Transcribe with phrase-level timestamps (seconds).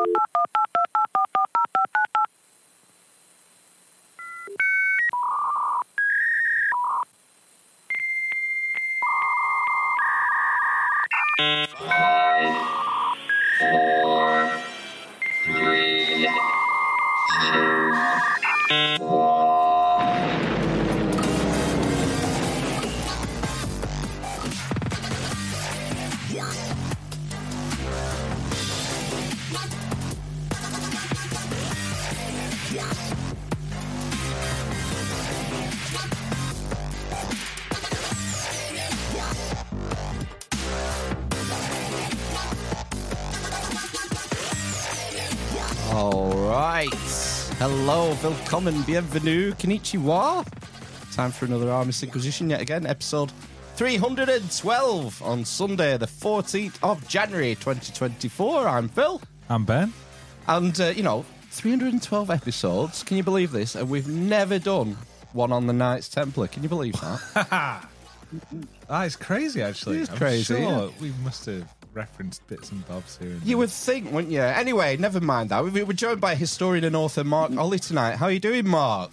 [0.00, 0.29] All right.
[47.60, 50.44] Hello, willkommen, bienvenue, konnichiwa.
[51.14, 53.30] Time for another Armis Inquisition yet again, episode
[53.76, 58.66] 312 on Sunday, the 14th of January 2024.
[58.66, 59.20] I'm Phil.
[59.50, 59.92] I'm Ben.
[60.48, 63.02] And, uh, you know, 312 episodes.
[63.02, 63.74] Can you believe this?
[63.74, 64.96] And we've never done
[65.34, 66.48] one on the Knights Templar.
[66.48, 67.84] Can you believe that?
[68.88, 69.96] That is crazy, actually.
[69.98, 70.88] It is I'm crazy, Sure yeah.
[71.00, 73.30] we must have referenced bits and bobs here.
[73.30, 74.40] And you would think, wouldn't you?
[74.42, 75.64] Anyway, never mind that.
[75.64, 78.16] We- We're joined by historian and author Mark Olly tonight.
[78.16, 79.10] How are you doing, Mark?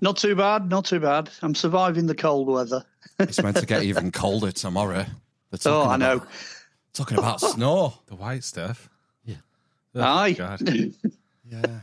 [0.00, 1.28] Not too bad, not too bad.
[1.42, 2.84] I'm surviving the cold weather.
[3.18, 5.04] It's meant to get even colder tomorrow.
[5.52, 6.16] Oh, talking I know.
[6.16, 6.28] about-
[6.94, 7.94] Talking about snow.
[8.06, 8.88] the white stuff.
[9.24, 9.36] Yeah.
[9.94, 10.32] Oh, Aye.
[10.32, 10.60] God.
[11.50, 11.80] Yeah.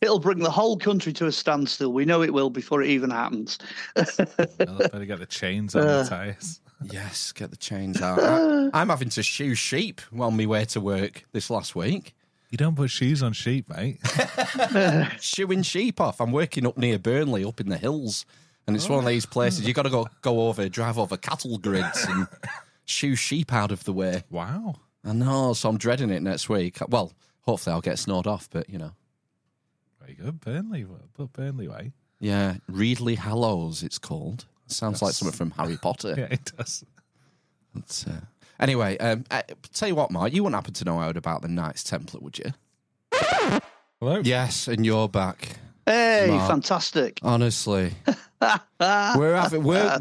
[0.00, 1.92] It'll bring the whole country to a standstill.
[1.92, 3.58] We know it will before it even happens.
[3.96, 6.02] Well, better get the chains on Uh.
[6.02, 6.60] the tyres.
[6.90, 8.18] Yes, get the chains out.
[8.22, 12.14] I, I'm having to shoe sheep on my way to work this last week.
[12.50, 13.98] You don't put shoes on sheep, mate.
[15.20, 16.20] Shoeing sheep off.
[16.20, 18.24] I'm working up near Burnley, up in the hills,
[18.66, 21.58] and it's one of these places you've got to go go over, drive over cattle
[21.58, 22.26] grids, and
[22.86, 24.24] shoe sheep out of the way.
[24.30, 24.74] wow.
[25.04, 26.78] I know, so I'm dreading it next week.
[26.88, 27.12] Well,
[27.42, 28.92] hopefully I'll get snowed off, but you know,
[30.16, 30.40] Very good.
[30.40, 30.86] Burnley.
[31.14, 31.92] Put Burnley way.
[32.20, 34.44] yeah, Reedley Hallows, it's called.
[34.66, 36.14] Sounds like something from Harry Potter.
[36.18, 36.84] Yeah, it does.
[37.76, 38.20] It's, uh,
[38.58, 39.42] anyway, um, uh,
[39.72, 42.38] tell you what, Mark, you wouldn't happen to know out about the Knights Templar, would
[42.38, 42.52] you?
[44.00, 44.20] Hello.
[44.24, 45.56] Yes, and you're back.
[45.86, 46.50] Hey, Mark.
[46.50, 47.20] fantastic.
[47.22, 47.92] Honestly,
[48.80, 49.98] we're having we're.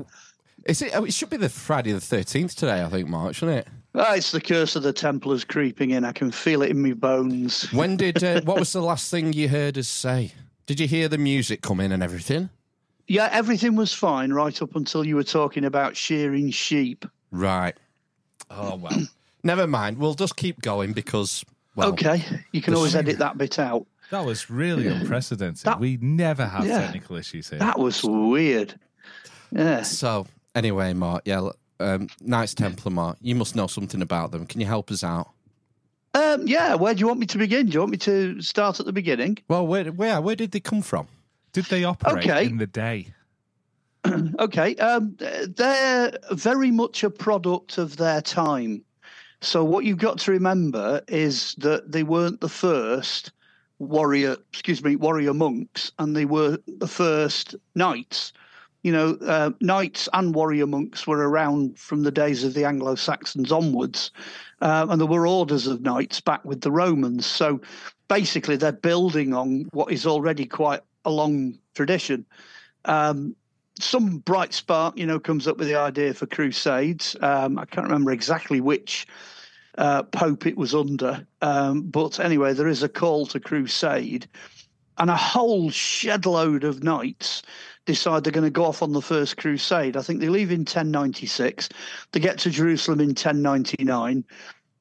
[0.65, 0.91] Is it?
[0.95, 2.83] oh, It should be the Friday the thirteenth today.
[2.83, 3.67] I think Mark, shouldn't it?
[4.01, 6.05] Ah, it's the curse of the Templars creeping in.
[6.05, 7.71] I can feel it in my bones.
[7.73, 8.23] When did?
[8.23, 10.31] Uh, what was the last thing you heard us say?
[10.65, 12.49] Did you hear the music come in and everything?
[13.07, 17.05] Yeah, everything was fine right up until you were talking about shearing sheep.
[17.31, 17.75] Right.
[18.49, 18.97] Oh, well.
[19.43, 19.97] Never mind.
[19.97, 21.43] We'll just keep going because.
[21.75, 23.85] Well, okay, you can always sheep- edit that bit out.
[24.11, 25.63] That was really unprecedented.
[25.65, 26.79] That- we never have Yeah.
[26.79, 27.59] technical issues here.
[27.59, 28.73] That was weird.
[29.51, 29.81] Yeah.
[29.83, 31.23] So anyway, Mark.
[31.25, 31.49] Yeah,
[31.79, 33.17] um, Knights Templar, Mark.
[33.21, 34.45] You must know something about them.
[34.45, 35.29] Can you help us out?
[36.13, 37.67] Um, yeah, where do you want me to begin?
[37.67, 39.37] Do you want me to start at the beginning?
[39.47, 41.07] Well, where where where did they come from?
[41.53, 42.45] Did they operate Okay.
[42.45, 43.07] in the day?
[44.39, 45.17] Okay, um,
[45.57, 48.81] they're very much a product of their time.
[49.41, 53.31] So what you've got to remember is that they weren't the first
[53.79, 58.31] warrior, excuse me, warrior monks, and they were the first knights.
[58.83, 62.95] You know, uh, knights and warrior monks were around from the days of the Anglo
[62.95, 64.11] Saxons onwards,
[64.61, 67.25] uh, and there were orders of knights back with the Romans.
[67.25, 67.59] So
[68.07, 72.25] basically, they're building on what is already quite a long tradition.
[72.85, 73.35] Um,
[73.79, 77.15] some bright spark, you know, comes up with the idea for crusades.
[77.21, 79.07] Um, I can't remember exactly which
[79.77, 84.27] uh, pope it was under, um, but anyway, there is a call to crusade,
[84.97, 87.41] and a whole shed load of knights
[87.89, 89.97] decide they're going to go off on the first crusade.
[89.97, 91.69] I think they leave in 1096,
[92.11, 94.23] they get to Jerusalem in 1099.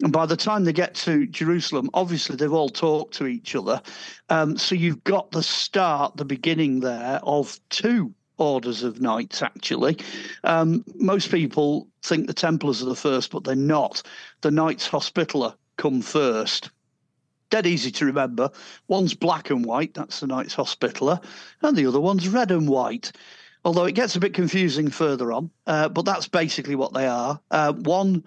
[0.00, 3.80] And by the time they get to Jerusalem, obviously they've all talked to each other.
[4.28, 9.96] Um, so you've got the start, the beginning there of two orders of knights, actually.
[10.44, 14.02] Um, most people think the Templars are the first, but they're not.
[14.42, 16.70] The Knights Hospitaller come first.
[17.50, 18.50] Dead easy to remember.
[18.88, 21.20] One's black and white, that's the Knights Hospitaller,
[21.62, 23.12] and the other one's red and white.
[23.64, 27.40] Although it gets a bit confusing further on, uh, but that's basically what they are.
[27.50, 28.24] Uh, one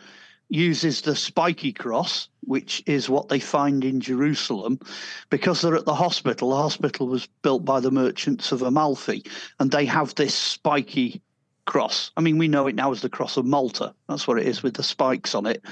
[0.50, 4.80] uses the spiky cross, which is what they find in Jerusalem,
[5.30, 6.50] because they're at the hospital.
[6.50, 9.24] The hospital was built by the merchants of Amalfi,
[9.60, 11.22] and they have this spiky
[11.66, 12.12] cross.
[12.18, 13.94] I mean, we know it now as the cross of Malta.
[14.10, 15.63] That's what it is with the spikes on it.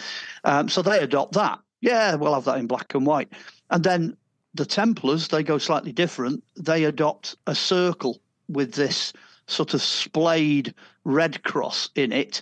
[0.45, 1.59] Um, so they adopt that.
[1.81, 3.31] Yeah, we'll have that in black and white.
[3.69, 4.17] And then
[4.53, 6.43] the Templars, they go slightly different.
[6.57, 9.13] They adopt a circle with this
[9.47, 10.73] sort of splayed
[11.05, 12.41] red cross in it.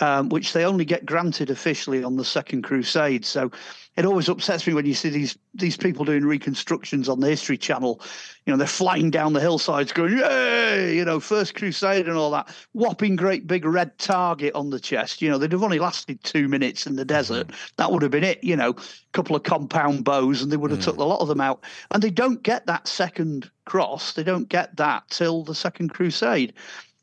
[0.00, 3.24] Um, which they only get granted officially on the Second Crusade.
[3.24, 3.50] So
[3.96, 7.56] it always upsets me when you see these these people doing reconstructions on the History
[7.56, 8.00] Channel.
[8.44, 12.32] You know, they're flying down the hillsides, going "Yay!" You know, First Crusade and all
[12.32, 12.52] that.
[12.72, 15.22] Whopping great big red target on the chest.
[15.22, 17.50] You know, they'd have only lasted two minutes in the desert.
[17.76, 18.42] That would have been it.
[18.42, 18.82] You know, a
[19.12, 21.62] couple of compound bows, and they would have took a lot of them out.
[21.92, 24.14] And they don't get that second cross.
[24.14, 26.52] They don't get that till the Second Crusade.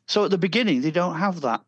[0.08, 1.62] So at the beginning, they don't have that.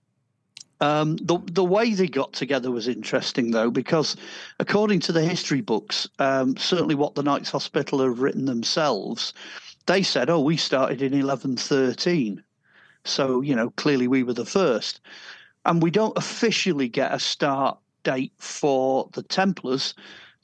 [0.81, 4.17] Um, the the way they got together was interesting though, because
[4.59, 9.33] according to the history books, um, certainly what the Knights Hospital have written themselves,
[9.87, 12.43] they said, "Oh, we started in 1113,
[13.05, 15.01] so you know clearly we were the first.
[15.67, 19.95] and we don't officially get a start date for the Templars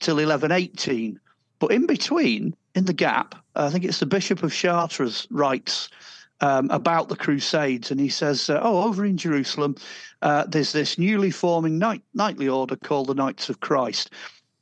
[0.00, 1.20] till 1118,
[1.58, 5.90] but in between, in the gap, I think it's the Bishop of Chartres writes
[6.40, 9.76] um, about the Crusades, and he says, uh, "Oh, over in Jerusalem,
[10.22, 14.10] uh, there's this newly forming night, knightly order called the Knights of Christ.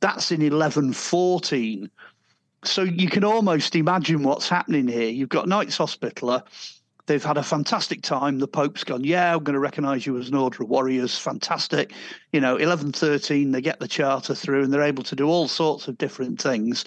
[0.01, 1.89] That's in 1114."
[2.65, 5.09] So you can almost imagine what's happening here.
[5.09, 6.43] You've got Knights Hospitaller.
[7.09, 8.37] They've had a fantastic time.
[8.37, 11.17] The Pope's gone, yeah, I'm going to recognise you as an order of warriors.
[11.17, 11.93] Fantastic.
[12.33, 15.87] You know, 1113, they get the charter through and they're able to do all sorts
[15.87, 16.85] of different things.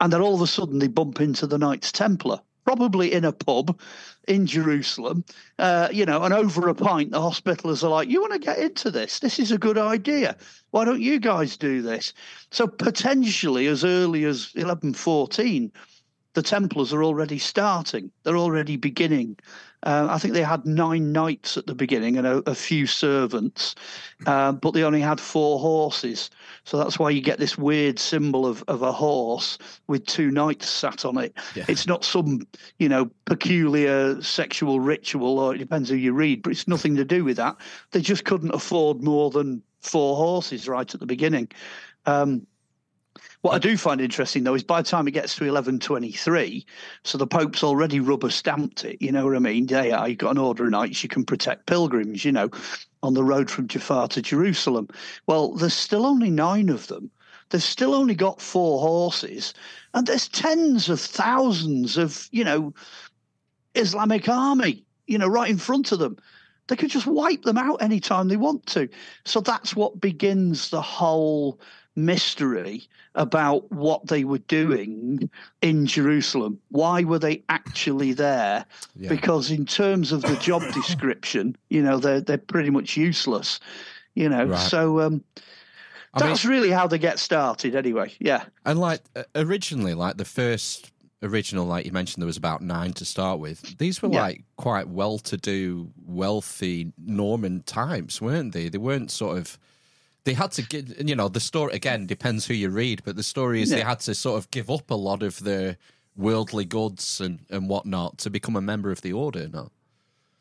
[0.00, 2.40] And then all of a sudden they bump into the Knights Templar
[2.76, 3.80] probably in a pub
[4.28, 5.24] in Jerusalem,
[5.58, 8.58] uh, you know, and over a pint, the hospitallers are like, You want to get
[8.58, 9.18] into this?
[9.18, 10.36] This is a good idea.
[10.70, 12.12] Why don't you guys do this?
[12.52, 15.72] So, potentially, as early as 1114,
[16.34, 19.36] the Templars are already starting, they're already beginning.
[19.82, 23.74] Uh, I think they had nine knights at the beginning and a, a few servants,
[24.26, 26.30] uh, but they only had four horses.
[26.64, 29.56] So that's why you get this weird symbol of, of a horse
[29.86, 31.34] with two knights sat on it.
[31.54, 31.64] Yeah.
[31.68, 32.46] It's not some,
[32.78, 37.04] you know, peculiar sexual ritual, or it depends who you read, but it's nothing to
[37.04, 37.56] do with that.
[37.92, 41.48] They just couldn't afford more than four horses right at the beginning.
[42.06, 42.46] Um,
[43.42, 46.66] what I do find interesting though is by the time it gets to 1123,
[47.04, 49.00] so the Pope's already rubber stamped it.
[49.00, 49.66] You know what I mean?
[49.68, 52.50] Yeah, you've got an order of knights, you can protect pilgrims, you know,
[53.02, 54.88] on the road from Jaffa to Jerusalem.
[55.26, 57.10] Well, there's still only nine of them.
[57.48, 59.54] They've still only got four horses,
[59.94, 62.74] and there's tens of thousands of, you know,
[63.74, 66.16] Islamic army, you know, right in front of them.
[66.68, 68.88] They could just wipe them out anytime they want to.
[69.24, 71.58] So that's what begins the whole
[71.96, 75.28] mystery about what they were doing
[75.62, 76.58] in Jerusalem.
[76.70, 78.64] Why were they actually there?
[78.96, 79.08] Yeah.
[79.08, 83.60] Because in terms of the job description, you know, they're they're pretty much useless.
[84.14, 84.58] You know, Right.
[84.58, 85.22] so um,
[86.14, 87.74] I mean- that's really how they get started.
[87.76, 89.00] Anyway, yeah, And like
[89.34, 90.90] originally, like the first
[91.22, 93.76] original, like you mentioned, there was about nine to start with.
[93.78, 94.22] These were Yeah.
[94.22, 98.68] like quite well-to-do, wealthy Norman types, weren't they?
[98.68, 99.58] They weren't sort of.
[100.24, 103.22] They had to get, you know, the story again depends who you read, but the
[103.22, 105.76] story is they had to sort of give up a lot of their
[106.16, 109.48] worldly goods and and whatnot to become a member of the order.
[109.48, 109.70] No,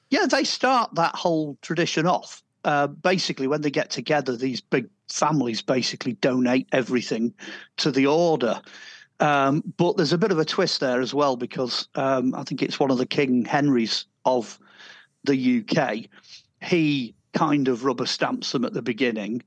[0.10, 2.44] yeah, they start that whole tradition off.
[2.66, 7.34] Uh, basically, when they get together, these big families basically donate everything
[7.78, 8.62] to the order.
[9.20, 12.62] Um, but there's a bit of a twist there as well because um, I think
[12.62, 14.58] it's one of the King Henrys of
[15.26, 16.06] the UK.
[16.62, 19.44] He kind of rubber stamps them at the beginning.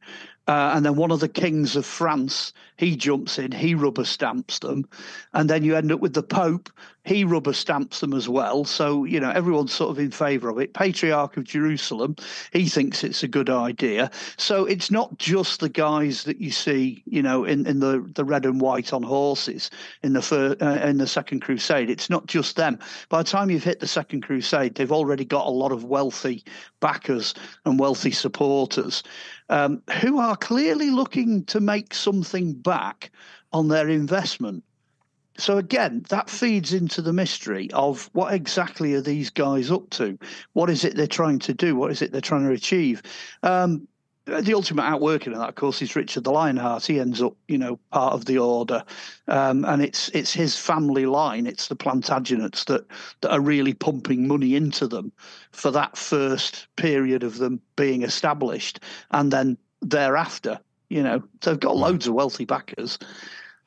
[0.46, 4.58] Uh, and then one of the kings of France, he jumps in, he rubber stamps
[4.58, 4.88] them.
[5.32, 6.70] And then you end up with the Pope,
[7.04, 8.64] he rubber stamps them as well.
[8.64, 10.72] So, you know, everyone's sort of in favor of it.
[10.72, 12.16] Patriarch of Jerusalem,
[12.52, 14.10] he thinks it's a good idea.
[14.36, 18.24] So it's not just the guys that you see, you know, in, in the, the
[18.24, 19.70] red and white on horses
[20.02, 21.90] in the fir- uh, in the Second Crusade.
[21.90, 22.78] It's not just them.
[23.08, 26.44] By the time you've hit the Second Crusade, they've already got a lot of wealthy
[26.80, 29.02] backers and wealthy supporters
[29.48, 33.10] um, who are clearly looking to make something back
[33.52, 34.64] on their investment.
[35.38, 40.18] So again, that feeds into the mystery of what exactly are these guys up to?
[40.52, 41.74] What is it they're trying to do?
[41.74, 43.02] What is it they're trying to achieve?
[43.42, 43.88] Um,
[44.24, 46.86] the ultimate outworking of that, of course, is Richard the Lionheart.
[46.86, 48.84] He ends up, you know, part of the order,
[49.26, 51.46] um, and it's it's his family line.
[51.46, 52.86] It's the Plantagenets that
[53.22, 55.10] that are really pumping money into them
[55.50, 58.78] for that first period of them being established,
[59.10, 62.98] and then thereafter, you know, they've got loads of wealthy backers.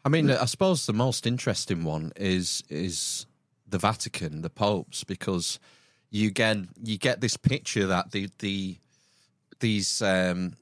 [0.05, 3.25] I mean, I suppose the most interesting one is is
[3.67, 5.59] the Vatican, the popes, because
[6.11, 8.77] you get you get this picture that the the
[9.59, 10.57] these um,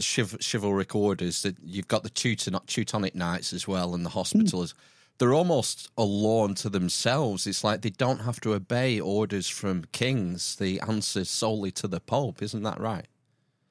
[0.00, 4.74] chiv- chivalric orders that you've got the Teuton- Teutonic Knights as well, and the Hospitallers.
[5.18, 7.46] They're almost a law unto themselves.
[7.46, 10.56] It's like they don't have to obey orders from kings.
[10.56, 12.42] They answer solely to the Pope.
[12.42, 13.06] Isn't that right?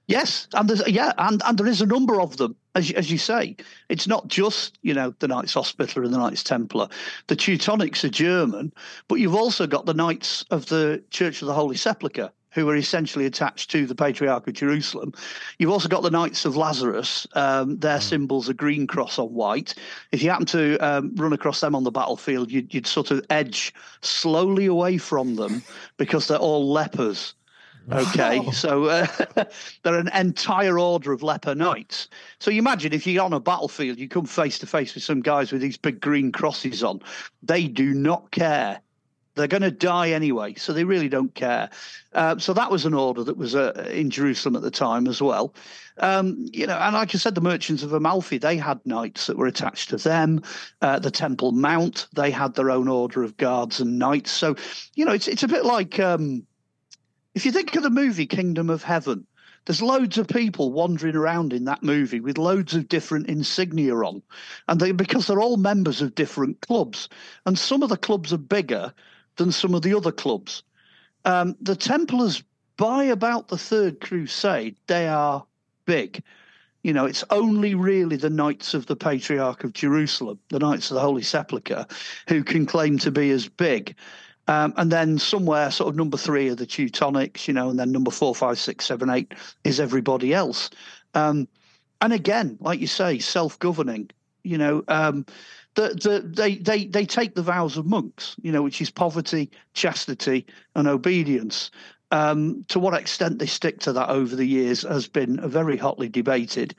[0.07, 3.09] Yes, and there's yeah, and, and there is a number of them, as you, as
[3.09, 3.55] you say.
[3.87, 6.89] It's not just you know the Knights Hospitaller and the Knights Templar.
[7.27, 8.73] The Teutonics are German,
[9.07, 12.75] but you've also got the Knights of the Church of the Holy Sepulchre, who are
[12.75, 15.13] essentially attached to the Patriarch of Jerusalem.
[15.57, 17.25] You've also got the Knights of Lazarus.
[17.33, 18.03] Um, their mm.
[18.03, 19.73] symbol's a green cross on white.
[20.11, 23.25] If you happen to um, run across them on the battlefield, you'd, you'd sort of
[23.29, 25.63] edge slowly away from them
[25.95, 27.35] because they're all lepers.
[27.91, 28.51] Okay, wow.
[28.51, 29.07] so uh,
[29.83, 32.07] they're an entire order of leper knights.
[32.39, 35.21] So you imagine if you're on a battlefield, you come face to face with some
[35.21, 37.01] guys with these big green crosses on.
[37.41, 38.79] They do not care.
[39.35, 41.69] They're going to die anyway, so they really don't care.
[42.13, 45.21] Uh, so that was an order that was uh, in Jerusalem at the time as
[45.21, 45.55] well.
[45.97, 49.37] Um, you know, and like I said, the merchants of Amalfi, they had knights that
[49.37, 50.43] were attached to them.
[50.81, 54.31] Uh, the Temple Mount, they had their own order of guards and knights.
[54.31, 54.55] So,
[54.95, 55.99] you know, it's it's a bit like.
[55.99, 56.45] Um,
[57.35, 59.25] if you think of the movie Kingdom of Heaven,
[59.65, 64.21] there's loads of people wandering around in that movie with loads of different insignia on,
[64.67, 67.07] and they because they're all members of different clubs,
[67.45, 68.93] and some of the clubs are bigger
[69.37, 70.63] than some of the other clubs.
[71.25, 72.43] Um, the Templars,
[72.77, 75.45] by about the Third Crusade, they are
[75.85, 76.21] big.
[76.83, 80.95] You know, it's only really the Knights of the Patriarch of Jerusalem, the Knights of
[80.95, 81.87] the Holy Sepulchre,
[82.27, 83.95] who can claim to be as big.
[84.47, 87.91] Um, and then somewhere, sort of number three are the Teutonics, you know, and then
[87.91, 89.33] number four, five, six, seven, eight
[89.63, 90.69] is everybody else.
[91.13, 91.47] Um,
[92.01, 94.09] and again, like you say, self-governing.
[94.43, 95.25] You know, um,
[95.75, 99.49] the, the, they they they take the vows of monks, you know, which is poverty,
[99.73, 100.45] chastity,
[100.75, 101.71] and obedience.
[102.11, 106.09] Um, to what extent they stick to that over the years has been very hotly
[106.09, 106.75] debated.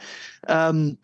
[0.47, 0.99] Um,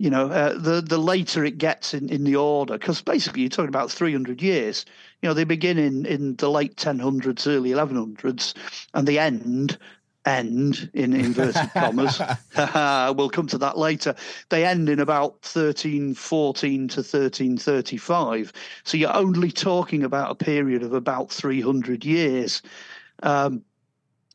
[0.00, 3.50] you know, uh, the the later it gets in, in the order, because basically you're
[3.50, 4.86] talking about 300 years.
[5.20, 8.54] You know, they begin in, in the late 1000s, early 1100s,
[8.94, 9.76] and they end
[10.24, 12.18] end in inverted commas.
[13.14, 14.14] we'll come to that later.
[14.48, 18.54] They end in about 1314 to 1335.
[18.84, 22.62] So you're only talking about a period of about 300 years.
[23.22, 23.64] Um,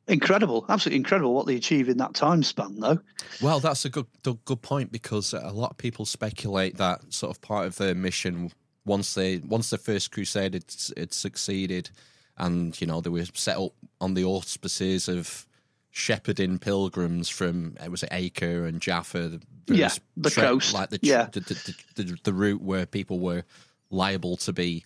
[0.07, 2.99] incredible, absolutely incredible what they achieve in that time span, though.
[3.41, 7.41] Well, that's a good good point because a lot of people speculate that sort of
[7.41, 8.51] part of their mission
[8.85, 10.65] once they once the first crusade had,
[10.97, 11.89] had succeeded,
[12.37, 15.45] and you know they were set up on the auspices of
[15.91, 20.99] shepherding pilgrims from it was Acre and Jaffa, the yeah, the tra- coast, like the,
[21.01, 21.27] yeah.
[21.31, 23.43] the, the, the, the route where people were
[23.89, 24.83] liable to be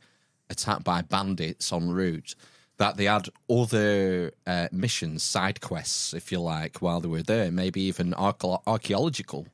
[0.49, 2.35] attacked by bandits en route
[2.79, 7.51] that they had other uh, missions, side quests, if you like, while they were there.
[7.51, 9.47] Maybe even archaeological,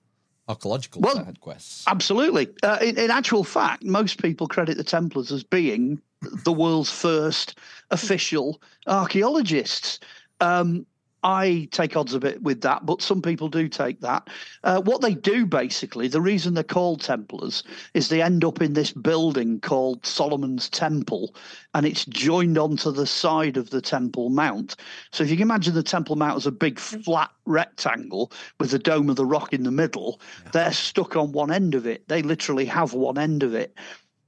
[0.47, 1.83] archaeological well, side quests.
[1.87, 2.47] Absolutely.
[2.61, 7.57] Uh, in, in, actual fact, most people credit the Templars as being the world's first
[7.89, 9.99] official archaeologists.
[10.39, 10.85] Um,
[11.25, 14.29] I take odds a bit with that, but some people do take that.
[14.63, 17.63] Uh, what they do basically, the reason they're called Templars
[17.95, 21.35] is they end up in this building called Solomon's Temple,
[21.73, 24.75] and it's joined onto the side of the Temple Mount.
[25.11, 28.77] So if you can imagine the Temple Mount as a big flat rectangle with the
[28.77, 32.07] dome of the rock in the middle, they're stuck on one end of it.
[32.07, 33.75] They literally have one end of it.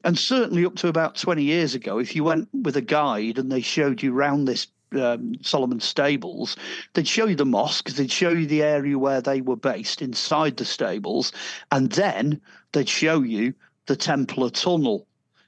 [0.04, 3.52] And certainly up to about 20 years ago, if you went with a guide and
[3.52, 6.56] they showed you around this um, Solomon stables,
[6.94, 10.58] they'd show you the mosque, they'd show you the area where they were based inside
[10.58, 11.32] the stables,
[11.72, 12.42] and then
[12.72, 13.54] they'd show you
[13.88, 15.08] the Templar Tunnel.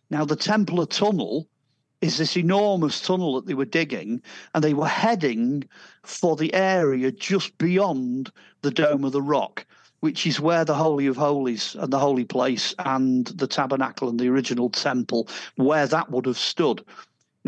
[0.10, 1.48] Now, the Templar Tunnel
[2.02, 4.22] is this enormous tunnel that they were digging,
[4.54, 5.64] and they were heading
[6.04, 8.32] for the area just beyond
[8.62, 9.66] the Dome of the Rock,
[10.00, 14.20] which is where the Holy of Holies and the Holy Place and the Tabernacle and
[14.20, 15.28] the original temple,
[15.58, 16.84] where that would have stood.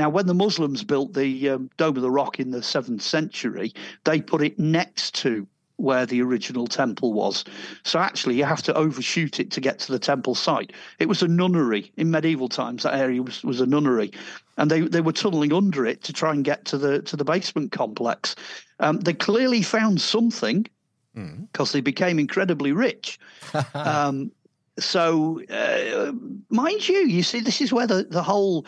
[0.02, 3.72] Now, when the Muslims built the um, Dome of the Rock in the seventh century,
[4.04, 7.46] they put it next to where the original temple was.
[7.84, 10.74] So actually, you have to overshoot it to get to the temple site.
[10.98, 12.82] It was a nunnery in medieval times.
[12.82, 14.12] That area was, was a nunnery,
[14.58, 17.24] and they, they were tunneling under it to try and get to the to the
[17.24, 18.36] basement complex.
[18.80, 20.66] Um, they clearly found something
[21.14, 21.74] because mm.
[21.74, 23.20] they became incredibly rich.
[23.76, 24.32] um,
[24.80, 26.12] so, uh,
[26.50, 28.66] mind you, you see, this is where the, the whole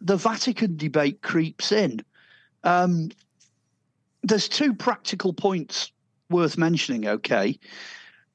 [0.00, 2.00] the Vatican debate creeps in.
[2.64, 3.10] Um,
[4.22, 5.92] there's two practical points
[6.28, 7.06] worth mentioning.
[7.06, 7.58] Okay,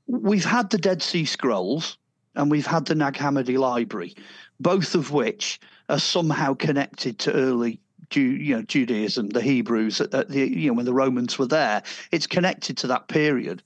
[0.07, 1.98] we've had the Dead Sea Scrolls
[2.36, 4.15] and we've had the Nag Hammadi Library,
[4.60, 7.79] both of which are somehow connected to early
[8.13, 11.84] you know, Judaism, the Hebrews, At the, you know, when the Romans were there.
[12.12, 13.63] It's connected to that period.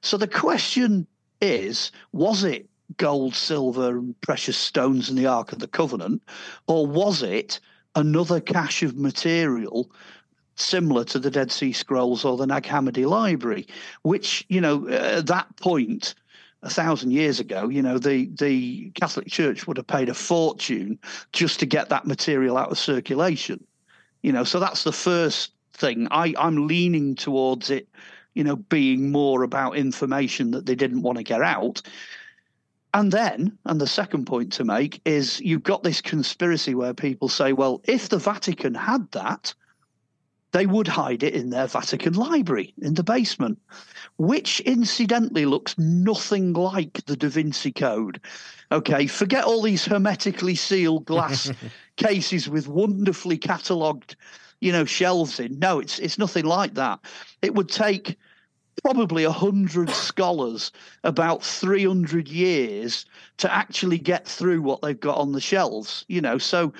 [0.00, 1.06] So the question
[1.40, 6.22] is, was it gold, silver, and precious stones in the Ark of the Covenant,
[6.66, 7.60] or was it
[7.94, 9.90] another cache of material
[10.56, 13.66] similar to the Dead Sea Scrolls or the Nag Hammadi Library,
[14.02, 16.14] which, you know, uh, at that point,
[16.62, 20.98] a thousand years ago, you know, the, the Catholic Church would have paid a fortune
[21.32, 23.64] just to get that material out of circulation.
[24.22, 26.06] You know, so that's the first thing.
[26.12, 27.88] I, I'm leaning towards it,
[28.34, 31.82] you know, being more about information that they didn't want to get out.
[32.94, 37.28] And then, and the second point to make is you've got this conspiracy where people
[37.28, 39.54] say, well, if the Vatican had that,
[40.52, 43.58] they would hide it in their Vatican library in the basement,
[44.18, 48.20] which incidentally looks nothing like the Da Vinci Code.
[48.70, 51.50] Okay, forget all these hermetically sealed glass
[51.96, 54.16] cases with wonderfully catalogued,
[54.60, 55.58] you know, shelves in.
[55.58, 57.00] No, it's it's nothing like that.
[57.40, 58.18] It would take
[58.82, 60.72] probably a hundred scholars
[61.04, 66.38] about 300 years to actually get through what they've got on the shelves you know?
[66.38, 66.72] So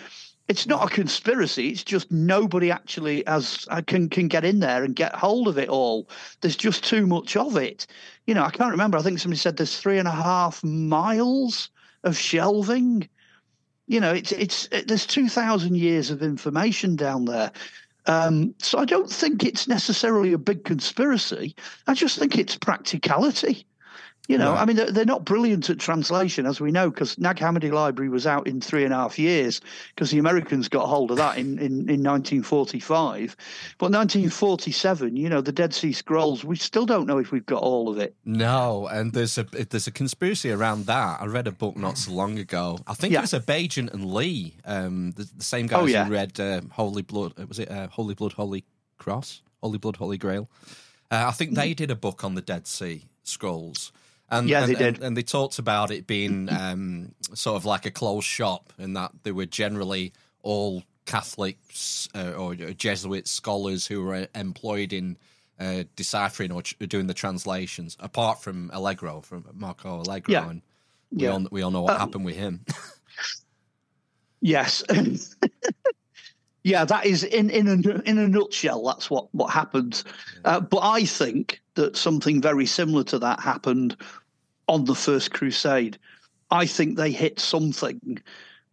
[0.48, 4.84] it's not a conspiracy it's just nobody actually has uh, can can get in there
[4.84, 6.08] and get hold of it all.
[6.40, 7.86] There's just too much of it.
[8.26, 11.70] You know i can't remember i think somebody said there's three and a half miles
[12.04, 13.08] of shelving.
[13.86, 17.52] You know it's it's it, there's 2000 years of information down there
[18.06, 21.54] um, so I don't think it's necessarily a big conspiracy.
[21.86, 23.66] I just think it's practicality.
[24.28, 24.62] You know, right.
[24.62, 28.08] I mean, they're, they're, not brilliant at translation, as we know, because Nag Hammadi Library
[28.08, 31.38] was out in three and a half years because the Americans got hold of that
[31.38, 33.36] in, in, in 1945.
[33.78, 37.64] But 1947, you know, the Dead Sea Scrolls, we still don't know if we've got
[37.64, 38.14] all of it.
[38.24, 41.20] No, and there's a there's a conspiracy around that.
[41.20, 42.78] I read a book not so long ago.
[42.86, 43.18] I think yeah.
[43.18, 46.04] it was a Baigent and Leigh, um, the, the, same guys oh, yeah.
[46.04, 47.36] who read uh, Holy Blood.
[47.48, 48.64] Was it uh, Holy Blood, Holy
[48.98, 50.48] Cross, Holy Blood, Holy Grail?
[51.10, 53.90] Uh, I think they did a book on the Dead Sea Scrolls.
[54.32, 54.94] And, yeah, and, they did.
[54.96, 58.96] And, and, they talked about it being um, sort of like a closed shop, and
[58.96, 65.18] that they were generally all Catholics uh, or Jesuit scholars who were employed in
[65.60, 70.32] uh, deciphering or ch- doing the translations, apart from Allegro, from Marco Allegro.
[70.32, 70.48] Yeah.
[70.48, 70.62] And
[71.10, 71.30] we, yeah.
[71.30, 72.64] all, we all know what um, happened with him.
[74.40, 74.82] yes.
[76.64, 78.82] yeah, that is in in a in a nutshell.
[78.84, 80.02] That's what what happened.
[80.44, 83.96] Uh, but I think that something very similar to that happened
[84.68, 85.98] on the First Crusade.
[86.50, 88.22] I think they hit something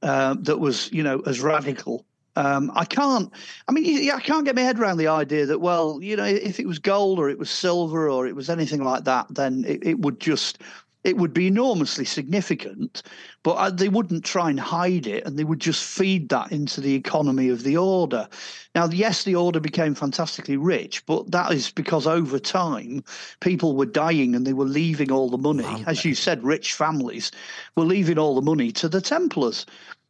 [0.01, 2.05] uh, that was, you know, as radical.
[2.35, 3.31] Um, I can't.
[3.67, 6.59] I mean, I can't get my head around the idea that, well, you know, if
[6.59, 9.85] it was gold or it was silver or it was anything like that, then it,
[9.85, 10.59] it would just
[11.03, 13.03] it would be enormously significant,
[13.43, 16.81] but uh, they wouldn't try and hide it and they would just feed that into
[16.81, 18.27] the economy of the order.
[18.75, 23.03] Now, yes, the order became fantastically rich, but that is because over time
[23.39, 25.83] people were dying and they were leaving all the money.
[25.87, 27.31] As you said, rich families
[27.77, 29.65] were leaving all the money to the Templars.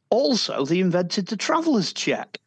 [0.10, 2.40] Also, they invented the traveller's check.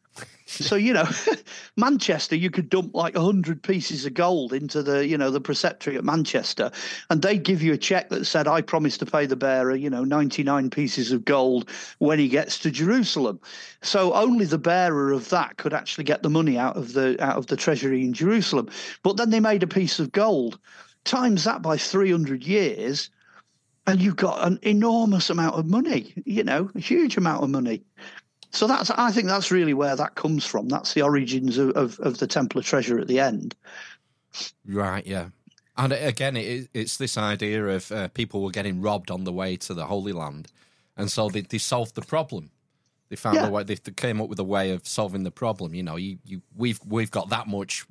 [0.63, 1.07] So you know,
[1.77, 5.95] Manchester, you could dump like hundred pieces of gold into the you know the preceptory
[5.95, 6.71] at Manchester,
[7.09, 9.89] and they'd give you a check that said, "I promise to pay the bearer you
[9.89, 13.39] know ninety nine pieces of gold when he gets to Jerusalem."
[13.81, 17.37] So only the bearer of that could actually get the money out of the out
[17.37, 18.69] of the treasury in Jerusalem.
[19.01, 20.59] But then they made a piece of gold,
[21.03, 23.09] times that by three hundred years,
[23.87, 26.13] and you've got an enormous amount of money.
[26.25, 27.83] You know, a huge amount of money.
[28.53, 30.69] So that's I think that's really where that comes from.
[30.69, 33.55] That's the origins of, of, of the Templar treasure at the end.
[34.67, 35.05] Right.
[35.05, 35.29] Yeah.
[35.75, 39.55] And again, it, it's this idea of uh, people were getting robbed on the way
[39.57, 40.51] to the Holy Land,
[40.95, 42.51] and so they, they solved the problem.
[43.09, 43.47] They found yeah.
[43.47, 43.63] a way.
[43.63, 45.73] They came up with a way of solving the problem.
[45.73, 47.87] You know, you, you we've we've got that much.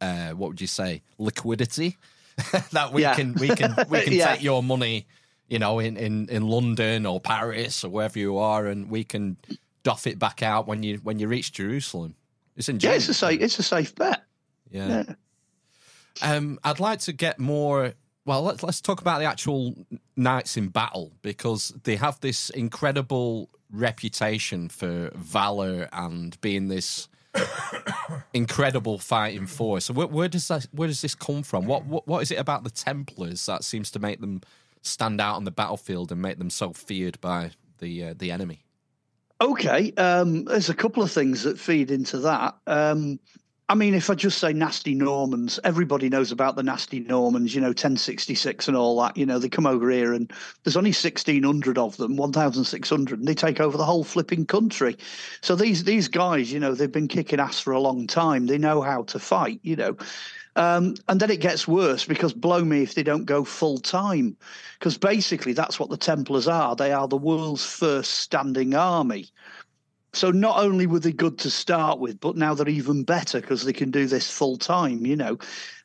[0.00, 1.02] Uh, what would you say?
[1.18, 1.96] Liquidity
[2.70, 3.14] that we yeah.
[3.14, 4.34] can we can we can yeah.
[4.34, 5.08] take your money
[5.48, 9.36] you know, in, in, in London or Paris or wherever you are, and we can
[9.82, 12.16] doff it back out when you when you reach Jerusalem.
[12.56, 14.22] It's in yeah, it's a safe it's a safe bet.
[14.70, 15.04] Yeah.
[15.06, 15.14] yeah.
[16.22, 17.92] Um, I'd like to get more.
[18.24, 19.74] Well, let's let's talk about the actual
[20.16, 27.08] knights in battle because they have this incredible reputation for valor and being this
[28.34, 29.84] incredible fighting force.
[29.86, 31.66] So where, where, does that where does this come from?
[31.66, 34.40] What, what what is it about the Templars that seems to make them
[34.86, 38.64] stand out on the battlefield and make them so feared by the uh, the enemy?
[39.40, 42.56] Okay, um, there's a couple of things that feed into that.
[42.66, 43.18] Um,
[43.68, 47.60] I mean, if I just say nasty Normans, everybody knows about the nasty Normans, you
[47.60, 49.16] know, 1066 and all that.
[49.16, 53.34] You know, they come over here and there's only 1,600 of them, 1,600, and they
[53.34, 54.96] take over the whole flipping country.
[55.40, 58.46] So these these guys, you know, they've been kicking ass for a long time.
[58.46, 59.96] They know how to fight, you know.
[60.56, 64.36] Um, and then it gets worse because blow me if they don't go full time.
[64.78, 66.74] Because basically, that's what the Templars are.
[66.74, 69.28] They are the world's first standing army.
[70.16, 73.64] So not only were they good to start with, but now they're even better because
[73.64, 75.04] they can do this full time.
[75.04, 75.38] You know,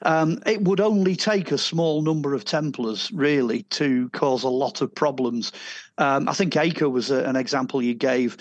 [0.04, 4.80] um, it would only take a small number of Templars really to cause a lot
[4.80, 5.52] of problems.
[5.98, 8.38] Um, I think Acre was a, an example you gave.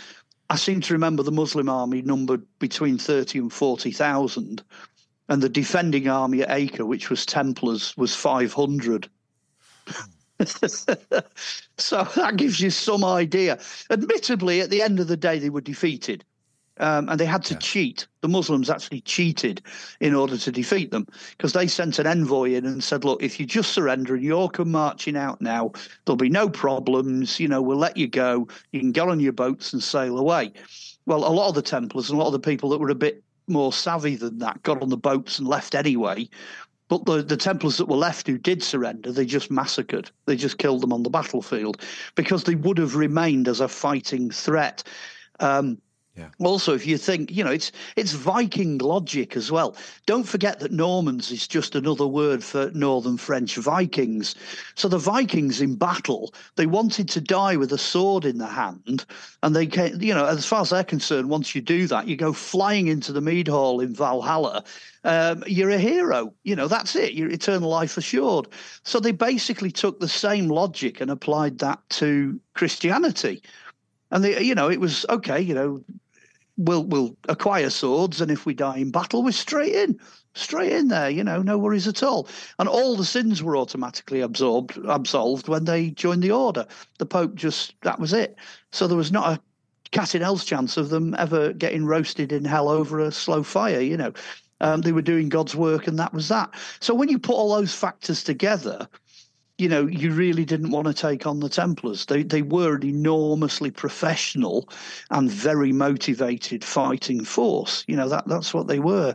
[0.49, 4.63] I seem to remember the Muslim army numbered between thirty and forty thousand,
[5.31, 9.09] and the defending army at Acre, which was Templars, was five hundred.
[10.41, 13.59] so that gives you some idea.
[13.91, 16.25] Admittedly, at the end of the day, they were defeated.
[16.79, 17.61] Um, and they had to yeah.
[17.61, 18.07] cheat.
[18.23, 19.61] The Muslims actually cheated
[20.01, 23.39] in order to defeat them because they sent an envoy in and said, "Look, if
[23.39, 25.73] you just surrender and you're come marching out now,
[26.05, 27.39] there'll be no problems.
[27.39, 28.49] You know, we'll let you go.
[28.73, 30.53] You can get on your boats and sail away."
[31.05, 32.95] Well, a lot of the Templars and a lot of the people that were a
[32.95, 36.29] bit more savvy than that got on the boats and left anyway.
[36.89, 40.11] But the, the Templars that were left who did surrender, they just massacred.
[40.27, 41.83] They just killed them on the battlefield
[42.17, 44.83] because they would have remained as a fighting threat.
[45.39, 45.79] Um,
[46.21, 46.29] yeah.
[46.39, 49.75] Also, if you think, you know, it's it's Viking logic as well.
[50.05, 54.35] Don't forget that Normans is just another word for northern French Vikings.
[54.75, 59.07] So the Vikings in battle, they wanted to die with a sword in the hand,
[59.43, 62.17] and they came, you know, as far as they're concerned, once you do that, you
[62.17, 64.63] go flying into the mead hall in Valhalla.
[65.05, 66.35] Um, you're a hero.
[66.45, 67.15] You know, that's it.
[67.15, 68.49] Your eternal life assured.
[68.85, 73.43] So they basically took the same logic and applied that to Christianity.
[74.11, 75.41] And they, you know, it was okay.
[75.41, 75.85] You know,
[76.61, 79.99] we'll we'll acquire swords, and if we die in battle, we're straight in,
[80.35, 81.11] straight in there.
[81.11, 82.29] You know, no worries at all.
[82.59, 86.67] And all the sins were automatically absorbed, absolved when they joined the order.
[86.99, 88.37] The Pope just that was it.
[88.73, 89.41] So there was not a
[89.91, 93.81] cat in hell's chance of them ever getting roasted in hell over a slow fire.
[93.81, 94.13] You know,
[94.61, 96.51] um, they were doing God's work, and that was that.
[96.81, 98.89] So when you put all those factors together
[99.61, 102.07] you know, you really didn't want to take on the Templars.
[102.07, 104.69] They they were an enormously professional
[105.11, 107.85] and very motivated fighting force.
[107.87, 109.15] You know that that's what they were,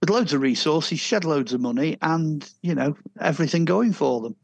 [0.00, 4.34] with loads of resources, shed loads of money, and you know everything going for them.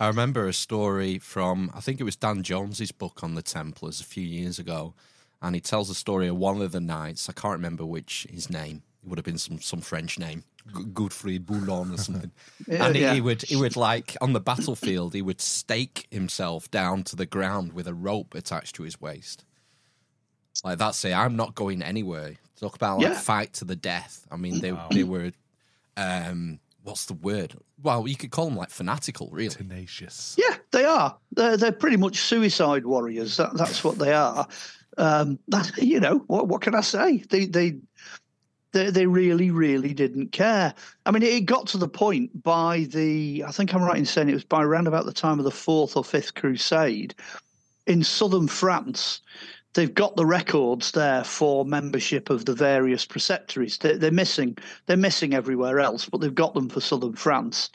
[0.00, 4.00] I remember a story from I think it was Dan Jones's book on the Templars
[4.00, 4.94] a few years ago,
[5.40, 7.28] and he tells the story of one of the knights.
[7.28, 8.82] I can't remember which his name.
[9.02, 10.42] It would have been some some French name
[10.92, 12.32] Godfrey Bouillon or something.
[12.66, 13.14] yeah, and he, yeah.
[13.14, 17.26] he, would he would like on the battlefield he would stake himself down to the
[17.26, 19.44] ground with a rope attached to his waist.
[20.64, 21.12] Like that's it.
[21.12, 22.34] I'm not going anywhere.
[22.58, 23.14] Talk about like yeah.
[23.14, 24.26] fight to the death.
[24.30, 24.88] I mean they wow.
[24.90, 25.32] they were
[25.96, 27.54] um what's the word?
[27.82, 29.50] Well, you could call them like fanatical, really.
[29.50, 30.36] Tenacious.
[30.38, 31.16] Yeah, they are.
[31.32, 33.36] They're, they're pretty much suicide warriors.
[33.36, 34.46] That, that's what they are.
[34.96, 36.48] Um, that you know what?
[36.48, 37.18] What can I say?
[37.28, 37.80] They they
[38.76, 40.74] they, they really, really didn't care.
[41.06, 44.28] I mean, it got to the point by the, I think I'm right in saying
[44.28, 47.14] it was by around about the time of the fourth or fifth crusade
[47.86, 49.22] in southern France.
[49.72, 53.78] They've got the records there for membership of the various preceptories.
[53.78, 54.58] They're, they're missing.
[54.84, 57.70] They're missing everywhere else, but they've got them for southern France.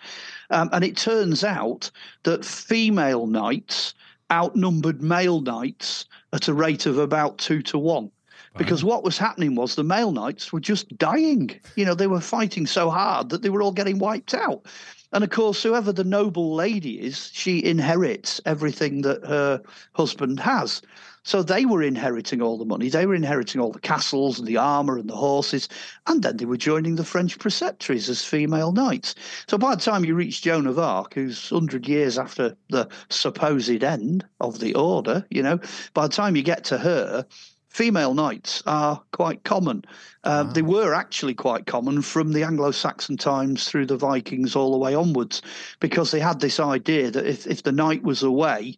[0.51, 1.89] Um, and it turns out
[2.23, 3.95] that female knights
[4.31, 8.11] outnumbered male knights at a rate of about two to one
[8.57, 11.51] because what was happening was the male knights were just dying.
[11.75, 14.65] You know, they were fighting so hard that they were all getting wiped out.
[15.13, 19.61] And of course, whoever the noble lady is, she inherits everything that her
[19.93, 20.81] husband has.
[21.23, 22.89] So they were inheriting all the money.
[22.89, 25.69] They were inheriting all the castles and the armor and the horses.
[26.07, 29.13] And then they were joining the French preceptories as female knights.
[29.47, 33.83] So by the time you reach Joan of Arc, who's 100 years after the supposed
[33.83, 35.59] end of the order, you know,
[35.93, 37.25] by the time you get to her,
[37.71, 39.83] female knights are quite common.
[40.25, 44.71] Uh, They were actually quite common from the Anglo Saxon times through the Vikings all
[44.71, 45.41] the way onwards,
[45.79, 48.77] because they had this idea that if, if the knight was away,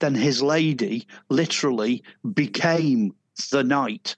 [0.00, 2.02] then his lady literally
[2.34, 3.14] became
[3.52, 4.16] the knight.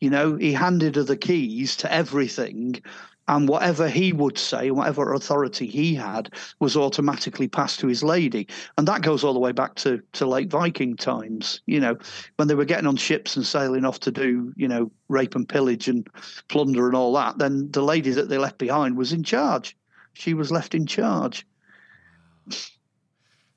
[0.00, 2.80] You know, he handed her the keys to everything,
[3.28, 8.46] and whatever he would say, whatever authority he had, was automatically passed to his lady.
[8.78, 11.96] And that goes all the way back to, to late Viking times, you know,
[12.36, 15.48] when they were getting on ships and sailing off to do, you know, rape and
[15.48, 16.08] pillage and
[16.48, 19.76] plunder and all that, then the lady that they left behind was in charge.
[20.14, 21.46] She was left in charge.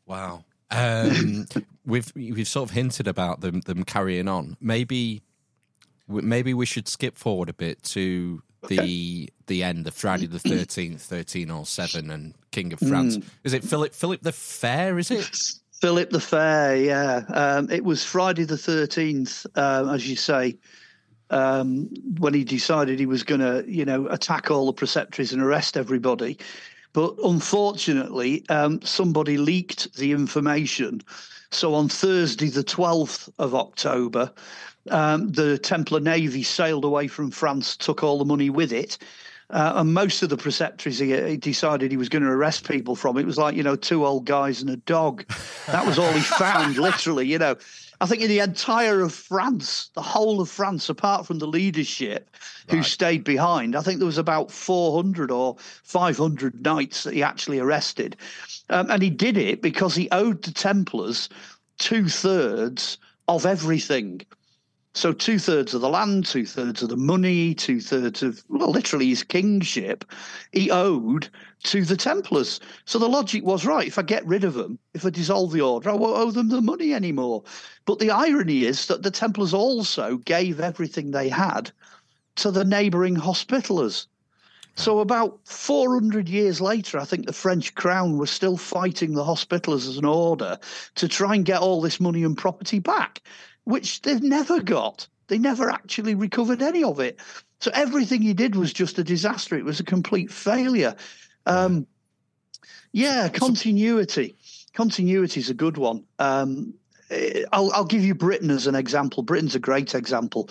[0.06, 0.46] Wow.
[0.72, 1.46] Um,
[1.86, 4.58] we've we've sort of hinted about them them carrying on.
[4.60, 5.24] Maybe
[6.08, 9.28] maybe we should skip forward a bit to okay.
[9.48, 13.18] the end of Friday the Thirteenth, thirteen or seven, and King of France.
[13.18, 13.24] Mm.
[13.44, 14.98] Is it Philip Philip the Fair?
[15.00, 15.30] Is it
[15.82, 16.76] Philip the Fair?
[16.76, 20.58] Yeah, um, it was Friday the thirteenth, uh, as you say,
[21.30, 25.42] um, when he decided he was going to, you know, attack all the preceptories and
[25.42, 26.38] arrest everybody.
[26.94, 31.02] But unfortunately, um, somebody leaked the information
[31.52, 34.32] So on Thursday, the 12th of October,
[34.92, 38.98] um, the Templar Navy sailed away from France, took all the money with it.
[39.52, 42.96] Uh, and most of the preceptories he, he, decided he was going to arrest people
[42.96, 43.18] from.
[43.18, 45.26] It was like, you know, two old guys and a dog.
[45.66, 47.56] That was all he found, literally, you know.
[48.02, 52.30] I think in the entire of France, the whole of France, apart from the leadership
[52.70, 57.60] who stayed behind, I think there was about 400 or 500 knights that he actually
[57.60, 58.16] arrested.
[58.70, 61.28] Um, and he did it because he owed the Templars
[61.78, 64.22] two thirds of everything.
[64.96, 68.72] So two thirds of the land, two thirds of the money, two thirds of well,
[68.72, 70.04] literally his kingship,
[70.52, 71.30] he owed
[71.64, 72.60] to the Templars.
[72.86, 73.88] So the logic was right.
[73.88, 76.50] If I get rid of them, if I dissolve the order, I won't owe them
[76.50, 77.44] the money anymore.
[77.86, 81.72] But the irony is that the Templars also gave everything they had
[82.38, 84.08] to the neighbouring Hospitallers.
[84.76, 89.88] So about 400 years later, I think the French crown was still fighting the Hospitallers
[89.88, 90.58] as an order
[90.96, 93.22] to try and get all this money and property back
[93.64, 95.08] which they've never got.
[95.28, 97.20] They never actually recovered any of it.
[97.62, 99.56] So everything he did was just a disaster.
[99.56, 100.96] It was a complete failure.
[101.46, 101.86] Um,
[102.92, 104.36] yeah, continuity.
[104.74, 106.04] Continuity is a good one.
[106.18, 106.74] Um,
[107.52, 109.24] I'll, I'll, give you Britain as an example.
[109.24, 110.50] Britain's a great example.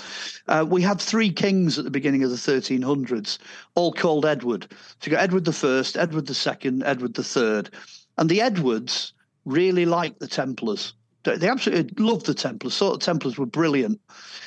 [0.48, 3.38] Uh, we had three kings at the beginning of the 1300s,
[3.76, 4.66] all called Edward.
[4.70, 7.70] So you got Edward the First, Edward the Second, Edward the Third,
[8.16, 9.12] and the Edwards
[9.44, 10.94] really liked the Templars.
[11.24, 14.00] They absolutely loved the Templars, thought the Templars were brilliant.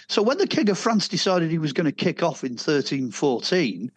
[0.08, 3.92] So when the King of France decided he was going to kick off in 1314,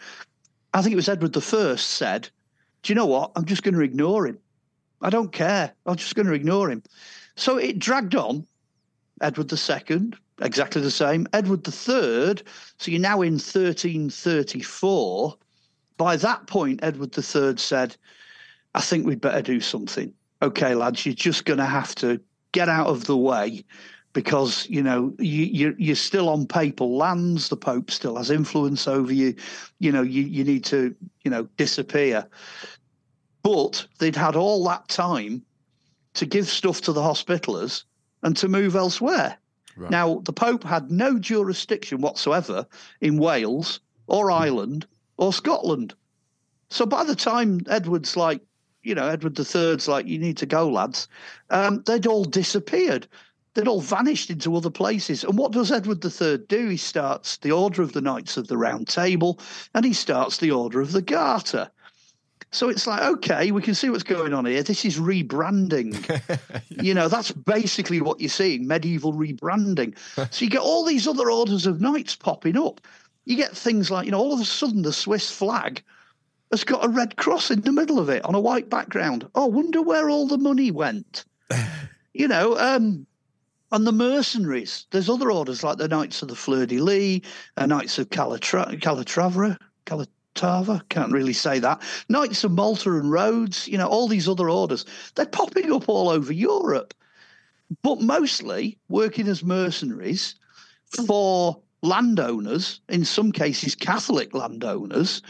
[0.75, 2.29] I think it was Edward I said,
[2.83, 3.33] Do you know what?
[3.37, 4.39] I'm just going to ignore him.
[5.01, 5.73] I don't care.
[5.87, 6.83] I'm just going to ignore him.
[7.37, 8.47] So it dragged on.
[9.21, 11.27] Edward II, exactly the same.
[11.33, 12.43] Edward III,
[12.79, 15.37] so you're now in 1334.
[15.97, 17.97] By that point, Edward III said,
[18.75, 20.13] I think we'd better do something.
[20.43, 22.21] Okay, lads, you're just going to have to
[22.55, 23.64] get out of the way
[24.14, 27.49] because you know you, you're, you're still on papal lands.
[27.51, 29.35] The Pope still has influence over you.
[29.81, 32.27] You know you, you need to you know disappear.
[33.43, 35.43] But they'd had all that time
[36.14, 37.85] to give stuff to the Hospitallers
[38.23, 39.37] and to move elsewhere.
[39.77, 39.90] Right.
[39.90, 42.67] Now the Pope had no jurisdiction whatsoever
[43.03, 44.87] in Wales or Ireland
[45.19, 45.95] or Scotland.
[46.71, 48.40] So by the time Edward's like
[48.85, 51.09] you know, Edward III's like, you need to go, lads.
[51.51, 53.09] Um, they'd all disappeared.
[53.55, 55.25] They'd all vanished into other places.
[55.25, 56.68] And what does Edward III do?
[56.68, 59.38] He starts the Order of the Knights of the Round Table
[59.75, 61.70] and he starts the Order of the Garter.
[62.51, 64.62] So it's like, okay, we can see what's going on here.
[64.62, 65.99] This is rebranding.
[66.83, 69.97] you know, that's basically what you're seeing medieval rebranding.
[70.33, 72.81] so you get all these other orders of knights popping up.
[73.25, 75.83] You get things like, you know, all of a sudden the Swiss flag
[76.55, 79.29] has got a red cross in the middle of it on a white background.
[79.35, 81.25] Oh, wonder where all the money went.
[82.14, 83.09] you know, um,
[83.73, 84.87] and the mercenaries.
[84.93, 87.23] There's other orders like the Knights of the Fleur de Lis,
[87.57, 91.83] uh, Knights of Calatra- Calatravra, Calatava, can't really say that.
[92.09, 94.85] Knights of Malta and Rhodes, you know, all these other orders.
[95.17, 96.95] They're popping up all over Europe,
[97.83, 100.37] but mostly working as mercenaries
[101.05, 105.21] for landowners, in some cases Catholic landowners,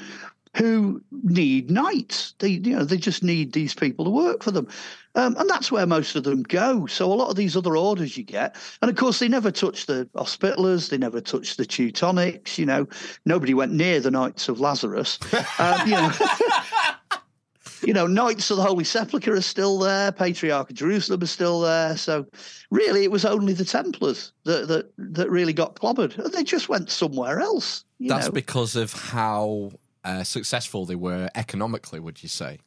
[0.56, 2.34] who need knights.
[2.38, 4.68] They, you know, they just need these people to work for them.
[5.16, 6.86] Um, and that's where most of them go.
[6.86, 9.86] So a lot of these other orders you get, and of course they never touch
[9.86, 12.58] the Hospitallers, they never touch the Teutonics.
[12.58, 12.88] You know,
[13.24, 15.18] nobody went near the Knights of Lazarus.
[15.58, 16.12] Um, you know.
[17.86, 21.60] you know, Knights of the Holy Sepulchre are still there, Patriarch of Jerusalem is still
[21.60, 21.96] there.
[21.96, 22.26] So,
[22.70, 26.32] really, it was only the Templars that that, that really got clobbered.
[26.32, 27.84] They just went somewhere else.
[28.00, 28.32] That's know.
[28.32, 29.72] because of how
[30.04, 32.58] uh, successful they were economically, would you say?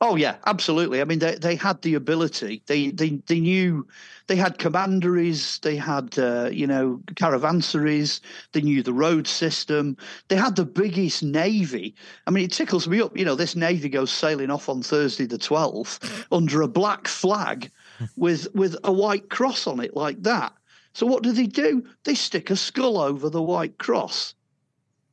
[0.00, 1.00] Oh yeah, absolutely.
[1.00, 2.62] I mean, they they had the ability.
[2.66, 3.86] They they they knew
[4.26, 5.60] they had commanderies.
[5.60, 8.20] They had uh, you know caravanseries.
[8.52, 9.96] They knew the road system.
[10.28, 11.94] They had the biggest navy.
[12.26, 13.16] I mean, it tickles me up.
[13.16, 17.70] You know, this navy goes sailing off on Thursday the twelfth under a black flag
[18.16, 20.52] with with a white cross on it like that.
[20.92, 21.82] So what do they do?
[22.04, 24.34] They stick a skull over the white cross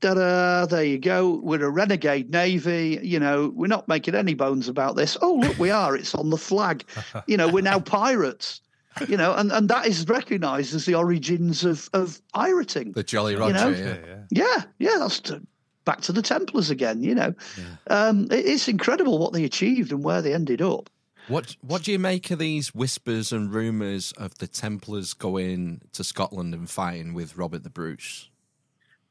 [0.02, 1.40] da there you go.
[1.44, 3.00] We're a renegade navy.
[3.02, 5.18] You know, we're not making any bones about this.
[5.22, 5.96] Oh, look, we are.
[5.96, 6.84] It's on the flag.
[7.28, 8.62] You know, we're now pirates.
[9.08, 12.92] You know, and, and that is recognised as the origins of, of pirating.
[12.92, 13.80] The Jolly Roger, you know?
[13.80, 14.98] yeah, yeah, yeah, yeah.
[15.00, 15.42] That's to,
[15.86, 17.02] back to the Templars again.
[17.02, 18.08] You know, yeah.
[18.08, 20.90] um, it, it's incredible what they achieved and where they ended up.
[21.28, 26.04] What what do you make of these whispers and rumours of the Templars going to
[26.04, 28.31] Scotland and fighting with Robert the Bruce?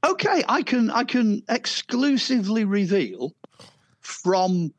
[0.02, 3.34] Okay, I can I can exclusively reveal
[4.00, 4.72] from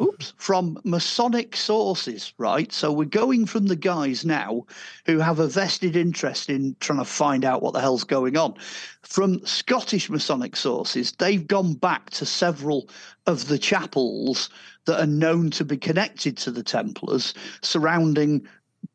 [0.00, 2.72] oops, from Masonic sources, right?
[2.72, 4.66] So we're going from the guys now
[5.06, 8.54] who have a vested interest in trying to find out what the hell's going on.
[9.02, 12.88] From Scottish Masonic sources, they've gone back to several
[13.26, 14.50] of the chapels
[14.86, 18.46] that are known to be connected to the Templars surrounding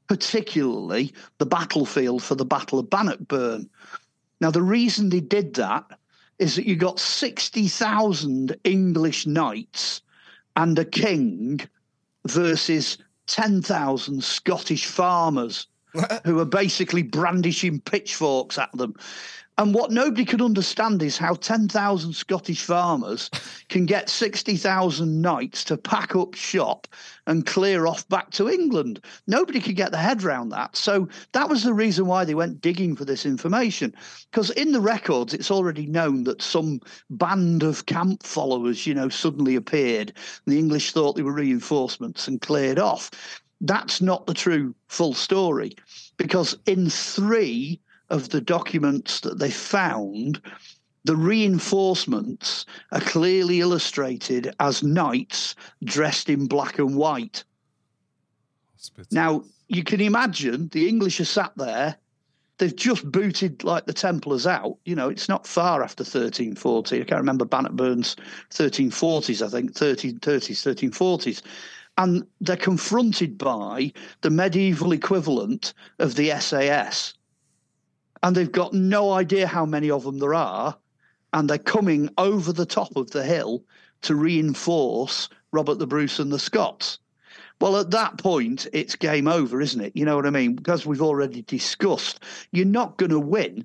[0.07, 3.69] particularly the battlefield for the Battle of Bannockburn.
[4.41, 5.85] Now, the reason they did that
[6.39, 10.01] is that you got 60,000 English knights
[10.55, 11.61] and a king
[12.27, 15.67] versus 10,000 Scottish farmers
[16.25, 18.95] who are basically brandishing pitchforks at them.
[19.57, 23.29] And what nobody could understand is how 10,000 Scottish farmers
[23.69, 26.87] can get 60,000 knights to pack up shop
[27.25, 28.99] and clear off back to England.
[29.27, 30.75] Nobody could get their head around that.
[30.75, 33.93] So that was the reason why they went digging for this information.
[34.29, 39.07] Because in the records, it's already known that some band of camp followers, you know,
[39.07, 40.11] suddenly appeared.
[40.45, 43.09] The English thought they were reinforcements and cleared off.
[43.61, 45.75] That's not the true full story.
[46.17, 47.79] Because in three
[48.15, 50.41] of the documents that they found,
[51.03, 57.43] the reinforcements are clearly illustrated as knights dressed in black and white.
[59.11, 61.97] Now, you can imagine the English are sat there.
[62.57, 64.77] They've just booted like the Templars out.
[64.85, 67.01] You know, it's not far after 1340.
[67.01, 68.15] I can't remember Bannockburn's
[68.51, 71.41] 1340s, I think, 1330s, 1340s.
[71.97, 77.13] And they're confronted by the medieval equivalent of the SAS
[78.25, 80.75] and they've got no idea how many of them there are,
[81.33, 83.63] and they're coming over the top of the hill
[84.01, 86.97] to reinforce Robert the Bruce and the Scots.
[87.61, 89.95] Well, at that point, it's game over, isn't it?
[89.95, 90.55] You know what I mean?
[90.55, 92.19] Because we've already discussed,
[92.51, 93.63] you're not going to win.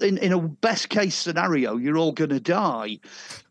[0.00, 2.98] In, in a best case scenario, you're all going to die.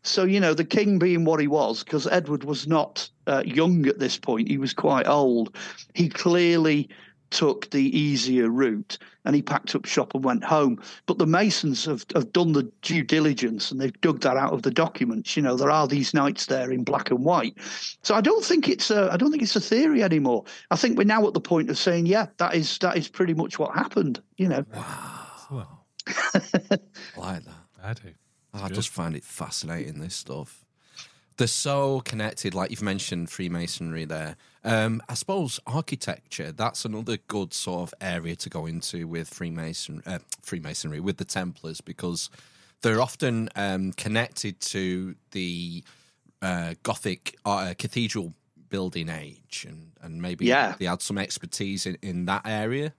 [0.02, 3.86] So, you know, the king being what he was, because Edward was not uh, young
[3.86, 5.56] at this point, he was quite old.
[5.94, 6.90] He clearly
[7.32, 10.80] took the easier route and he packed up shop and went home.
[11.06, 14.62] But the Masons have, have done the due diligence and they've dug that out of
[14.62, 15.36] the documents.
[15.36, 17.56] You know, there are these knights there in black and white.
[18.02, 20.44] So I don't think it's a I don't think it's a theory anymore.
[20.70, 23.34] I think we're now at the point of saying, yeah, that is that is pretty
[23.34, 24.22] much what happened.
[24.36, 24.64] You know.
[24.74, 25.80] Wow.
[26.06, 26.78] I
[27.16, 27.54] like that.
[27.82, 28.12] I do.
[28.54, 30.64] I just find it fascinating, this stuff.
[31.38, 34.36] They're so connected, like you've mentioned Freemasonry there.
[34.64, 40.02] Um, I suppose architecture, that's another good sort of area to go into with Freemason,
[40.06, 42.30] uh, Freemasonry, with the Templars, because
[42.82, 45.82] they're often um, connected to the
[46.42, 48.34] uh, Gothic uh, cathedral
[48.68, 50.74] building age, and, and maybe Yeah.
[50.78, 52.92] they had some expertise in, in that area.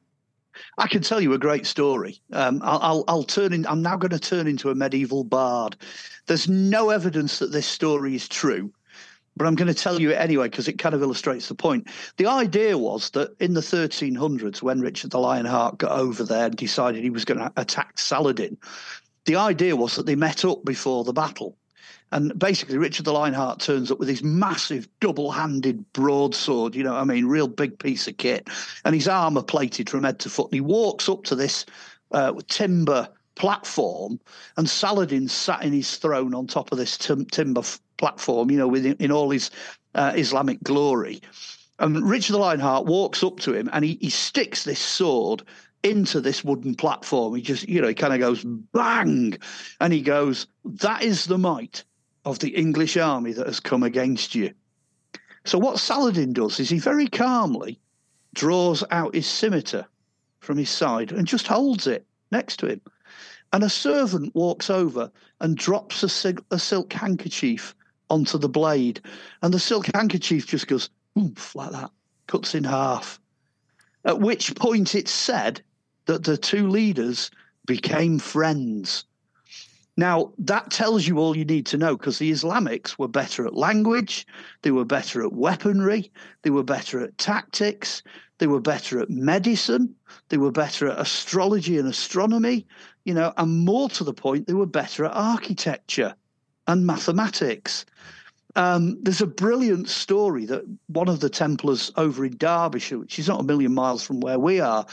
[0.78, 2.21] I can tell you a great story.
[2.32, 3.65] Um, I'll, I'll, I'll turn in.
[3.65, 5.76] I'm now going to turn into a medieval bard.
[6.28, 8.71] There's no evidence that this story is true,
[9.35, 11.87] but I'm going to tell you it anyway because it kind of illustrates the point.
[12.17, 16.55] The idea was that in the 1300s, when Richard the Lionheart got over there and
[16.55, 18.57] decided he was going to attack Saladin,
[19.25, 21.57] the idea was that they met up before the battle.
[22.11, 26.95] And basically, Richard the Lionheart turns up with his massive double handed broadsword, you know
[26.95, 27.25] I mean?
[27.25, 28.47] Real big piece of kit.
[28.85, 30.51] And his armor plated from head to foot.
[30.51, 31.65] And he walks up to this
[32.11, 34.19] uh, timber platform,
[34.57, 38.57] and Saladin sat in his throne on top of this tim- timber f- platform, you
[38.57, 39.51] know, with in all his
[39.95, 41.21] uh, Islamic glory.
[41.79, 45.43] And Richard the Lionheart walks up to him and he, he sticks this sword
[45.81, 47.35] into this wooden platform.
[47.35, 49.37] He just, you know, he kind of goes bang,
[49.81, 51.83] and he goes, That is the might
[52.25, 54.53] of the English army that has come against you.
[55.45, 57.79] So, what Saladin does is he very calmly
[58.33, 59.85] draws out his scimitar
[60.39, 62.81] from his side and just holds it next to him.
[63.53, 67.75] And a servant walks over and drops a, sil- a silk handkerchief
[68.09, 68.99] onto the blade.
[69.43, 71.91] And the silk handkerchief just goes oomph, like that,
[72.27, 73.19] cuts in half.
[74.05, 75.61] At which point it's said
[76.05, 77.31] that the two leaders
[77.65, 79.05] became friends.
[79.95, 83.53] Now, that tells you all you need to know because the Islamics were better at
[83.53, 84.25] language,
[84.63, 86.11] they were better at weaponry,
[86.41, 88.01] they were better at tactics,
[88.39, 89.95] they were better at medicine,
[90.29, 92.65] they were better at astrology and astronomy,
[93.05, 96.15] you know, and more to the point, they were better at architecture
[96.67, 97.86] and mathematics.
[98.55, 103.28] Um, there's a brilliant story that one of the Templars over in Derbyshire, which is
[103.28, 104.86] not a million miles from where we are,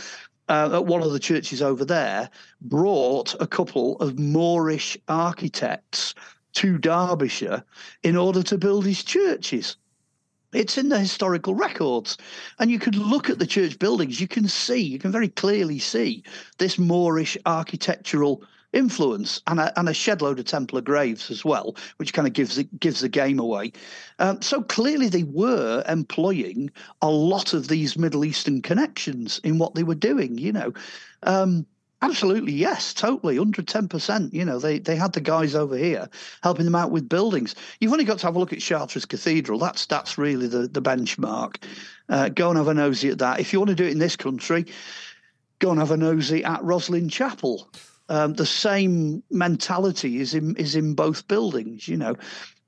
[0.49, 2.31] uh, at one of the churches over there,
[2.63, 6.15] brought a couple of Moorish architects
[6.55, 7.63] to Derbyshire
[8.03, 9.77] in order to build his churches.
[10.53, 12.17] It's in the historical records.
[12.59, 15.79] And you can look at the church buildings, you can see, you can very clearly
[15.79, 16.25] see
[16.59, 18.43] this Moorish architectural
[18.73, 22.35] influence and a, and a shed load of Templar graves as well, which kind of
[22.35, 23.73] gives it gives the game away.
[24.19, 26.71] Um, so clearly they were employing
[27.03, 30.39] a lot of these Middle Eastern connections in what they were doing.
[30.39, 30.73] You know.
[31.25, 31.67] Um,
[32.03, 34.33] Absolutely, yes, totally, 110%.
[34.33, 36.09] You know, they, they had the guys over here
[36.43, 37.55] helping them out with buildings.
[37.79, 39.59] You've only got to have a look at Chartres Cathedral.
[39.59, 41.63] That's that's really the, the benchmark.
[42.09, 43.39] Uh, go and have a nosy at that.
[43.39, 44.65] If you want to do it in this country,
[45.59, 47.71] go and have a nosy at Rosslyn Chapel.
[48.09, 51.87] Um, the same mentality is in is in both buildings.
[51.87, 52.17] You know,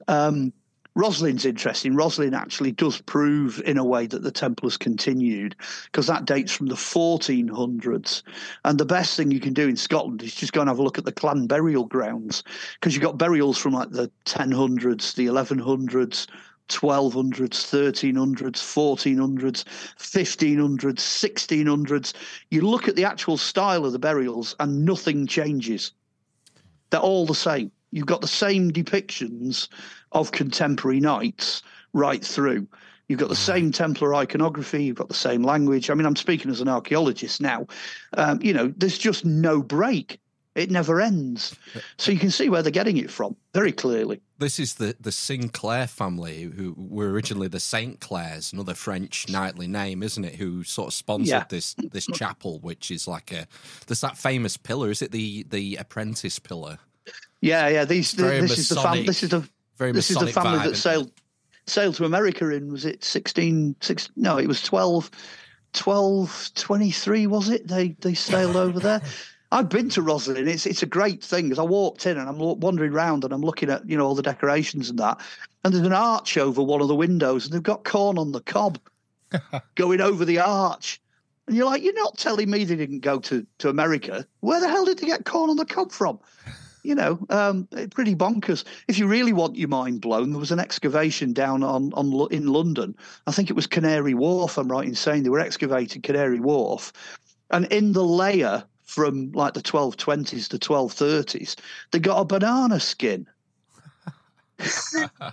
[0.08, 0.52] um,
[0.96, 1.94] Rosslyn's interesting.
[1.94, 6.66] Rosslyn actually does prove, in a way, that the Templars continued because that dates from
[6.66, 8.22] the 1400s.
[8.64, 10.82] And the best thing you can do in Scotland is just go and have a
[10.82, 12.42] look at the clan burial grounds
[12.74, 16.26] because you've got burials from like the 1000s, the 1100s,
[16.68, 19.64] 1200s, 1300s, 1400s,
[19.98, 22.12] 1500s, 1600s.
[22.50, 25.92] You look at the actual style of the burials and nothing changes.
[26.90, 27.72] They're all the same.
[27.90, 29.68] You've got the same depictions
[30.12, 32.66] of contemporary knights right through.
[33.08, 34.84] You've got the same Templar iconography.
[34.84, 35.90] You've got the same language.
[35.90, 37.66] I mean, I'm speaking as an archaeologist now.
[38.14, 40.18] Um, you know, there's just no break.
[40.54, 41.56] It never ends.
[41.96, 44.20] So you can see where they're getting it from very clearly.
[44.38, 49.66] This is the, the Sinclair family, who were originally the Saint Clairs, another French knightly
[49.66, 50.34] name, isn't it?
[50.34, 51.44] Who sort of sponsored Yeah.
[51.48, 53.46] this this chapel, which is like a
[53.86, 54.90] there's that famous pillar.
[54.90, 56.78] Is it the the Apprentice pillar?
[57.40, 57.84] Yeah, yeah.
[57.86, 59.48] These Very this is the fam- This is the
[59.82, 61.10] Very this is the family vibe, that sailed
[61.66, 65.10] sailed to America in was it 16, six, no it was 12
[65.72, 67.66] 12 23 was it?
[67.66, 69.02] They they sailed over there.
[69.50, 70.46] I've been to Rosslyn.
[70.46, 73.42] It's it's a great thing because I walked in and I'm wandering around and I'm
[73.42, 75.20] looking at you know all the decorations and that
[75.64, 78.40] and there's an arch over one of the windows and they've got corn on the
[78.40, 78.78] cob
[79.74, 81.00] going over the arch.
[81.48, 84.24] And you're like you're not telling me they didn't go to to America.
[84.40, 86.20] Where the hell did they get corn on the cob from
[86.82, 88.64] you know, um, pretty bonkers.
[88.88, 92.46] If you really want your mind blown, there was an excavation down on, on in
[92.46, 92.96] London.
[93.26, 94.58] I think it was Canary Wharf.
[94.58, 96.92] I'm right in saying they were excavating Canary Wharf,
[97.50, 101.56] and in the layer from like the 1220s to 1230s,
[101.92, 103.26] they got a banana skin.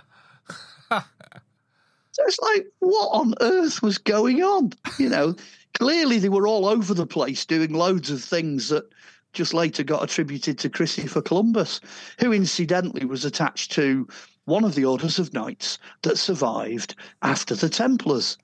[2.12, 4.72] So it's like, what on earth was going on?
[4.98, 5.36] You know,
[5.74, 8.84] clearly they were all over the place doing loads of things that
[9.32, 11.80] just later got attributed to Christopher Columbus,
[12.18, 14.08] who incidentally was attached to
[14.44, 18.36] one of the orders of knights that survived after the Templars.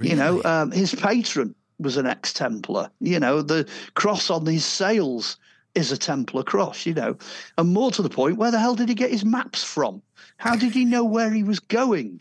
[0.00, 2.90] You know, um, his patron was an ex Templar.
[3.00, 5.38] You know, the cross on his sails
[5.74, 7.16] is a Templar cross, you know.
[7.56, 10.02] And more to the point, where the hell did he get his maps from?
[10.38, 12.20] How did he know where he was going?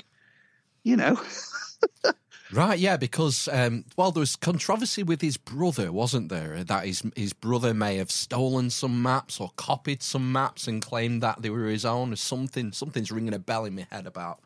[0.84, 1.22] You know,
[2.52, 6.64] Right, yeah, because um, well, there was controversy with his brother, wasn't there?
[6.64, 11.24] That his his brother may have stolen some maps or copied some maps and claimed
[11.24, 12.72] that they were his own, or something.
[12.72, 14.42] Something's ringing a bell in my head about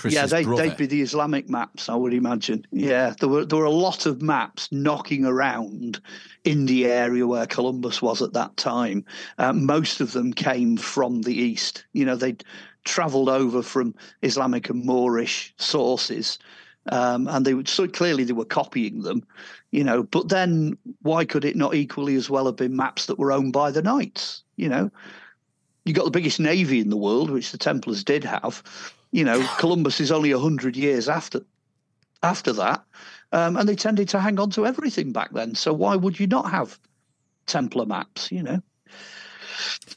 [0.00, 0.62] Chris's yeah, they, brother.
[0.62, 2.66] they'd be the Islamic maps, I would imagine.
[2.72, 6.00] Yeah, there were there were a lot of maps knocking around
[6.44, 9.04] in the area where Columbus was at that time.
[9.38, 11.84] Uh, most of them came from the east.
[11.92, 12.44] You know, they'd
[12.84, 16.38] travelled over from Islamic and Moorish sources,
[16.90, 19.26] um, and they would so clearly they were copying them.
[19.70, 23.18] You know, but then why could it not equally as well have been maps that
[23.18, 24.42] were owned by the knights?
[24.56, 24.90] You know,
[25.84, 28.62] you got the biggest navy in the world, which the Templars did have.
[29.12, 31.40] You know, Columbus is only hundred years after
[32.22, 32.84] after that,
[33.32, 35.54] um, and they tended to hang on to everything back then.
[35.54, 36.78] So why would you not have
[37.46, 38.30] Templar maps?
[38.30, 38.62] You know,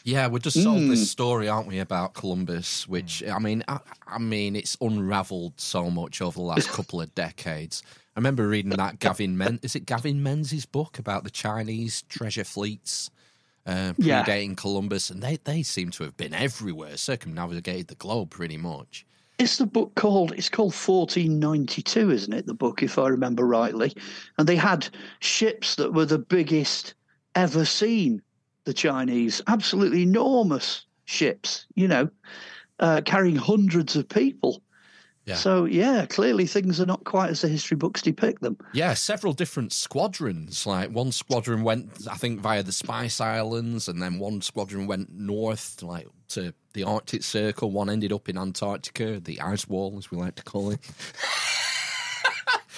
[0.04, 0.90] Yeah, we're just sold Mm.
[0.90, 2.88] this story, aren't we, about Columbus?
[2.88, 7.14] Which I mean, I, I mean, it's unravelled so much over the last couple of
[7.16, 7.84] decades.
[8.16, 12.44] I remember reading that Gavin Men is it Gavin Menzies book about the Chinese treasure
[12.44, 13.10] fleets
[13.66, 14.24] uh, Yeah.
[14.56, 19.06] Columbus, and they they seem to have been everywhere, circumnavigated the globe pretty much.
[19.40, 22.46] It's the book called it's called 1492, isn't it?
[22.46, 23.94] The book, if I remember rightly,
[24.38, 24.88] and they had
[25.20, 26.94] ships that were the biggest
[27.36, 28.22] ever seen.
[28.66, 32.10] The Chinese, absolutely enormous ships, you know,
[32.80, 34.62] uh, carrying hundreds of people.
[35.26, 35.36] Yeah.
[35.36, 38.58] So yeah, clearly things are not quite as the history books depict them.
[38.74, 40.66] Yeah, several different squadrons.
[40.68, 45.14] Like one squadron went, I think, via the Spice Islands, and then one squadron went
[45.14, 47.72] north, like to the Arctic Circle.
[47.72, 50.80] One ended up in Antarctica, the ice wall, as we like to call it.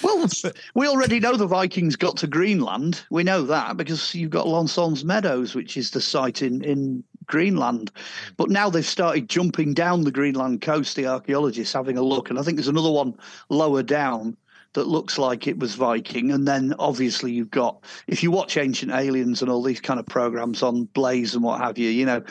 [0.02, 0.28] Well,
[0.74, 3.02] we already know the Vikings got to Greenland.
[3.10, 7.02] We know that because you've got L'Anse aux Meadows, which is the site in, in
[7.26, 7.90] Greenland.
[8.36, 12.30] But now they've started jumping down the Greenland coast, the archaeologists having a look.
[12.30, 13.14] And I think there's another one
[13.48, 14.36] lower down
[14.74, 16.30] that looks like it was Viking.
[16.30, 20.06] And then obviously you've got, if you watch Ancient Aliens and all these kind of
[20.06, 22.22] programs on Blaze and what have you, you know,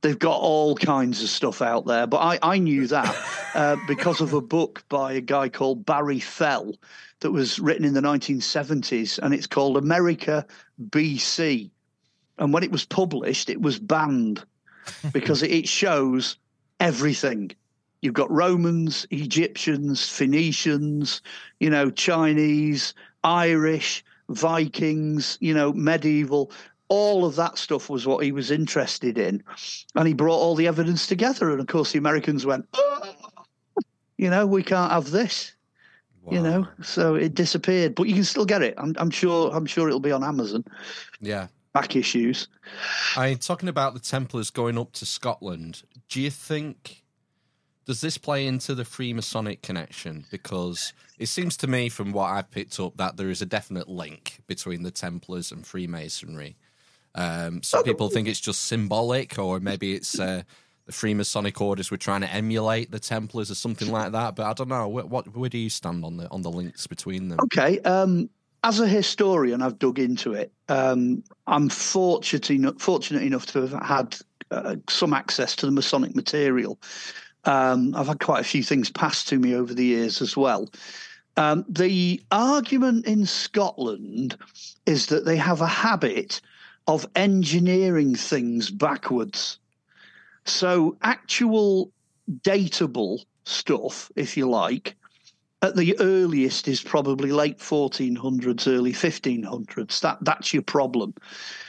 [0.00, 2.06] they've got all kinds of stuff out there.
[2.06, 3.16] But I, I knew that
[3.54, 6.72] uh, because of a book by a guy called Barry Fell
[7.20, 10.46] that was written in the 1970s, and it's called America
[10.90, 11.70] BC.
[12.38, 14.44] And when it was published, it was banned
[15.12, 16.36] because it shows
[16.80, 17.50] everything.
[18.00, 21.20] You've got Romans, Egyptians, Phoenicians,
[21.58, 22.94] you know, Chinese,
[23.24, 26.52] Irish, Vikings, you know, medieval.
[26.88, 29.42] All of that stuff was what he was interested in.
[29.96, 31.50] And he brought all the evidence together.
[31.50, 33.14] And of course, the Americans went, oh,
[34.16, 35.52] you know, we can't have this.
[36.34, 38.74] You know, so it disappeared, but you can still get it.
[38.78, 39.50] I'm, I'm sure.
[39.54, 40.64] I'm sure it'll be on Amazon.
[41.20, 41.48] Yeah.
[41.74, 42.48] Back issues.
[43.16, 47.02] I mean, talking about the Templars going up to Scotland, do you think
[47.88, 50.26] does this play into the Freemasonic connection?
[50.30, 53.88] Because it seems to me, from what I've picked up, that there is a definite
[53.88, 56.56] link between the Templars and Freemasonry.
[57.14, 60.42] Um, some people think it's just symbolic, or maybe it's uh,
[60.88, 64.34] the Freemasonic orders were trying to emulate the Templars or something like that.
[64.34, 64.88] But I don't know.
[64.88, 67.38] What, what where do you stand on the on the links between them?
[67.44, 67.78] Okay.
[67.80, 68.30] Um,
[68.64, 70.50] as a historian, I've dug into it.
[70.70, 74.16] Um, I'm fortunate enough, fortunate enough to have had
[74.50, 76.78] uh, some access to the Masonic material.
[77.44, 80.68] Um, I've had quite a few things passed to me over the years as well.
[81.36, 84.38] Um, the argument in Scotland
[84.86, 86.40] is that they have a habit
[86.88, 89.58] of engineering things backwards.
[90.48, 91.92] So, actual
[92.42, 94.96] datable stuff, if you like,
[95.62, 100.00] at the earliest is probably late 1400s, early 1500s.
[100.00, 101.14] That that's your problem.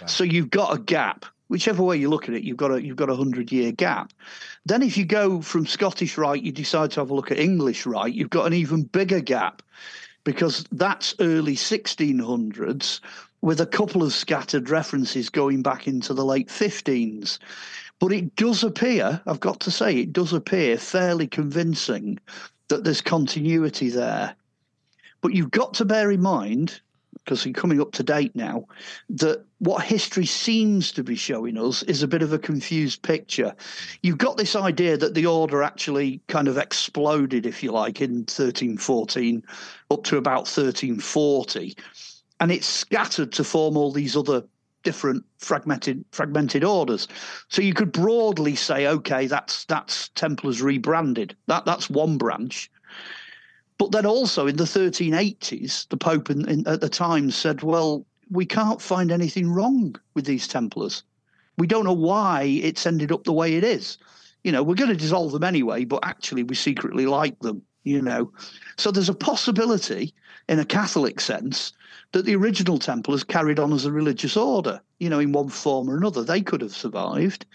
[0.02, 0.08] Wow.
[0.08, 1.26] So you've got a gap.
[1.48, 4.14] Whichever way you look at it, you've got a you've got a hundred year gap.
[4.66, 7.88] Then if you go from Scottish right, you decide to have a look at English
[7.88, 9.64] right, you've got an even bigger gap
[10.24, 13.00] because that's early 1600s
[13.42, 17.40] with a couple of scattered references going back into the late 15s.
[18.00, 22.20] But it does appear, I've got to say, it does appear fairly convincing
[22.70, 24.36] that there's continuity there.
[25.22, 26.80] But you've got to bear in mind,
[27.14, 28.66] because we're coming up to date now,
[29.10, 33.54] that what history seems to be showing us is a bit of a confused picture.
[34.02, 38.20] You've got this idea that the order actually kind of exploded, if you like, in
[38.20, 39.44] 1314
[39.92, 41.76] up to about 1340,
[42.40, 44.44] and it's scattered to form all these other
[44.84, 47.08] different fragmented fragmented orders.
[47.50, 51.36] So you could broadly say, okay, that's that's Templars rebranded.
[51.48, 52.70] That that's one branch.
[53.78, 58.06] But then also in the 1380s, the Pope in, in, at the time said, well,
[58.30, 61.04] we can't find anything wrong with these Templars.
[61.58, 63.98] We don't know why it's ended up the way it is.
[64.44, 68.02] You know, we're going to dissolve them anyway, but actually we secretly like them, you
[68.02, 68.32] know.
[68.78, 70.14] So there's a possibility,
[70.50, 71.72] in a Catholic sense,
[72.12, 75.48] that the original temple Templars carried on as a religious order, you know, in one
[75.48, 76.24] form or another.
[76.24, 77.46] They could have survived.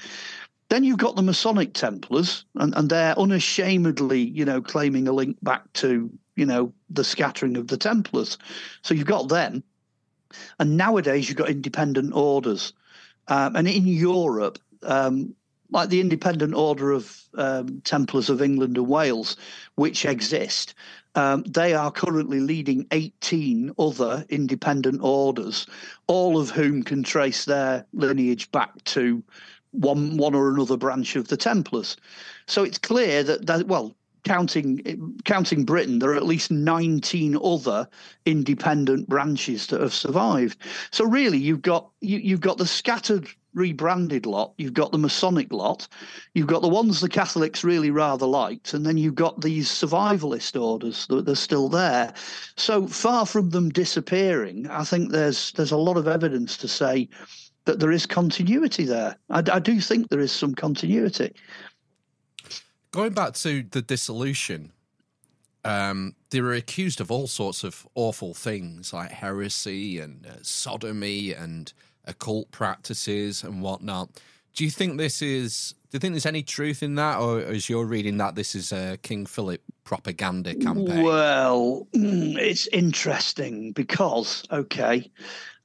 [0.68, 5.36] Then you've got the Masonic Templars, and, and they're unashamedly, you know, claiming a link
[5.42, 8.38] back to, you know, the scattering of the Templars.
[8.82, 9.64] So you've got them.
[10.61, 12.72] And nowadays you've got independent orders.
[13.26, 15.34] Um, and in Europe, um,
[15.70, 19.36] like the Independent Order of um, Templars of England and Wales,
[19.74, 20.74] which exist,
[21.15, 25.67] um, they are currently leading 18 other independent orders,
[26.07, 29.23] all of whom can trace their lineage back to
[29.71, 31.97] one one or another branch of the Templars.
[32.47, 33.95] So it's clear that, that well,
[34.25, 37.89] counting counting Britain, there are at least 19 other
[38.25, 40.59] independent branches that have survived.
[40.91, 45.52] So really, you've got you, you've got the scattered rebranded lot, you've got the Masonic
[45.52, 45.88] lot,
[46.34, 50.61] you've got the ones the Catholics really rather liked, and then you've got these survivalist
[50.61, 52.12] orders that are still there.
[52.57, 57.09] So far from them disappearing, I think there's there's a lot of evidence to say
[57.64, 59.16] that there is continuity there.
[59.30, 61.32] I, I do think there is some continuity.
[62.90, 64.72] Going back to the dissolution,
[65.64, 71.32] um, they were accused of all sorts of awful things like heresy and uh, sodomy
[71.32, 71.72] and
[72.07, 74.11] occult practices and whatnot.
[74.55, 75.74] Do you think this is?
[75.90, 78.72] Do you think there's any truth in that, or is your reading that this is
[78.72, 81.02] a King Philip propaganda campaign?
[81.02, 85.11] Well, mm, it's interesting because okay,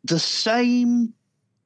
[0.03, 1.13] the same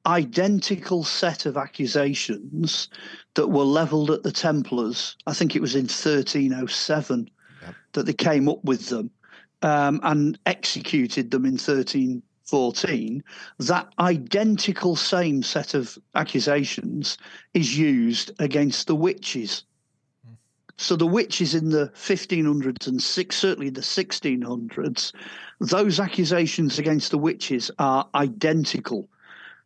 [0.06, 2.88] identical set of accusations
[3.34, 5.16] that were levelled at the Templars.
[5.26, 7.30] I think it was in 1307
[7.62, 7.74] yep.
[7.92, 9.10] that they came up with them
[9.62, 13.22] um, and executed them in 13 14,
[13.58, 17.18] that identical same set of accusations
[17.54, 19.64] is used against the witches.
[20.76, 25.12] So the witches in the 1500s and six, certainly the 1600s,
[25.60, 29.08] those accusations against the witches are identical.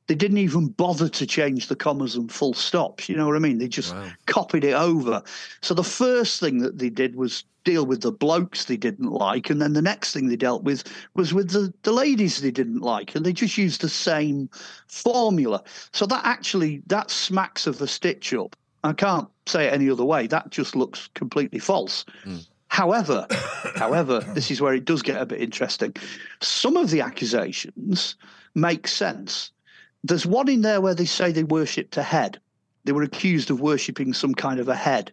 [0.08, 3.08] They didn't even bother to change the commas and full stops.
[3.08, 3.58] You know what I mean?
[3.58, 4.10] They just Wow.
[4.26, 5.22] copied it over.
[5.60, 9.50] So the first thing that they did was deal with the blokes they didn't like,
[9.50, 10.84] and then the next thing they dealt with
[11.14, 14.48] was with the, the ladies they didn't like, and they just used the same
[14.86, 15.62] formula.
[15.92, 18.56] So that actually that smacks of a stitch up.
[18.84, 20.26] I can't say it any other way.
[20.26, 22.06] That just looks completely false.
[22.24, 22.38] Hmm.
[22.68, 23.26] However,
[23.76, 25.94] however, this is where it does get a bit interesting.
[26.40, 28.14] Some of the accusations
[28.54, 29.52] make sense.
[30.08, 32.40] There's one in there where they say they worshipped a head.
[32.84, 35.12] They were accused of worshipping some kind of a head.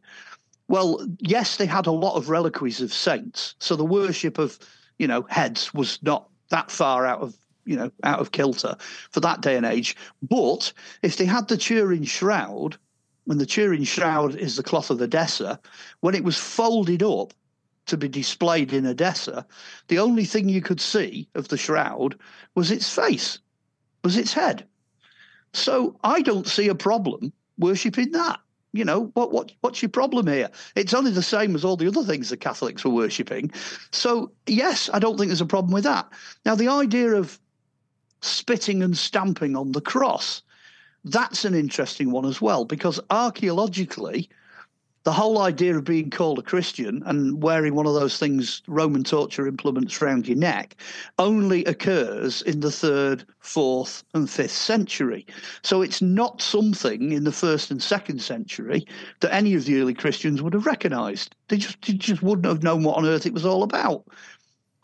[0.69, 4.57] Well, yes, they had a lot of reliquaries of saints, so the worship of,
[4.97, 7.35] you know, heads was not that far out of,
[7.65, 8.77] you know, out of kilter
[9.11, 9.97] for that day and age.
[10.23, 10.71] But
[11.03, 12.77] if they had the Turin shroud,
[13.25, 15.59] when the Turin shroud is the cloth of Edessa,
[15.99, 17.33] when it was folded up
[17.87, 19.45] to be displayed in Edessa,
[19.89, 22.17] the only thing you could see of the shroud
[22.55, 23.39] was its face,
[24.03, 24.65] was its head.
[25.55, 28.39] So I don't see a problem worshipping that.
[28.73, 29.31] You know what?
[29.31, 29.53] What?
[29.61, 30.49] What's your problem here?
[30.75, 33.51] It's only the same as all the other things the Catholics were worshipping.
[33.91, 36.07] So yes, I don't think there's a problem with that.
[36.45, 37.39] Now the idea of
[38.21, 40.41] spitting and stamping on the cross,
[41.05, 44.29] that's an interesting one as well because archaeologically,
[45.05, 49.03] the whole idea of being called a Christian and wearing one of those things, Roman
[49.03, 50.75] torture implements around your neck,
[51.19, 55.27] only occurs in the third, fourth, and fifth century.
[55.61, 58.87] So it's not something in the first and second century
[59.19, 61.35] that any of the early Christians would have recognized.
[61.49, 64.05] They just, they just wouldn't have known what on earth it was all about.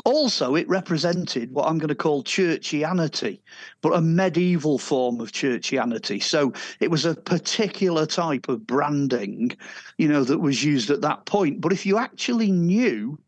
[0.04, 3.40] Also, it represented what I'm going to call churchianity,
[3.82, 6.22] but a medieval form of churchianity.
[6.24, 9.56] So it was a particular type of branding,
[9.98, 11.62] you know, that was used at that point.
[11.62, 13.20] But if you actually knew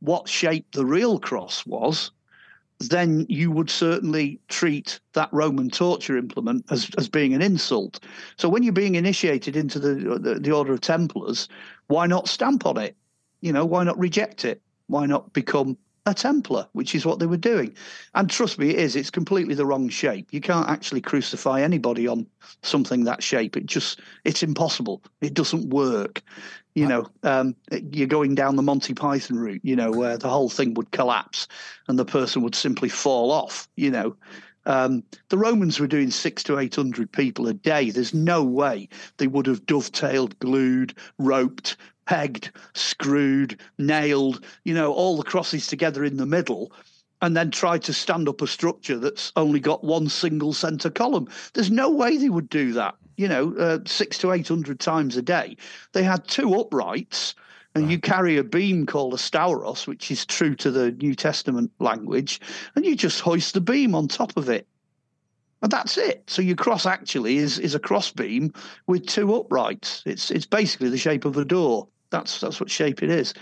[0.00, 2.10] what shape the real cross was,
[2.78, 8.00] then you would certainly treat that Roman torture implement as, as being an insult.
[8.36, 11.48] So when you're being initiated into the, the the Order of Templars,
[11.86, 12.94] why not stamp on it?
[13.40, 14.60] You know, why not reject it?
[14.88, 17.74] Why not become a Templar, which is what they were doing.
[18.14, 18.96] And trust me, it is.
[18.96, 20.28] It's completely the wrong shape.
[20.30, 22.26] You can't actually crucify anybody on
[22.62, 23.56] something that shape.
[23.56, 25.02] It just, it's impossible.
[25.20, 26.22] It doesn't work.
[26.74, 27.56] You know, um,
[27.90, 31.48] you're going down the Monty Python route, you know, where the whole thing would collapse
[31.88, 34.14] and the person would simply fall off, you know.
[34.66, 37.90] Um, the Romans were doing six to eight hundred people a day.
[37.90, 41.76] There's no way they would have dovetailed, glued, roped,
[42.06, 46.72] pegged, screwed, nailed, you know, all the crosses together in the middle,
[47.20, 51.28] and then tried to stand up a structure that's only got one single center column.
[51.54, 52.94] There's no way they would do that.
[53.16, 55.56] You know, uh, six to eight hundred times a day.
[55.92, 57.34] They had two uprights.
[57.74, 61.70] And you carry a beam called a stauros, which is true to the New Testament
[61.78, 62.40] language,
[62.74, 64.66] and you just hoist the beam on top of it.
[65.60, 66.22] And that's it.
[66.26, 68.54] So your cross actually is is a cross beam
[68.86, 70.02] with two uprights.
[70.06, 71.86] It's it's basically the shape of a door.
[72.10, 73.34] That's that's what shape it is.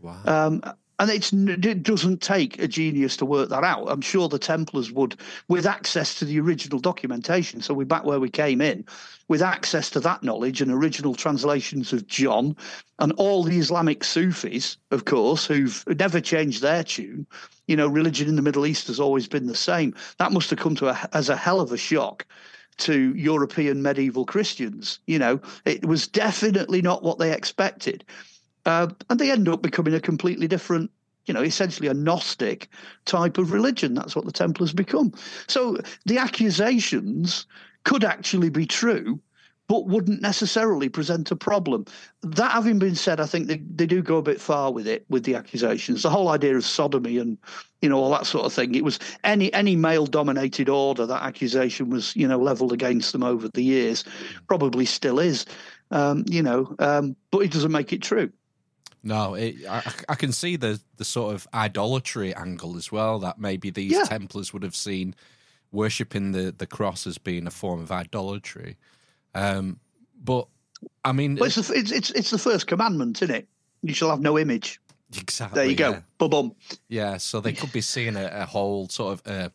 [0.00, 0.20] Wow.
[0.24, 0.62] Um,
[0.98, 3.86] and it's it doesn't take a genius to work that out.
[3.86, 5.16] I'm sure the Templars would,
[5.48, 7.60] with access to the original documentation.
[7.60, 8.84] So we're back where we came in,
[9.28, 12.56] with access to that knowledge and original translations of John,
[12.98, 17.26] and all the Islamic Sufis, of course, who've never changed their tune.
[17.66, 19.94] You know, religion in the Middle East has always been the same.
[20.18, 22.24] That must have come to a, as a hell of a shock
[22.78, 24.98] to European medieval Christians.
[25.06, 28.04] You know, it was definitely not what they expected.
[28.64, 30.90] Uh, and they end up becoming a completely different,
[31.26, 32.68] you know, essentially a Gnostic
[33.04, 33.94] type of religion.
[33.94, 35.12] That's what the Templars become.
[35.46, 37.46] So the accusations
[37.84, 39.20] could actually be true,
[39.68, 41.84] but wouldn't necessarily present a problem.
[42.22, 45.04] That having been said, I think they, they do go a bit far with it,
[45.08, 46.02] with the accusations.
[46.02, 47.36] The whole idea of sodomy and,
[47.82, 48.74] you know, all that sort of thing.
[48.74, 53.22] It was any any male dominated order, that accusation was, you know, leveled against them
[53.22, 54.04] over the years,
[54.46, 55.46] probably still is.
[55.90, 58.32] Um, you know, um, but it doesn't make it true.
[59.02, 63.20] No, it, I, I can see the the sort of idolatry angle as well.
[63.20, 64.02] That maybe these Yeah.
[64.04, 65.14] Templars would have seen
[65.70, 68.76] worshipping the the cross as being a form of idolatry.
[69.36, 69.78] Um,
[70.22, 70.48] but
[71.04, 73.48] I mean, Well, it's, the, it's it's it's the first commandment, isn't it?
[73.82, 74.80] You shall have no image.
[75.16, 75.60] exactly.
[75.60, 75.90] There you go.
[75.90, 76.00] yeah.
[76.18, 76.54] Bum bum.
[76.88, 79.48] Yeah, so they could be seeing a, a whole sort of uh,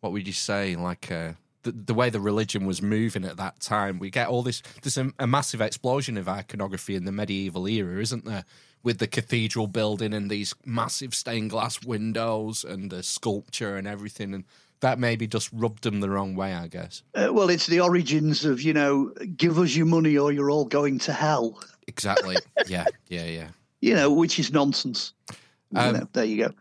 [0.00, 1.32] what would you say, like uh,
[1.62, 3.98] the the way the religion was moving at that time.
[3.98, 4.62] We get all this.
[4.82, 8.44] There's a, a massive explosion of iconography in the medieval era, isn't there?
[8.82, 14.34] With the cathedral building and these massive stained glass windows and the sculpture and everything,
[14.34, 14.44] and
[14.84, 17.02] that maybe just rubbed them the wrong way, I guess.
[17.14, 20.66] Uh, well, it's the origins of you know, give us your money or you're all
[20.66, 21.58] going to hell.
[21.86, 22.36] Exactly.
[22.66, 23.48] yeah, yeah, yeah.
[23.80, 25.14] You know, which is nonsense.
[25.70, 26.54] You Um, know, there you go.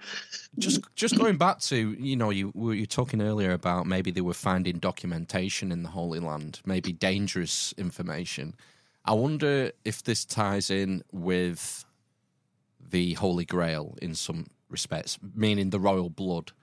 [0.58, 4.22] Just just going back to you know you were you talking earlier about maybe they
[4.22, 8.56] were finding documentation in the Holy Land, maybe dangerous information.
[9.04, 11.84] I wonder if this ties in with
[12.80, 16.54] the Holy Grail in some respects, meaning the royal blood.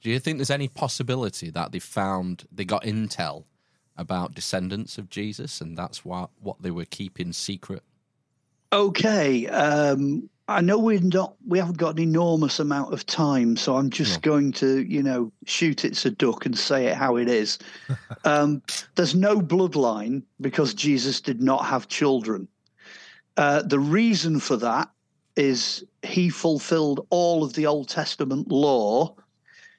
[0.00, 3.44] Do you think there's any possibility that they found they got intel
[3.96, 7.82] about descendants of Jesus and that's what what they were keeping secret?
[8.72, 9.46] Okay.
[9.48, 13.90] Um, I know we're not, we haven't got an enormous amount of time, so I'm
[13.90, 17.58] just going to, you know, shoot it's a duck and say it how it is.
[18.24, 18.62] um,
[18.94, 22.48] there's no bloodline because Jesus did not have children.
[23.36, 24.90] Uh, the reason for that
[25.36, 29.14] is he fulfilled all of the Old Testament law.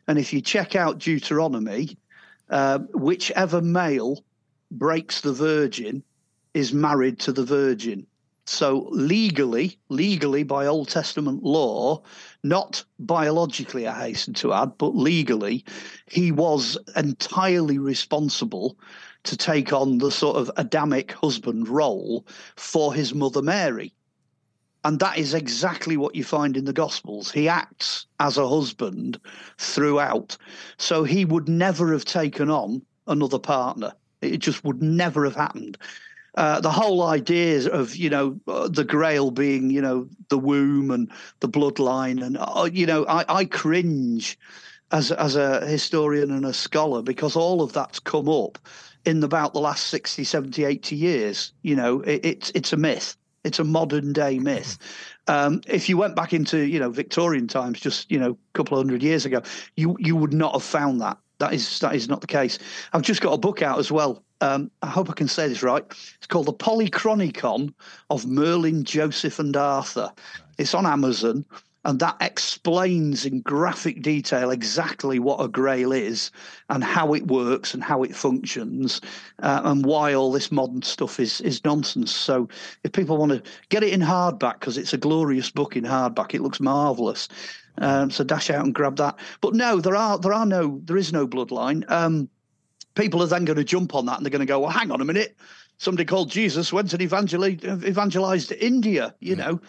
[0.09, 1.95] And if you check out Deuteronomy,
[2.49, 4.23] uh, whichever male
[4.71, 6.01] breaks the virgin
[6.55, 8.07] is married to the virgin.
[8.47, 12.01] So legally, legally by Old Testament law,
[12.43, 15.63] not biologically, I hasten to add, but legally,
[16.07, 18.79] he was entirely responsible
[19.25, 23.93] to take on the sort of Adamic husband role for his mother Mary.
[24.83, 27.31] And that is exactly what you find in the Gospels.
[27.31, 29.19] He acts as a husband
[29.57, 30.37] throughout.
[30.77, 33.93] So he would never have taken on another partner.
[34.21, 35.77] It just would never have happened.
[36.35, 40.91] Uh, the whole idea of you know uh, the Grail being you know the womb
[40.91, 44.37] and the bloodline and uh, you know I, I cringe
[44.91, 48.59] as as a historian and a scholar because all of that's come up
[49.05, 53.17] in about the last 60 70 80 years you know it, it's it's a myth
[53.43, 54.77] it's a modern day myth.
[55.27, 58.77] Um, if you went back into you know Victorian times just you know a couple
[58.77, 59.41] of hundred years ago
[59.75, 61.17] you you would not have found that.
[61.39, 62.59] That is that is not the case.
[62.93, 64.23] I've just got a book out as well.
[64.41, 65.83] Um, I hope I can say this right.
[65.89, 67.73] It's called the Polychronicon
[68.09, 70.11] of Merlin, Joseph, and Arthur.
[70.57, 71.45] It's on Amazon,
[71.85, 76.31] and that explains in graphic detail exactly what a grail is
[76.69, 79.01] and how it works and how it functions,
[79.41, 82.11] uh, and why all this modern stuff is is nonsense.
[82.11, 82.49] So,
[82.83, 86.33] if people want to get it in hardback, because it's a glorious book in hardback,
[86.33, 87.27] it looks marvelous.
[87.77, 89.17] Um, so dash out and grab that.
[89.39, 91.89] But no, there are there are no there is no bloodline.
[91.89, 92.29] Um,
[92.95, 94.91] people are then going to jump on that and they're going to go, well, hang
[94.91, 95.37] on a minute.
[95.77, 99.61] Somebody called Jesus went and evangeli- evangelized India, you know.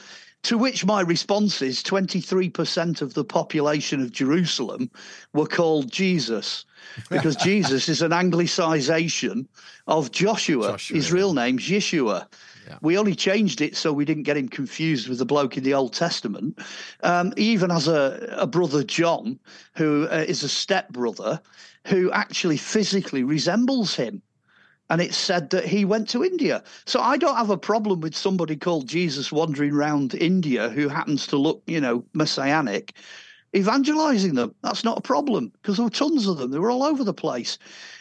[0.45, 4.91] To which my response is 23% of the population of Jerusalem
[5.34, 6.64] were called Jesus
[7.11, 9.47] because Jesus is an anglicization
[9.86, 10.72] of Joshua.
[10.72, 12.26] Joshua, His real name's Yeshua.
[12.66, 12.78] Yeah.
[12.80, 15.74] We only changed it so we didn't get him confused with the bloke in the
[15.74, 16.59] Old Testament.
[17.03, 19.38] Um, even as a, a brother, John,
[19.76, 21.41] who uh, is a stepbrother,
[21.86, 24.22] who actually physically resembles him.
[24.91, 26.62] And it's said that he went to India.
[26.84, 31.28] So I don't have a problem with somebody called Jesus wandering around India who happens
[31.28, 32.95] to look, you know, messianic,
[33.55, 34.53] evangelizing them.
[34.62, 36.51] That's not a problem because there were tons of them.
[36.51, 37.57] They were all over the place.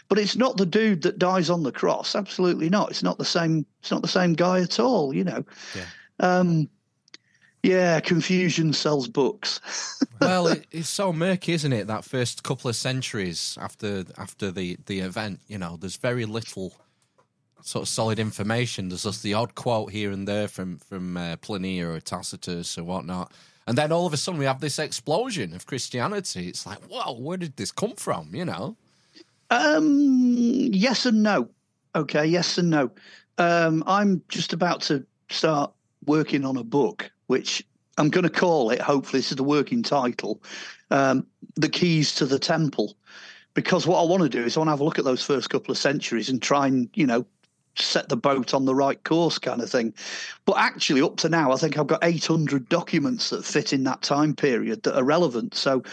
[0.09, 2.15] But it's not the dude that dies on the cross.
[2.15, 2.89] Absolutely not.
[2.89, 3.65] It's not the same.
[3.81, 5.13] It's not the same guy at all.
[5.13, 5.45] You know.
[5.75, 5.85] Yeah.
[6.19, 6.67] Um,
[7.63, 9.59] yeah, confusion sells books.
[10.21, 11.87] well, it, it's so murky, isn't it?
[11.87, 16.73] That first couple of centuries after after the the event, you know, there's very little
[17.61, 18.89] sort of solid information.
[18.89, 22.83] There's just the odd quote here and there from from uh, Pliny or Tacitus or
[22.83, 23.31] whatnot,
[23.67, 26.47] and then all of a sudden we have this explosion of Christianity.
[26.47, 28.33] It's like, whoa, where did this come from?
[28.33, 28.77] You know?
[29.49, 31.49] Um, yes and no.
[31.95, 32.91] Okay, yes and no.
[33.37, 35.71] Um, I'm just about to start
[36.05, 37.63] working on a book, which
[37.99, 38.81] I'm going to call it.
[38.81, 40.41] Hopefully, this is the working title,
[40.89, 42.95] um, "The Keys to the Temple,"
[43.53, 45.23] because what I want to do is I want to have a look at those
[45.23, 47.25] first couple of centuries and try and you know
[47.75, 49.93] set the boat on the right course, kind of thing.
[50.45, 54.01] But actually, up to now, I think I've got 800 documents that fit in that
[54.01, 55.53] time period that are relevant.
[55.53, 55.83] So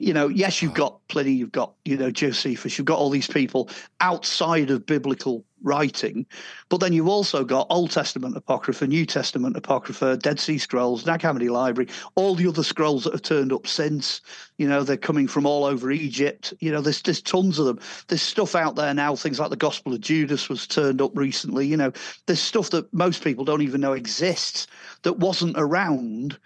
[0.00, 3.28] you know, yes, you've got Pliny, you've got, you know, Josephus, you've got all these
[3.28, 3.68] people
[4.00, 6.24] outside of biblical writing,
[6.70, 11.20] but then you've also got Old Testament Apocrypha, New Testament Apocrypha, Dead Sea Scrolls, Nag
[11.20, 14.22] Hammadi Library, all the other scrolls that have turned up since,
[14.56, 16.54] you know, they're coming from all over Egypt.
[16.60, 17.78] You know, there's, there's tons of them.
[18.08, 21.66] There's stuff out there now, things like the Gospel of Judas was turned up recently.
[21.66, 21.92] You know,
[22.24, 24.66] there's stuff that most people don't even know exists
[25.02, 26.38] that wasn't around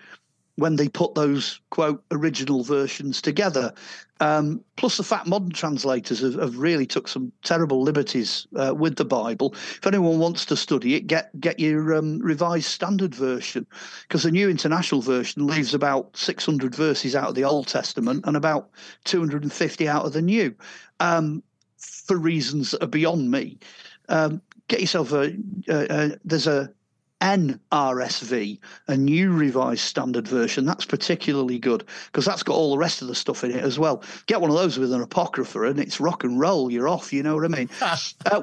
[0.57, 3.73] when they put those quote original versions together.
[4.21, 8.95] Um, plus the fact modern translators have, have, really took some terrible liberties uh, with
[8.95, 9.53] the Bible.
[9.55, 13.67] If anyone wants to study it, get get your um, revised standard version
[14.03, 18.37] because the new international version leaves about 600 verses out of the Old Testament and
[18.37, 18.71] about
[19.05, 20.55] 250 out of the New,
[21.01, 21.43] um,
[21.77, 23.59] for reasons that are beyond me.
[24.09, 25.37] Um, get yourself a,
[25.69, 26.73] a, a there's a
[27.25, 30.66] NRSV, a new revised standard version.
[30.66, 33.79] That's particularly good because that's got all the rest of the stuff in it as
[33.79, 34.03] well.
[34.27, 36.70] Get one of those with an apocrypha and it's rock and roll.
[36.70, 37.14] You're off.
[37.14, 37.70] You know what I mean?
[37.81, 38.43] uh,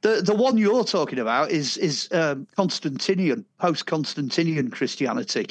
[0.00, 5.48] the the one you're talking about is is um, Constantinian, post Constantinian Christianity.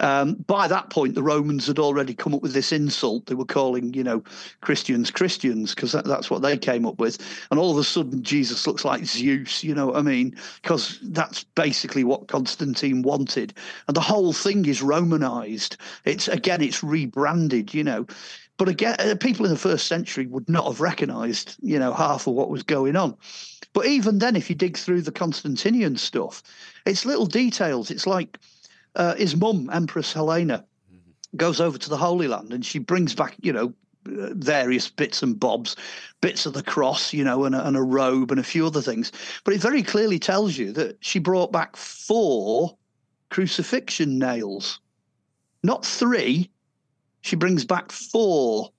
[0.00, 3.26] Um, by that point, the Romans had already come up with this insult.
[3.26, 4.22] They were calling, you know,
[4.60, 7.18] Christians Christians because that, that's what they came up with.
[7.50, 9.64] And all of a sudden, Jesus looks like Zeus.
[9.64, 10.36] You know what I mean?
[10.62, 13.54] Because that's basically what Constantine wanted.
[13.88, 15.76] And the whole thing is Romanized.
[16.04, 17.74] It's again, it's rebranded.
[17.74, 18.06] You know.
[18.58, 22.26] But again, uh, people in the first century would not have recognized, you know, half
[22.26, 23.14] of what was going on.
[23.74, 26.42] But even then, if you dig through the Constantinian stuff,
[26.86, 27.90] it's little details.
[27.90, 28.38] It's like
[28.96, 30.64] uh, his mum, Empress Helena,
[31.36, 33.72] goes over to the Holy Land and she brings back, you know,
[34.04, 35.76] various bits and bobs,
[36.20, 38.80] bits of the cross, you know, and a, and a robe and a few other
[38.80, 39.12] things.
[39.44, 42.76] But it very clearly tells you that she brought back four
[43.30, 44.80] crucifixion nails,
[45.62, 46.50] not three.
[47.22, 48.70] She brings back four,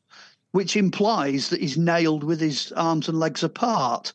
[0.51, 4.13] which implies that he's nailed with his arms and legs apart,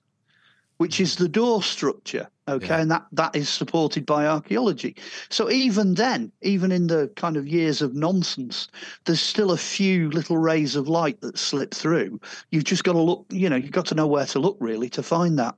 [0.82, 2.28] which is the door structure.
[2.48, 2.80] Okay, Yeah.
[2.80, 4.96] and that that is supported by archaeology.
[5.30, 8.66] So even then, even in the kind of years of nonsense,
[9.04, 12.20] there's still a few little rays of light that slip through.
[12.50, 13.24] You've just got to look.
[13.30, 15.54] You know, you've got to know where to look really to find that.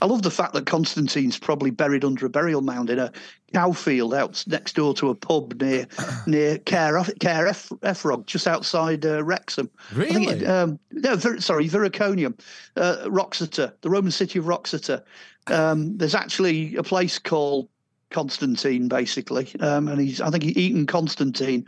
[0.00, 3.12] I love the fact that Constantine's probably buried under a burial mound in a
[3.52, 5.86] cow field out next door to a pub near
[6.26, 9.70] near Care Care Eff- Effrog, just outside uh, Wrexham.
[9.92, 10.26] Really?
[10.26, 12.38] it, um, no, Vir- sorry, Viroconium,
[12.76, 15.02] uh, Wroxeter, the Roman city of Wroxeter.
[15.48, 17.68] Um, there's actually a place called
[18.10, 21.66] Constantine, basically, um, and he's I think he Eaton Constantine.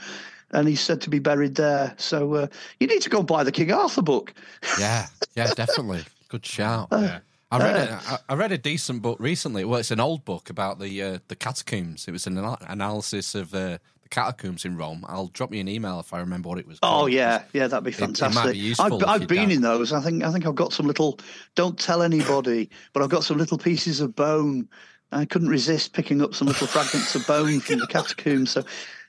[0.52, 1.94] And he's said to be buried there.
[1.96, 2.46] So uh,
[2.80, 4.34] you need to go and buy the King Arthur book.
[4.80, 5.06] Yeah,
[5.36, 6.02] yeah, definitely.
[6.28, 6.88] Good shout.
[6.90, 7.20] Yeah.
[7.50, 9.64] I read a, I- read a decent book recently.
[9.64, 12.06] Well, it's an old book about the uh, the catacombs.
[12.06, 12.38] It was an
[12.68, 15.04] analysis of uh, the catacombs in Rome.
[15.08, 16.78] I'll drop you an email if I remember what it was.
[16.82, 18.56] Oh yeah, yeah, that'd be it might be fantastic.
[18.56, 19.92] useful I've, I've been in those.
[19.92, 21.18] I think I think I've got some little.
[21.56, 24.68] Don't tell anybody, but I've got some little pieces of bone.
[25.12, 28.52] I couldn't resist picking up some little fragments of bone from the catacombs.
[28.52, 28.62] So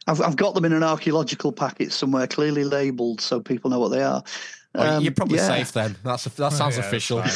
[0.08, 3.90] I've I've got them in an archaeological packet somewhere, clearly labelled, so people know what
[3.90, 4.24] they are.
[4.74, 5.48] Oh, Um, you're probably yeah.
[5.48, 5.98] safe then.
[6.04, 7.24] That's that sounds Yeah, official.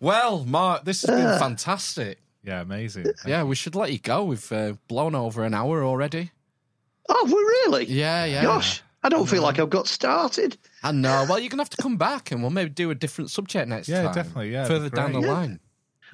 [0.00, 2.18] Well, Mark, this has been fantastic.
[2.42, 3.06] yeah, amazing.
[3.24, 4.24] Yeah, we should let you go.
[4.24, 6.32] We've uh, blown over an hour already.
[7.08, 7.84] Oh, we really?
[7.86, 8.42] Yeah, yeah.
[8.42, 10.58] Gosh, I don't feel like I've got started.
[10.82, 11.24] I know.
[11.28, 13.88] Well, you're gonna have to come back, and we'll maybe do a different subject next
[13.88, 14.06] Yeah, time.
[14.06, 15.30] Yeah, definitely, yeah, further down the great.
[15.30, 15.60] line.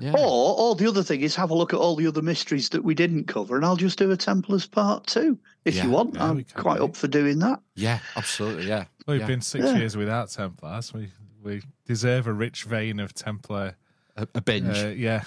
[0.01, 0.13] Yeah.
[0.13, 2.85] Or, or the other thing is have a look at all the other mysteries that
[2.85, 6.15] we didn't cover, and I'll just do a Templars part two if Yeah, you want.
[6.15, 6.85] yeah, I'm quite do.
[6.85, 7.61] up for doing that.
[7.75, 8.67] Yeah, absolutely.
[8.69, 8.85] Yeah.
[9.07, 9.27] We've Yeah.
[9.27, 9.77] been six Yeah.
[9.77, 10.93] years without Templars.
[10.95, 11.09] We
[11.43, 13.77] we deserve a rich vein of Templar.
[14.17, 14.77] a, a binge.
[14.79, 15.23] Uh, yeah,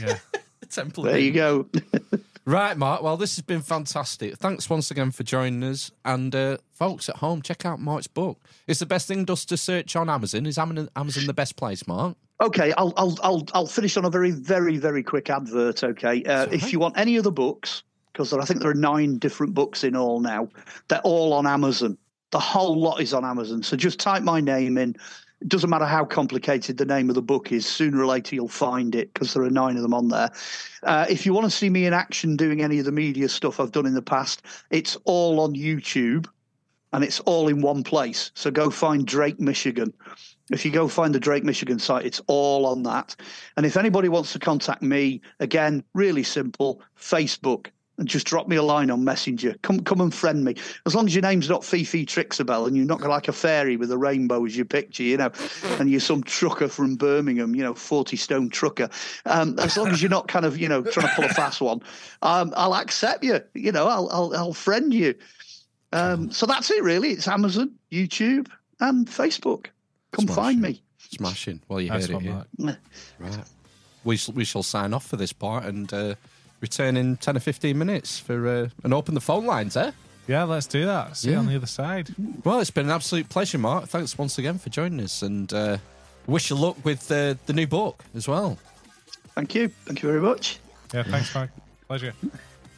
[0.00, 0.18] yeah.
[0.70, 1.68] Temple There you go.
[2.48, 3.02] Right, Mark.
[3.02, 4.36] Well, this has been fantastic.
[4.36, 5.90] Thanks once again for joining us.
[6.04, 8.38] And uh, folks at home, check out Mark's book.
[8.68, 10.46] It's the best thing just to search on Amazon.
[10.46, 12.16] Is Amazon, Amazon the best place, Mark?
[12.40, 15.82] Okay, I'll I'll I'll I'll finish on a very very very quick advert.
[15.82, 17.82] Okay, uh, if you want any other books,
[18.12, 20.48] because I think there are nine different books in all now,
[20.88, 21.96] they're all on Amazon.
[22.32, 23.62] The whole lot is on Amazon.
[23.62, 24.96] So just type my name in.
[25.40, 27.66] It doesn't matter how complicated the name of the book is.
[27.66, 30.30] Sooner or later you'll find it because there are nine of them on there.
[30.82, 33.60] Uh, if you want to see me in action doing any of the media stuff
[33.60, 36.26] I've done in the past, it's all on YouTube
[36.92, 38.30] and it's all in one place.
[38.34, 39.92] So go find Drake, Michigan.
[40.50, 43.16] If you go find the Drake, Michigan site, it's all on that.
[43.56, 47.66] And if anybody wants to contact me, again, really simple Facebook.
[47.98, 49.56] And just drop me a line on Messenger.
[49.62, 50.54] Come, come and friend me.
[50.84, 53.90] As long as your name's not Fifi Trixabel and you're not like a fairy with
[53.90, 55.30] a rainbow as your picture, you know,
[55.78, 58.90] and you're some trucker from Birmingham, you know, forty stone trucker.
[59.24, 61.62] Um, as long as you're not kind of, you know, trying to pull a fast
[61.62, 61.80] one,
[62.20, 63.40] um, I'll accept you.
[63.54, 65.14] You know, I'll, I'll, I'll friend you.
[65.94, 67.12] Um, so that's it, really.
[67.12, 69.68] It's Amazon, YouTube, and Facebook.
[70.16, 70.82] Come find me.
[71.10, 71.60] Smashing.
[71.68, 72.78] Well, you Nice heard it one, here.
[73.18, 73.38] Right.
[74.04, 76.14] We, shall- we shall sign off for this part and uh,
[76.60, 79.92] return in 10 or 15 minutes for uh, and open the phone lines, eh?
[80.26, 81.16] Yeah, let's do that.
[81.16, 82.08] See you on the other side.
[82.44, 83.86] Well, it's been an absolute pleasure, Mark.
[83.86, 85.78] Thanks once again for joining us and uh,
[86.26, 88.58] wish you luck with uh, the new book as well.
[89.36, 89.68] Thank you.
[89.68, 90.58] Thank you very much.
[90.92, 91.50] Yeah, thanks, Mark.
[91.86, 92.12] Pleasure.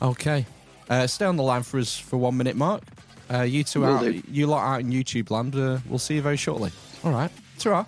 [0.02, 0.44] Okay.
[0.90, 2.82] Uh, stay on the line for us for one minute, Mark.
[3.30, 4.22] Uh, you two Will out, do.
[4.30, 5.54] you lot out in YouTube land.
[5.54, 6.70] Uh, we'll see you very shortly.
[7.04, 7.30] All right.
[7.58, 7.84] ta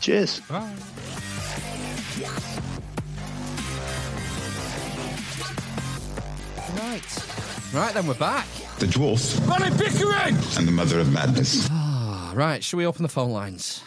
[0.00, 0.40] Cheers.
[0.40, 0.72] Bye.
[6.76, 7.02] Right.
[7.72, 8.46] Right, then we're back.
[8.78, 10.36] The dwarf Ronnie Pickering!
[10.56, 11.66] and the mother of madness.
[11.70, 13.82] Ah, right, shall we open the phone lines?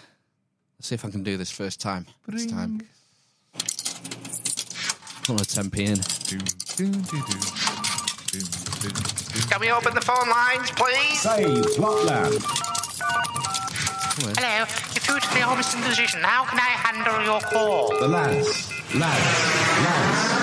[0.78, 2.06] Let's see if I can do this first time.
[2.28, 2.82] This time.
[5.30, 6.00] On a 10p in.
[6.28, 7.81] Doom, doom, doom,
[8.32, 11.20] Can we open the phone lines, please?
[11.20, 11.44] Say,
[11.76, 12.42] Plotland.
[14.38, 14.66] Hello, you're
[15.04, 16.22] through to the Orbison position.
[16.24, 17.90] How can I handle your call?
[18.00, 18.72] The lads.
[18.96, 19.26] Lads.
[19.84, 20.42] Lads.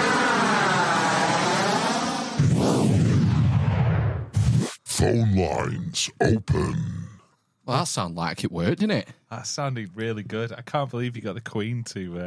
[4.85, 6.75] Phone lines open.
[7.65, 9.09] Well, that sounded like it worked, didn't it?
[9.31, 10.53] That sounded really good.
[10.53, 12.19] I can't believe you got the Queen to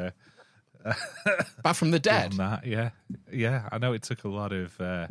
[0.85, 0.93] uh,
[1.63, 2.33] Back from the dead.
[2.33, 2.65] that.
[2.65, 2.89] Yeah,
[3.31, 3.69] yeah.
[3.71, 5.05] I know it took a lot of uh,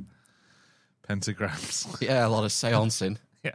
[1.11, 2.01] pentagrams.
[2.01, 3.19] Yeah, a lot of seancing.
[3.45, 3.53] yeah.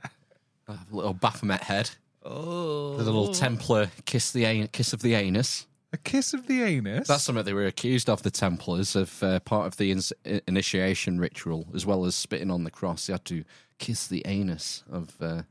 [0.68, 1.92] A little Baphomet head.
[2.24, 2.98] Oh.
[2.98, 5.68] The little Templar kiss the an- kiss of the anus.
[5.94, 7.08] A kiss of the anus.
[7.08, 10.42] That's something they were accused of, the Templars, of uh, part of the ins- i-
[10.48, 13.08] initiation ritual, as well as spitting on the cross.
[13.08, 13.44] They had to
[13.78, 15.44] kiss the anus of uh,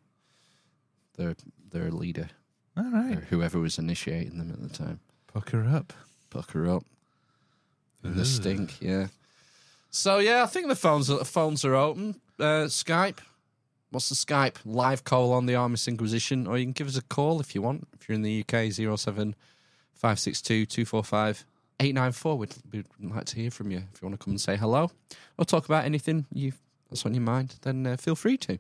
[1.17, 1.37] their
[1.71, 2.29] their leader,
[2.77, 3.19] all right.
[3.19, 5.01] or whoever was initiating them at the time.
[5.33, 5.93] Pucker up.
[6.31, 6.85] Pucker up.
[8.03, 9.07] And the stink, yeah.
[9.95, 12.21] So yeah, I think the phones the phones are open.
[12.39, 13.19] Uh, Skype.
[13.91, 14.57] What's the Skype?
[14.65, 17.63] Live call on the Armis Inquisition, or you can give us a call if you
[17.63, 17.87] want.
[17.95, 19.37] If you're in the UK, 07
[19.95, 21.45] 562 245
[21.79, 22.37] 894.
[22.39, 23.85] We'd, we'd like to hear from you.
[23.95, 24.91] If you want to come and say hello
[25.39, 26.53] or talk about anything you
[26.91, 28.59] that's on your mind, then uh, feel free to.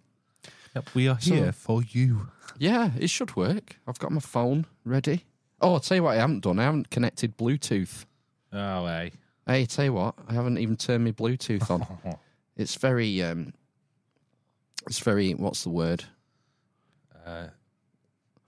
[0.77, 2.29] Yep, we are So- here for you.
[2.59, 3.77] Yeah, it should work.
[3.89, 5.25] I've got my phone ready.
[5.61, 6.61] Oh, I'll tell you what I haven't done.
[6.61, 8.05] I haven't connected Bluetooth.
[8.53, 9.11] Oh, hey.
[9.47, 11.87] Hey, tell you what, I haven't even turned my Bluetooth on.
[12.57, 13.53] it's very, um,
[14.87, 16.05] it's very, what's the word?
[17.27, 17.49] Uh,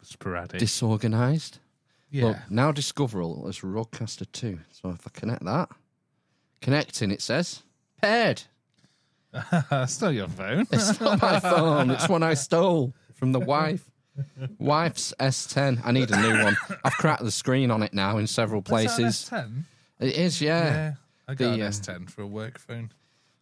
[0.03, 0.59] sporadic.
[0.59, 1.59] Disorganized.
[2.11, 2.25] yeah.
[2.27, 4.59] Look, now discoverable as Roadcaster 2.
[4.71, 5.69] So if I connect that,
[6.63, 7.63] connecting, it says
[8.01, 8.43] paired.
[9.71, 10.67] That's not your phone.
[10.73, 11.91] It's not my phone.
[11.91, 13.91] It's one I stole from the wife.
[14.59, 15.81] Wife's S10.
[15.85, 16.57] I need a new one.
[16.83, 19.29] I've cracked the screen on it now in several places.
[19.31, 19.65] S10?
[20.01, 20.65] It is, yeah.
[20.65, 20.93] Yeah.
[21.29, 22.93] I got The, an uh, S10 for a work phone.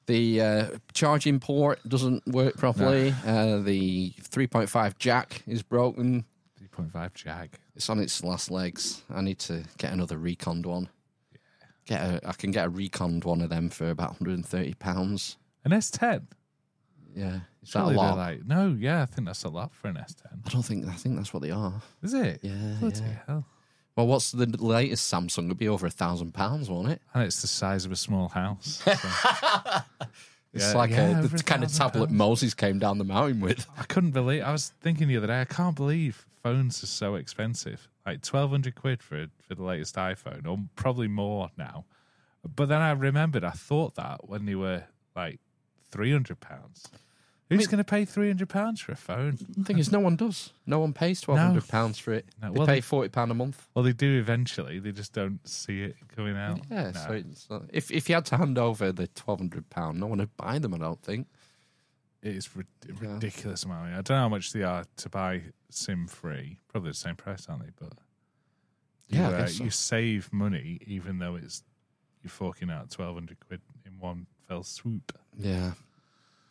[0.06, 3.14] The uh, charging port doesn't work properly.
[3.26, 6.24] Uh, the 3.5 jack is broken.
[6.62, 7.60] 3.5 jack.
[7.74, 9.02] It's on its last legs.
[9.10, 10.88] I need to get another reconned one.
[11.32, 11.66] Yeah.
[11.86, 15.36] Get a, I can get a reconned one of them for about 130 pounds.
[15.64, 16.26] An S10?
[17.16, 18.16] Yeah, is that a lot?
[18.16, 20.26] Like, no, yeah, I think that's a lot for an S10.
[20.46, 20.86] I don't think.
[20.88, 21.80] I think that's what they are.
[22.02, 22.40] Is it?
[22.42, 23.18] Yeah, Bloody yeah.
[23.26, 23.46] hell.
[23.96, 25.44] Well, what's the latest Samsung?
[25.44, 27.00] It'll be over a thousand pounds, won't it?
[27.14, 28.82] And it's the size of a small house.
[28.84, 28.92] so-
[30.52, 32.12] It's Yeah, like uh, yeah, a, the kind of tablet pounds.
[32.12, 33.66] Moses came down the mountain with.
[33.76, 34.44] I couldn't believe.
[34.44, 35.40] I was thinking the other day.
[35.40, 37.88] I can't believe phones are so expensive.
[38.06, 41.86] Like twelve hundred quid for for the latest iPhone, or probably more now.
[42.54, 44.84] But then I remembered I thought that when they were
[45.16, 45.40] like
[45.90, 46.86] three hundred pounds.
[47.50, 49.38] Who's going to pay three hundred pounds for a phone?
[49.56, 50.52] The thing is, no one does.
[50.66, 52.26] No one pays twelve hundred pounds for it.
[52.42, 53.68] No, they well, pay forty pound a month.
[53.74, 54.78] Well, they do eventually.
[54.78, 56.60] They just don't see it coming out.
[56.70, 57.00] Yeah, No.
[57.06, 60.06] so it's, uh, if if you had to hand over the twelve hundred pound, no
[60.06, 60.74] one would buy them.
[60.74, 61.26] I don't think.
[62.22, 62.66] It's rid-
[62.98, 63.88] ridiculous amount.
[63.90, 66.58] I don't know how much they are to buy SIM free.
[66.68, 67.72] Probably the same price, aren't they?
[67.78, 67.92] But
[69.08, 69.64] you, Yeah, I uh, guess so.
[69.64, 71.62] you save money even though it's
[72.22, 75.12] you're forking out twelve hundred quid in one fell swoop.
[75.38, 75.72] Yeah.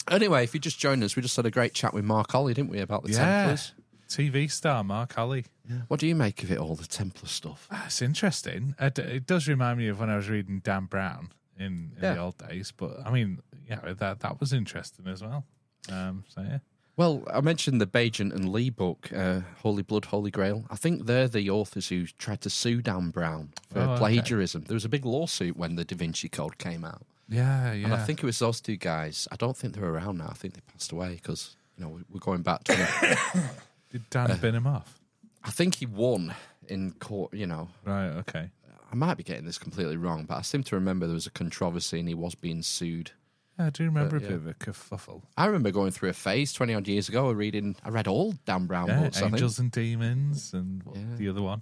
[0.09, 2.53] Anyway, if you just joined us, we just had a great chat with Mark Olly,
[2.53, 3.17] didn't we, about the Yeah.
[3.45, 3.73] Templars?
[4.09, 5.45] TV star Mark Holly.
[5.87, 7.67] What do you make of it all, the Templar stuff?
[7.85, 8.75] It's interesting.
[8.79, 12.13] It, it does remind me of when I was reading Dan Brown in, in Yeah.
[12.13, 12.71] the old days.
[12.75, 15.45] But I mean, yeah, that that was interesting as well.
[15.89, 16.59] Um, so yeah.
[16.95, 20.65] Well, I mentioned the Baigent and Leigh book, uh, Holy Blood, Holy Grail.
[20.69, 23.97] I think they're the authors who tried to sue Dan Brown for Oh, okay.
[23.97, 24.65] plagiarism.
[24.67, 27.01] There was a big lawsuit when the Da Vinci Code came out.
[27.33, 27.85] Yeah, yeah.
[27.85, 29.27] And I think it was those two guys.
[29.31, 30.27] I don't think they're around now.
[30.29, 32.73] I think they passed away because, you know, we- we're going back to.
[33.91, 34.99] Did Dan uh, bin him off?
[35.43, 36.33] I think he won
[36.67, 37.69] in court, you know.
[37.85, 38.49] Right, okay.
[38.91, 41.31] I might be getting this completely wrong, but I seem to remember there was a
[41.31, 43.11] controversy and he was being sued.
[43.59, 44.37] Yeah, I do remember But, a yeah.
[44.37, 45.21] bit of a kerfuffle.
[45.37, 48.65] I remember going through a phase 20 odd years ago, reading, I read all Dan
[48.67, 51.03] Brown Yeah, books, Angels and Demons and what- Yeah.
[51.17, 51.61] the other one.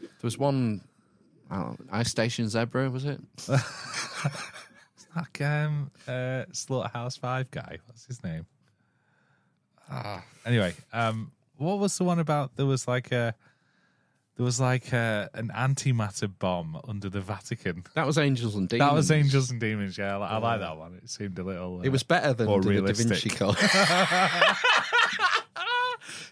[0.00, 0.82] There was one,
[1.50, 3.20] I don't know, Ice Station Zebra, was it?
[5.14, 7.78] Like um, uh, Slaughterhouse Five guy.
[7.86, 8.46] What's his name?
[9.90, 10.24] Ah.
[10.46, 12.56] Anyway, um, what was the one about?
[12.56, 13.34] There was like a,
[14.36, 17.84] there was like a, an antimatter bomb under the Vatican.
[17.94, 18.88] That was Angels and Demons.
[18.88, 19.98] That was Angels and Demons.
[19.98, 20.94] Yeah, I, li- I like that one.
[21.02, 21.80] It seemed a little.
[21.80, 23.08] Uh, It was better than more the Da realistic.
[23.08, 23.56] Vinci Code.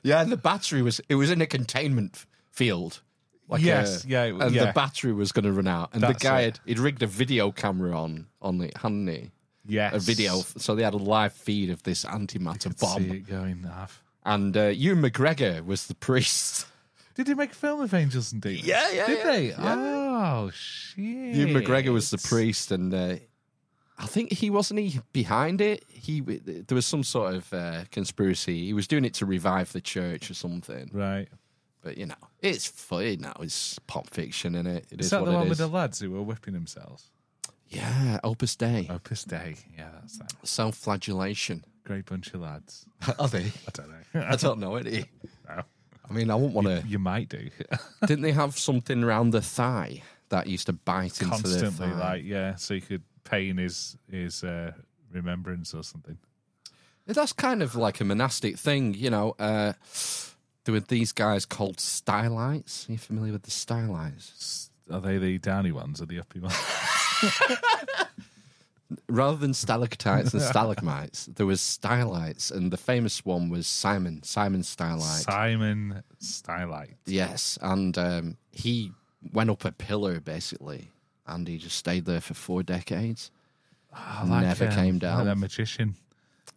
[0.02, 3.02] yeah, and the battery was it was in a containment field.
[3.50, 4.66] Like Yes, a- yeah, and yeah.
[4.66, 6.44] the battery was going to run out, and That's the guy it.
[6.44, 9.30] had he'd rigged a video camera on on it, hadn't he?
[9.66, 13.26] yes, A video, so they had a live feed of this antimatter See bomb, it
[13.26, 14.02] going off.
[14.24, 16.66] and uh, Ewan McGregor was the priest.
[17.16, 18.64] Did they make a film of Angels and Demons?
[18.66, 19.46] Yeah, yeah, Did yeah, they?
[19.48, 19.56] yeah.
[19.76, 21.34] Oh shit!
[21.34, 23.16] Ewan McGregor was the priest, and uh,
[23.98, 25.84] I think he wasn't he behind it.
[25.88, 28.64] He there was some sort of uh, conspiracy.
[28.66, 30.88] He was doing it to revive the church or something.
[30.92, 31.28] Right.
[31.82, 33.34] But you know, it's funny now.
[33.40, 34.86] It's pop fiction, and it?
[34.90, 37.10] It Is is, that the one with the lads who were whipping themselves?
[37.68, 39.54] Yeah, Opus Dei, Opus Dei.
[39.78, 40.32] Yeah, that's that.
[40.42, 41.64] self-flagellation.
[41.84, 42.84] Great bunch of lads.
[43.18, 43.44] Are they?
[43.46, 44.26] I don't know.
[44.28, 45.04] I don't know any.
[45.48, 45.62] No.
[46.08, 46.82] I mean, I wouldn't want to.
[46.86, 47.50] You might do.
[48.06, 51.98] Didn't they have something around the thigh that used to bite into the Constantly, thigh?
[51.98, 54.72] like, yeah, so you could pain his his uh,
[55.12, 56.18] remembrance or something.
[57.06, 59.34] That's kind of like a monastic thing, you know.
[59.38, 59.72] Uh,
[60.70, 62.88] there were these guys called stylites.
[62.88, 64.70] Are you familiar with the stylites?
[64.88, 66.54] Are they the downy ones or the uppy ones?
[69.08, 74.62] Rather than stalactites and stalagmites, there was stylites, and the famous one was Simon, Simon
[74.62, 75.24] Stylite.
[75.24, 76.94] Simon Stylite.
[77.04, 78.92] yes, and um, he
[79.32, 80.90] went up a pillar basically,
[81.26, 83.32] and he just stayed there for four decades.
[83.92, 85.26] I like, Never um, came like down.
[85.26, 85.96] that magician.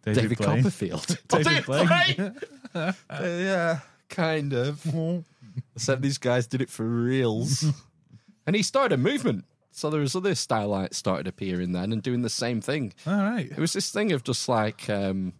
[0.04, 0.62] David, David Blaine.
[0.62, 1.18] Copperfield.
[1.28, 2.36] David Blaine.
[2.74, 3.80] Uh, yeah,
[4.14, 4.84] kind of.
[5.76, 7.64] Except these guys did it for reals.
[8.46, 9.44] and he started a movement.
[9.70, 12.92] So there was other stylites started appearing then and doing the same thing.
[13.06, 13.50] All right.
[13.50, 15.32] It was this thing of just like, um,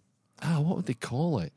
[0.42, 1.52] oh, what would they call it?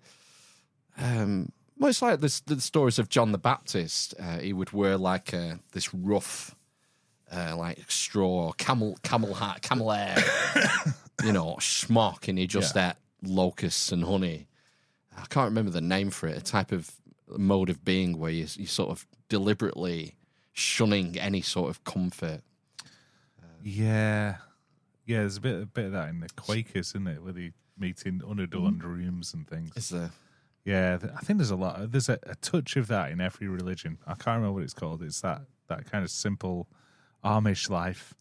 [0.97, 4.15] Um, well, it's like this, the stories of John the Baptist.
[4.19, 6.55] Uh, he would wear like uh, this rough,
[7.31, 10.17] uh, like straw camel camel hat, camel hair,
[11.23, 12.89] you know, schmuck, and he just Yeah.
[12.91, 12.95] ate
[13.29, 14.47] locusts and honey.
[15.15, 16.37] I can't remember the name for it.
[16.37, 16.91] A type of
[17.29, 20.15] mode of being where you, you sort of deliberately
[20.53, 22.41] shunning any sort of comfort.
[23.63, 24.37] Yeah.
[25.05, 27.23] Yeah, there's a bit, a bit of that in the Quakers, isn't it?
[27.23, 28.85] Where they meet in unadorned mm.
[28.85, 29.71] rooms and things.
[29.75, 30.11] Is there?
[30.65, 31.91] Yeah, I think there's a lot.
[31.91, 33.99] There's a, a touch of that in every religion.
[34.05, 35.01] I can't remember what it's called.
[35.01, 36.67] It's that that kind of simple
[37.23, 38.13] Amish life,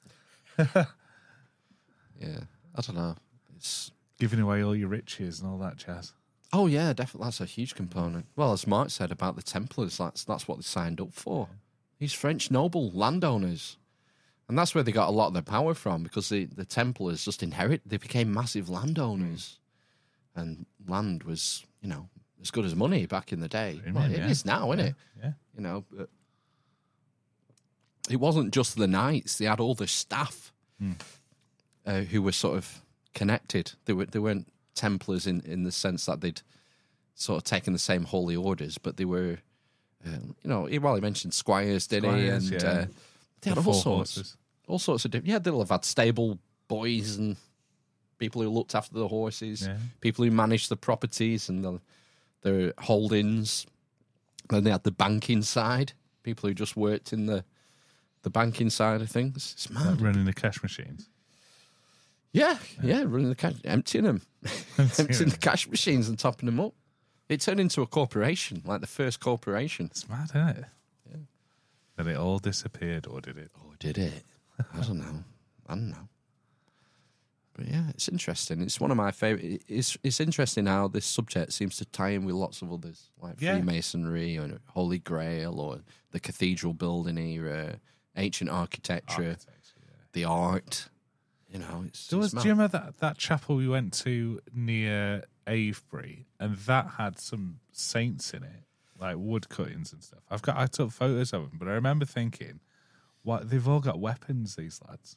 [0.59, 2.40] Yeah,
[2.74, 3.16] I don't know.
[3.57, 6.12] It's giving away all your riches and all that jazz.
[6.53, 7.26] Oh yeah, definitely.
[7.26, 8.26] That's a huge component.
[8.36, 11.49] Well, as Mark said about the Templars, that's that's what they signed up for.
[11.99, 13.78] These French noble landowners,
[14.49, 17.24] and that's where they got a lot of their power from because the the Templars
[17.24, 17.82] just inherit.
[17.84, 19.59] They became massive landowners,
[20.34, 22.09] and land was you know
[22.40, 23.80] as good as money back in the day.
[23.84, 24.28] Well, much, it yeah.
[24.28, 24.94] is now, isn't it?
[25.22, 25.32] Yeah.
[25.57, 26.09] You know, but
[28.09, 30.53] it wasn't just the knights; they had all the staff
[31.84, 32.82] uh, who were sort of
[33.14, 33.72] connected.
[33.86, 34.47] They were they weren't
[34.77, 36.41] Templars in, in the sense that they'd
[37.14, 39.39] sort of taken the same holy orders, but they were,
[40.07, 42.55] um, you know, he- well, he mentioned squires, did Squires, he?
[42.55, 42.68] And yeah.
[42.70, 42.87] uh,
[43.41, 44.37] they had all sorts, horses.
[44.68, 45.29] all sorts of different.
[45.29, 47.37] Yeah, they'll have had stable boys and
[48.18, 49.77] people who looked after the horses, Yeah.
[50.01, 51.81] people who managed the properties and the,
[52.43, 53.66] their holdings.
[54.49, 57.45] Then they had the banking side, people who just worked in the
[58.22, 59.53] the banking side of things.
[59.55, 59.87] It's mad.
[59.87, 61.09] Like running the cash machines.
[62.33, 64.22] Yeah, yeah, running the cash, emptying them,
[64.79, 66.74] emptying the cash machines and topping them up.
[67.29, 69.87] It turned into a corporation, like the first corporation.
[69.87, 70.64] It's mad, isn't it?
[71.97, 73.51] Then it all disappeared, or did it?
[73.64, 74.22] Or did it?
[74.74, 75.24] I don't know.
[75.66, 76.09] I don't know.
[77.55, 78.61] But yeah, it's interesting.
[78.61, 79.62] It's one of my favorite.
[79.66, 83.41] It's it's interesting how this subject seems to tie in with lots of others, like
[83.41, 83.55] Yeah.
[83.55, 87.81] Freemasonry or Holy Grail or the cathedral building era,
[88.14, 90.05] ancient architecture, Architecture, yeah.
[90.12, 90.91] the art.
[91.57, 92.09] You know, it's.
[92.09, 96.54] There was, it's do you remember that, that chapel we went to near Avebury, and
[96.57, 98.64] that had some saints in it,
[99.00, 100.20] like wood cuttings and stuff.
[100.30, 102.61] I've got, I took photos of them, but I remember thinking,
[103.22, 105.16] what they've all got weapons, these lads.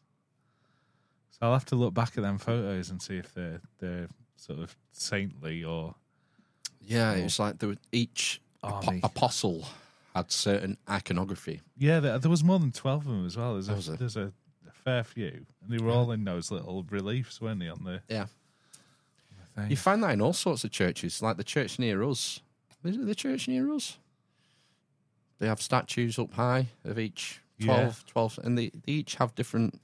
[1.31, 4.59] So I'll have to look back at them photos and see if they're they're sort
[4.59, 5.95] of saintly or
[6.81, 9.01] Yeah, it was like there were each Army.
[9.03, 9.67] apostle
[10.15, 11.61] had certain iconography.
[11.77, 11.99] yeah.
[11.99, 13.59] There, there was more than twelve of them as well.
[13.61, 14.31] There's a, there's a
[14.83, 17.69] fair few, and they were all in those little reliefs, weren't they?
[17.69, 18.27] On the Yeah.
[19.55, 19.69] thing.
[19.69, 22.39] You find that in all sorts of churches, like the church near us.
[22.83, 23.97] Is it the church near us?
[25.39, 29.81] They have statues up high of each 12, 12 and they, they each have different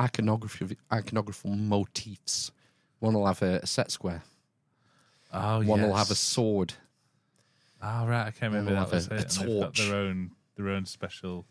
[0.00, 2.52] iconography, iconographical motifs.
[3.00, 4.22] One will have a, a set square.
[5.32, 6.18] oh, One will have a yes.
[6.20, 6.74] sword.
[7.82, 9.36] Oh right, I can't remember will that have was a- it.
[9.38, 9.78] a and they've got torch.
[9.88, 11.46] their own their own special,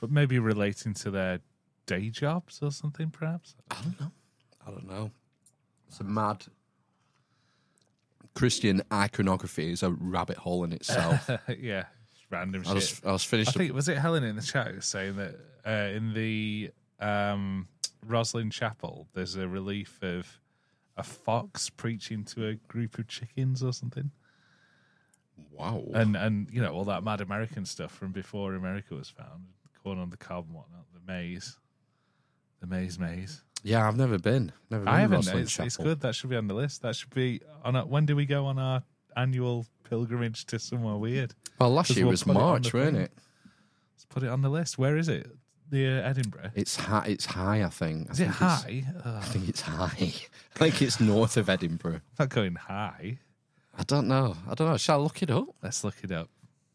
[0.00, 1.40] but maybe relating to their
[1.86, 3.54] day jobs or something, perhaps.
[3.70, 4.12] I don't know.
[4.66, 5.10] I don't know.
[5.88, 6.44] It's a mad.
[8.34, 11.28] Christian iconography is a rabbit hole in itself.
[11.58, 11.84] yeah,
[12.14, 12.74] just random I shit.
[12.74, 13.54] was, I was I finished.
[13.54, 15.34] think was it Helen in the chat who was saying that
[15.66, 17.68] uh, in the um,
[18.08, 20.40] Rosslyn Chapel there's a relief of
[20.96, 24.10] a fox preaching to a group of chickens or something.
[25.50, 25.84] Wow.
[25.94, 29.44] and and you know all that mad American stuff from before America was found,
[29.82, 31.58] corn on the cob and whatnot, the maze,
[32.62, 33.42] the maze maze.
[33.62, 34.52] yeah, I've never been.
[34.70, 35.20] Never been I haven't.
[35.22, 35.84] Rosslyn It's, it's Chapel.
[35.90, 36.00] good.
[36.00, 36.80] That should be on the list.
[36.82, 37.76] That should be on.
[37.76, 38.82] A, when do we go on our
[39.16, 41.34] annual pilgrimage to somewhere weird?
[41.58, 43.04] Well, last 'Cause year we'll was put it on March, the weren't thing.
[43.04, 43.12] it?
[43.94, 44.78] Let's put it on the list.
[44.78, 45.30] Where is it?
[45.70, 46.50] Near Edinburgh.
[46.54, 47.06] It's high.
[47.08, 47.62] It's high.
[47.64, 48.08] I think.
[48.08, 48.84] I Is it think it's- high?
[49.04, 49.84] Ugh, I think it's high.
[50.54, 52.00] I think it's north of Edinburgh.
[52.18, 53.18] not going high.
[53.76, 54.36] I don't know.
[54.48, 54.76] I don't know.
[54.76, 55.46] Shall I look it up?
[55.62, 56.28] Let's look it up.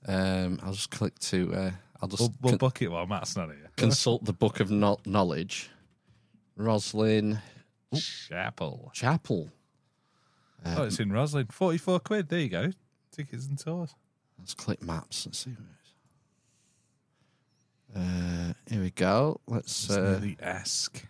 [0.07, 1.53] Um, I'll just click to.
[1.53, 3.69] Uh, I'll just We'll, we'll con- book it while Matt's not here.
[3.75, 5.69] consult the book of no- knowledge.
[6.57, 7.39] Rosslyn
[7.95, 8.91] Chapel.
[8.93, 9.49] Chapel.
[10.65, 11.47] oh, it's in Roslin.
[11.47, 12.29] Forty-four quid.
[12.29, 12.71] There you go.
[13.11, 13.95] Tickets and tours.
[14.39, 15.25] Let's click maps.
[15.25, 15.71] Let's see where it
[18.01, 18.49] is.
[18.49, 19.39] Uh, here we go.
[19.47, 21.05] Let's uh, Esk.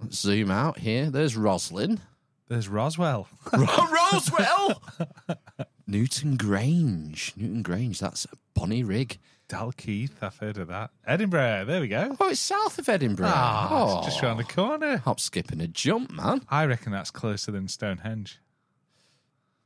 [0.00, 1.10] let's zoom out here.
[1.10, 2.00] There's Roslin.
[2.48, 3.28] There's Roswell.
[3.52, 4.82] Roswell.
[5.90, 7.36] Newtongrange.
[7.36, 8.00] Newton Grange.
[8.00, 9.18] That's a Bonnyrigg.
[9.54, 10.10] Dalkeith.
[10.20, 10.90] I've heard of that.
[11.06, 11.64] Edinburgh.
[11.66, 12.16] There we go.
[12.18, 13.28] Oh, it's south of Edinburgh.
[13.30, 14.96] Ah, oh, it's just round the corner.
[14.98, 16.42] hop, skip, and a jump, man.
[16.48, 18.40] I reckon that's closer than Stonehenge.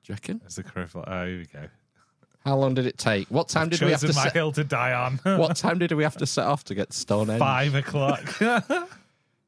[0.06, 0.40] you reckon?
[0.46, 1.04] As the crow flies.
[1.06, 1.68] Oh, here we go.
[2.44, 3.28] How long did it take?
[3.28, 4.32] What time did we have to my set?
[4.32, 5.20] hill to die on.
[5.38, 7.38] What time did we have to set off to get to Stonehenge?
[7.40, 8.22] Five o'clock.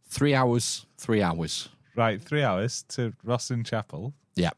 [0.08, 0.86] Three hours.
[0.98, 1.68] Three hours.
[1.96, 4.12] right, three hours to Rosslyn Chapel.
[4.34, 4.50] Yeah.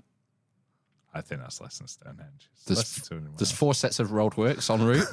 [1.14, 2.48] I think that's less than Stonehenge.
[2.54, 3.58] It's There's, less than 200 there's miles.
[3.58, 5.06] four sets of roadworks en route.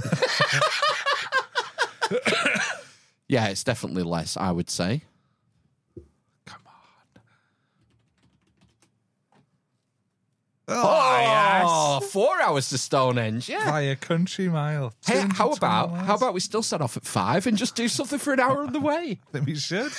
[3.27, 5.01] yeah, it's definitely less, I would say.
[6.45, 7.21] Come on.
[10.69, 13.49] Oh, ah, four hours to Stonehenge.
[13.49, 13.69] Yeah.
[13.69, 14.93] By a country mile.
[15.05, 16.07] Hey, how 220 about miles.
[16.07, 18.63] how about we still set off at five and just do something for an hour
[18.63, 19.19] on the way?
[19.31, 19.91] Then we should.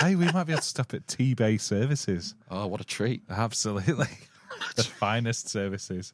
[0.00, 2.34] hey, we might be able to stop at Tebay Services.
[2.50, 3.22] Oh, what a treat!
[3.28, 4.06] Absolutely.
[4.76, 6.12] The finest services.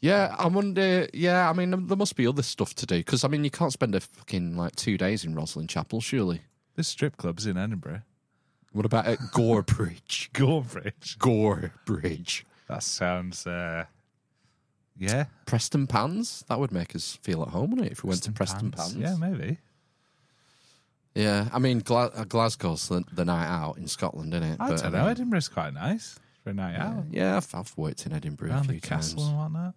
[0.00, 1.08] Yeah, I wonder.
[1.12, 3.72] Yeah, I mean, there must be other stuff to do because I mean, you can't
[3.72, 6.40] spend a fucking like two days in Rosslyn Chapel, surely.
[6.74, 8.02] There's strip clubs in Edinburgh.
[8.72, 10.30] What about at Gorebridge?
[10.32, 11.18] Gorebridge.
[11.18, 12.46] Gore Bridge.
[12.68, 13.84] That sounds, uh,
[14.96, 15.24] yeah.
[15.44, 16.46] Prestonpans.
[16.46, 17.92] That would make us feel at home, wouldn't it?
[17.92, 18.96] If we went to Prestonpans.
[18.98, 19.58] Yeah, maybe.
[21.14, 24.56] Yeah, I mean, Gla- uh, Glasgow's the, the night out in Scotland, isn't it?
[24.60, 25.02] I But, don't I know.
[25.04, 27.04] mean, Edinburgh's quite nice for a night out.
[27.10, 29.28] Yeah, I've, I've worked in Edinburgh a few the castle times.
[29.28, 29.74] and whatnot.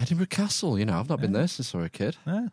[0.00, 2.16] Edinburgh Castle, you know, I've not been there since I was a kid.
[2.26, 2.48] Yeah.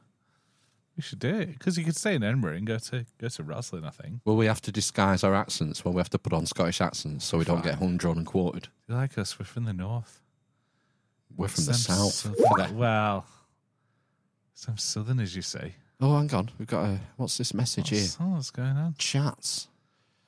[0.96, 3.44] We should do it because you could stay in Edinburgh and go to go to
[3.44, 3.86] Roslyn.
[3.86, 4.20] I think.
[4.26, 5.86] Well, we have to disguise our accents?
[5.86, 8.26] Will we have to put on Scottish accents so we don't get hung, drawn, and
[8.28, 8.68] quartered?
[8.88, 9.40] You like us?
[9.40, 10.22] We're from the north.
[11.38, 12.36] We're from the Some south.
[12.36, 13.26] southern- well,
[14.54, 15.76] some southerners, you say.
[16.02, 16.50] Oh, hang on.
[16.60, 17.00] We've got a.
[17.16, 18.02] What's this message here?
[18.02, 18.96] What's, oh, what's going on?
[18.98, 19.70] Chats.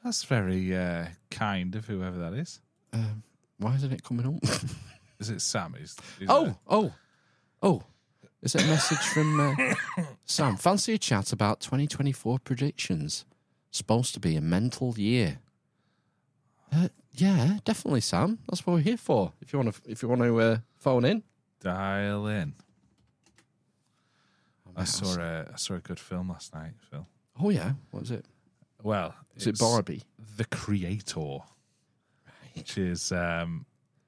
[0.06, 2.62] That's very uh, kind of whoever that is.
[2.94, 3.24] Um,
[3.58, 4.44] why isn't it coming up?
[5.20, 5.76] Is it Sam?
[5.80, 6.94] Is, is oh, it- oh,
[7.62, 7.84] oh.
[8.42, 10.58] Is it a message from uh, Sam?
[10.58, 13.24] Fancy a chat about 2024 predictions.
[13.70, 15.38] Supposed to be a mental year.
[16.74, 18.40] Uh, yeah, definitely, Sam.
[18.50, 19.34] That's what we're here for.
[19.42, 21.22] If you want to, if you want to uh, phone in,
[21.60, 22.56] dial in.
[24.76, 27.06] I saw a I saw a good film last night, Phil.
[27.40, 28.26] Oh yeah, what was it?
[28.82, 30.02] Well, Is it Barbie?
[30.38, 31.40] The Creator,
[32.56, 33.66] which is um,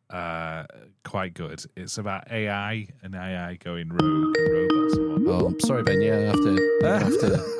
[0.10, 0.64] uh,
[1.03, 1.64] quite good.
[1.76, 5.41] It's about AI and AI going rogue and robots and whatnot.
[5.41, 6.02] Oh, I'm sorry, Ben.
[6.02, 6.80] Yeah, I have to.
[6.84, 7.53] I have to.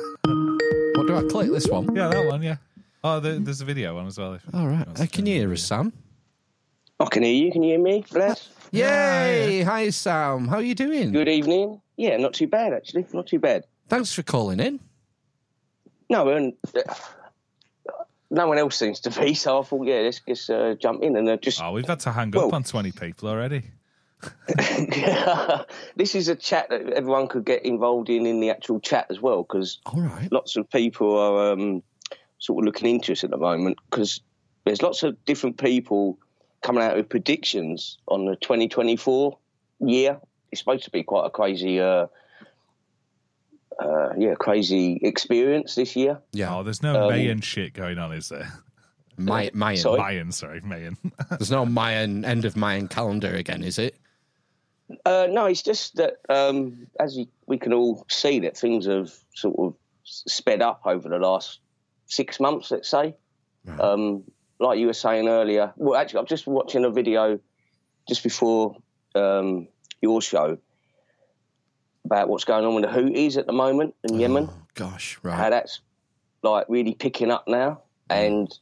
[0.96, 1.50] What do I click?
[1.50, 1.94] This one.
[1.94, 2.40] Yeah, that one.
[2.40, 2.56] Yeah.
[3.02, 4.34] Oh, there, there's a video one as well.
[4.34, 4.86] If, All right.
[4.86, 5.92] wants Uh, can you hear us, Sam?
[6.98, 7.52] I can hear you.
[7.52, 8.48] Can you hear me, Bless?
[8.70, 9.62] Yay!
[9.62, 10.48] Hi, Sam.
[10.48, 11.12] How are you doing?
[11.12, 11.80] Good evening.
[11.96, 13.06] Yeah, not too bad actually.
[13.12, 13.64] Not too bad.
[13.88, 14.80] Thanks for calling in.
[16.08, 16.94] No, and uh,
[18.34, 19.34] no one else seems to be.
[19.44, 21.62] So I thought, yeah, let's just uh, jump in and uh, just.
[21.62, 23.62] Oh, we've had to hang Well- up on 20 people already.
[25.96, 29.20] this is a chat that everyone could get involved in in the actual chat as
[29.20, 30.30] well, because All right.
[30.32, 31.82] lots of people are um,
[32.38, 34.20] sort of looking into us at the moment because
[34.64, 36.18] there's lots of different people
[36.62, 39.36] coming out with predictions on the 2024
[39.80, 40.18] year.
[40.50, 42.06] It's supposed to be quite a crazy, uh,
[43.80, 46.20] uh, yeah, crazy experience this year.
[46.32, 46.56] Yeah.
[46.56, 48.52] Oh, there's no Um, Mayan shit going on, is there?
[49.16, 49.76] May- Mayan.
[49.78, 49.98] Sorry?
[50.00, 50.96] Mayan, sorry, Mayan.
[51.30, 53.94] There's no Mayan end of Mayan calendar again, is it?
[55.06, 59.12] Uh, no, it's just that um, as you, we can all see that things have
[59.36, 61.60] sort of sped up over the last
[62.06, 63.14] six months, let's say.
[63.78, 64.24] Um,
[64.58, 67.38] like you were saying earlier, well, actually, I'm just watching a video
[68.08, 68.76] just before
[69.14, 69.68] um,
[70.02, 70.58] your show
[72.04, 74.48] about what's going on with the Houthis at the moment in Yemen.
[74.50, 75.80] Oh, gosh, how that's
[76.42, 78.52] like really picking up now, and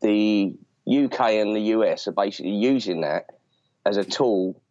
[0.00, 0.54] the
[0.86, 3.26] UK and the US are basically using that
[3.84, 4.62] as a tool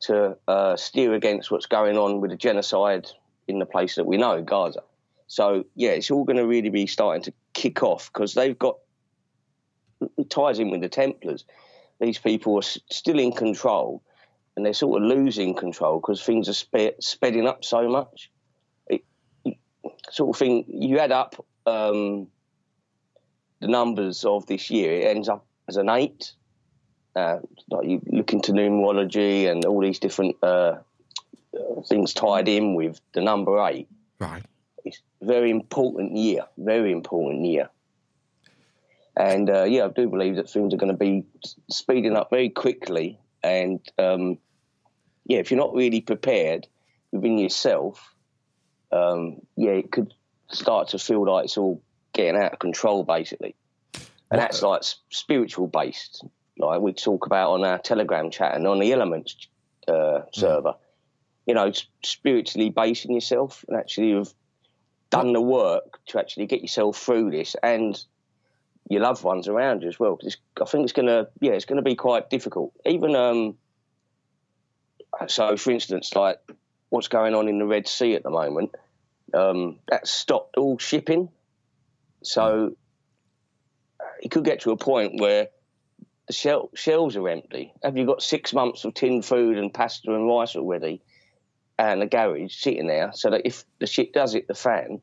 [0.00, 3.08] to uh, steer against what's going on with the genocide
[3.48, 4.82] in the place that we know, Gaza.
[5.26, 8.76] So yeah, it's all going to really be starting to kick off because they've got
[10.28, 11.44] ties in with the Templars.
[12.00, 14.02] These people are s- still in control,
[14.56, 18.30] and they're sort of losing control because things are spe- speeding up so much.
[18.88, 19.04] It,
[19.44, 19.58] it-
[20.10, 22.28] sort of thing you add up um,
[23.60, 26.32] the numbers of this year, it ends up as an eight.
[27.14, 27.38] Uh,
[27.70, 30.76] like you look into numerology and all these different uh,
[31.56, 33.88] uh, things tied in with the number eight.
[34.18, 34.42] Right.
[34.84, 37.70] It's a very important year, very important year.
[39.16, 41.24] And uh, yeah, I do believe that things are going to be
[41.70, 43.18] speeding up very quickly.
[43.42, 44.38] And um,
[45.26, 46.66] yeah, if you're not really prepared
[47.10, 48.14] within yourself,
[48.92, 50.14] um, yeah, it could
[50.48, 51.82] start to feel like it's all
[52.12, 53.54] getting out of control, basically.
[54.30, 56.24] And that's like spiritual based,
[56.58, 59.36] like we talk about on our Telegram chat and on the Elements
[59.86, 60.74] uh, server.
[61.46, 61.72] You know,
[62.02, 64.34] spiritually basing yourself and actually you've
[65.10, 68.02] done the work to actually get yourself through this and
[68.88, 70.16] your loved ones around you as well.
[70.16, 72.72] Cause I think it's gonna, yeah, it's gonna be quite difficult.
[72.84, 73.56] Even um,
[75.28, 76.38] so, for instance, like
[76.88, 78.74] what's going on in the Red Sea at the moment,
[79.34, 81.28] um, that's stopped all shipping.
[82.22, 82.76] So
[84.20, 85.48] it could get to a point where
[86.26, 87.72] the shel- shelves are empty.
[87.82, 91.02] Have you got six months of tinned food and pasta and rice already,
[91.78, 95.00] and a garage sitting there, so that if the shit does hit the fan,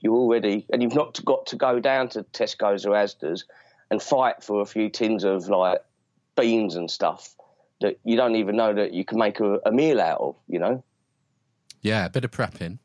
[0.00, 3.44] you're already and you've not got to go down to Tesco's or Asda's
[3.90, 5.78] and fight for a few tins of like
[6.36, 7.34] beans and stuff
[7.84, 10.36] that you don't even know that you can make a, a meal out of.
[10.48, 10.84] You know.
[11.82, 12.78] Yeah, a bit of prepping.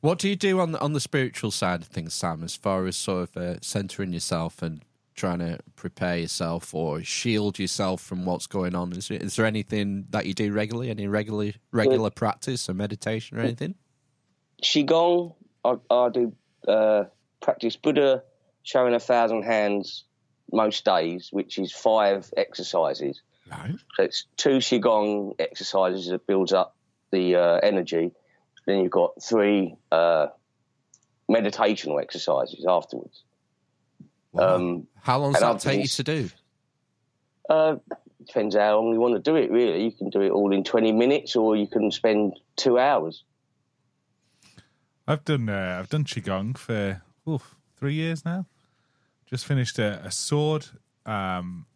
[0.00, 2.86] What do you do on the, on the spiritual side of things, Sam, as far
[2.86, 4.82] as sort of uh, centering yourself and
[5.14, 8.92] trying to prepare yourself or shield yourself from what's going on?
[8.92, 10.90] Is, there- is there anything that you do regularly?
[10.90, 13.74] Any regular regular practice or meditation or anything?
[14.62, 15.34] Qigong,
[15.64, 16.32] I, I do
[16.68, 17.04] uh,
[17.42, 18.22] practice Buddha
[18.62, 20.04] showing a thousand hands
[20.52, 23.20] most days, which is five exercises.
[23.50, 23.74] Right.
[23.96, 26.76] So it's two Qigong exercises that builds up
[27.10, 28.12] the uh, energy.
[28.66, 30.28] Then you've got three uh,
[31.30, 33.22] meditational exercises afterwards.
[34.38, 36.30] Um, How long does that take you to do?
[37.50, 37.76] uh,
[38.24, 39.84] depends how long you want to do it, really.
[39.84, 43.24] You can do it all in 20 minutes or you can spend two hours.
[45.06, 48.46] I've done uh, I've done qigong for oof, three years now.
[49.26, 50.66] Just finished a, a sword
[51.04, 51.66] um,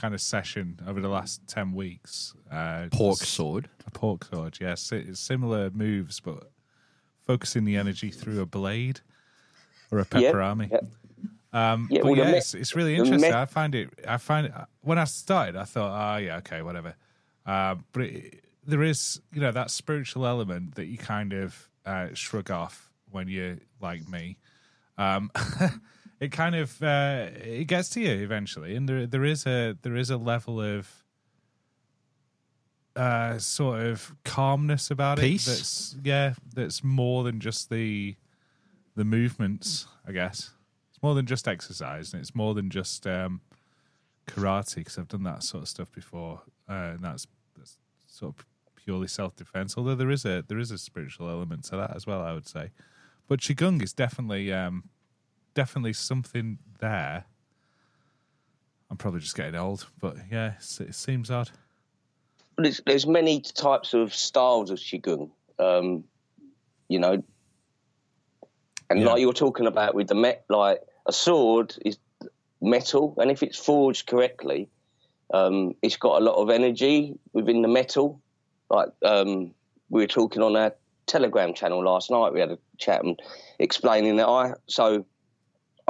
[0.00, 2.34] kind of session over the last ten weeks.
[2.50, 3.68] Uh, Pork sword.
[3.86, 4.56] a pork sword.
[4.60, 6.50] Yes, it's similar moves, but
[7.26, 9.00] focusing the energy through a blade
[9.90, 10.70] or a Yeah, pepperami.
[10.70, 10.80] yeah.
[11.52, 13.30] Um, Yeah, but well, yeah, me- it's, it's really interesting.
[13.30, 13.90] me- I find it.
[14.08, 14.52] I find it,
[14.82, 16.94] when I started, I thought, oh yeah, okay, whatever.
[17.44, 22.08] Um, but it, there is, you know, that spiritual element that you kind of uh,
[22.14, 24.38] shrug off when you're like me.
[24.96, 25.30] Um,
[26.20, 29.96] it kind of uh, it gets to you eventually, and there there is a there
[29.96, 31.04] is a level of
[32.94, 35.46] uh, sort of calmness about Peace?
[35.46, 35.50] it.
[35.50, 38.16] That's yeah, that's more than just the
[38.96, 39.86] the movements.
[40.06, 40.50] I guess
[40.90, 43.40] it's more than just exercise, and it's more than just um,
[44.28, 47.26] karate because I've done that sort of stuff before, uh, and that's,
[47.56, 49.78] that's sort of purely self defense.
[49.78, 52.46] Although there is a there is a spiritual element to that as well, I would
[52.46, 52.70] say.
[53.26, 54.89] But qigong is definitely um,
[55.54, 57.24] definitely something there.
[58.90, 61.50] I'm probably just getting old, but yeah, it seems odd.
[62.56, 66.04] But there's, there's many types of styles of qigong, um,
[66.88, 67.22] you know,
[68.88, 69.06] and Yeah.
[69.06, 71.98] like you were talking about with the met, like a sword is
[72.60, 74.68] metal, and if it's forged correctly,
[75.32, 78.20] um, it's got a lot of energy within the metal.
[78.68, 79.54] Like um,
[79.88, 80.74] we were talking on our
[81.06, 83.20] Telegram channel last night, we had a chat and
[83.60, 85.06] explaining that I so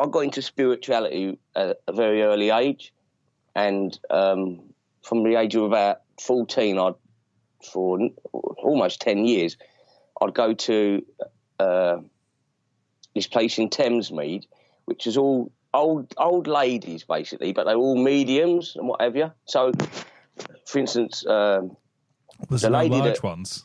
[0.01, 2.93] I got into spirituality at a very early age,
[3.55, 4.61] and um,
[5.03, 6.95] from the age of about 14, I'd
[7.73, 7.99] for
[8.63, 9.59] almost 10 years,
[10.23, 11.05] I'd go to
[11.59, 11.97] uh,
[13.15, 14.47] this place in Thamesmead,
[14.87, 19.31] which is all old old ladies basically, but they're all mediums and what have you.
[19.45, 19.73] So,
[20.67, 21.77] for instance, um,
[22.49, 23.65] Was The there no lady large that- ones?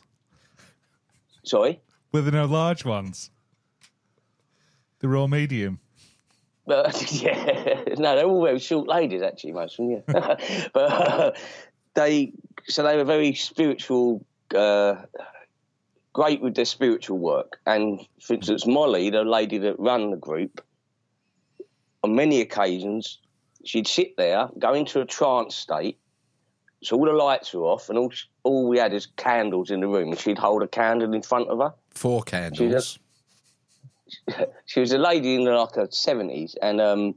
[1.44, 1.80] sorry,
[2.12, 3.30] Were there no large ones?
[4.98, 5.80] They were all medium.
[6.68, 10.02] Uh, yeah, no, they're all very short ladies, actually, most of them.
[10.08, 11.32] Yeah, but uh,
[11.94, 12.32] they
[12.66, 14.24] so they were very spiritual,
[14.54, 14.96] uh,
[16.12, 17.58] great with their spiritual work.
[17.66, 20.64] And for instance, Molly, the lady that ran the group,
[22.02, 23.20] on many occasions
[23.64, 25.98] she'd sit there, go into a trance state,
[26.82, 28.12] So all the lights were off, and all
[28.42, 30.10] all we had is candles in the room.
[30.10, 31.72] And she'd hold a candle in front of her.
[31.94, 32.98] Four candles.
[34.66, 37.14] She was a lady in like her seventies, and um,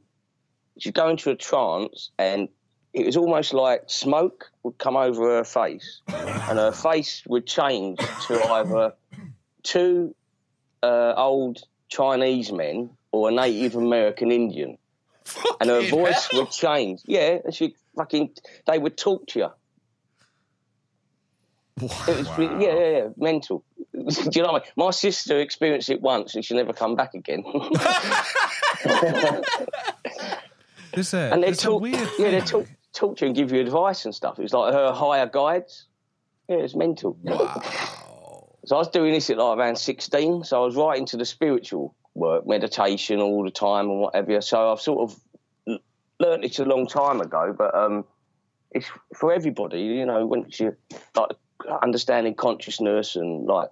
[0.78, 2.50] she'd go into a trance, and
[2.94, 8.00] it was almost like smoke would come over her face, and her face would change
[8.28, 8.94] to either
[9.64, 10.16] two
[10.84, 14.78] uh, old Chinese men or a Native American Indian,
[15.60, 17.02] and her voice would change.
[17.06, 18.32] Yeah, and she fucking
[18.66, 19.50] they would talk to you.
[21.82, 23.64] It was, yeah, yeah, yeah, mental.
[24.08, 24.74] Do you know what I mean?
[24.78, 27.44] My sister experienced it once and she never come back again.
[30.94, 32.48] There's a, and they talk, weird yeah, they thing.
[32.48, 34.40] talk, talk to you and give you advice and stuff.
[34.40, 35.86] It was like her higher guides.
[36.48, 37.18] Yeah, it was mental.
[38.66, 40.44] So I was doing this at like around 16.
[40.44, 44.42] So I was right into the spiritual work, meditation all the time and whatever.
[44.42, 45.20] So I've sort of
[45.68, 45.80] l-
[46.20, 48.06] learnt it a long time ago, but um,
[48.72, 50.76] it's for everybody, you know, once you
[51.16, 51.32] like
[51.82, 53.70] understanding consciousness and like,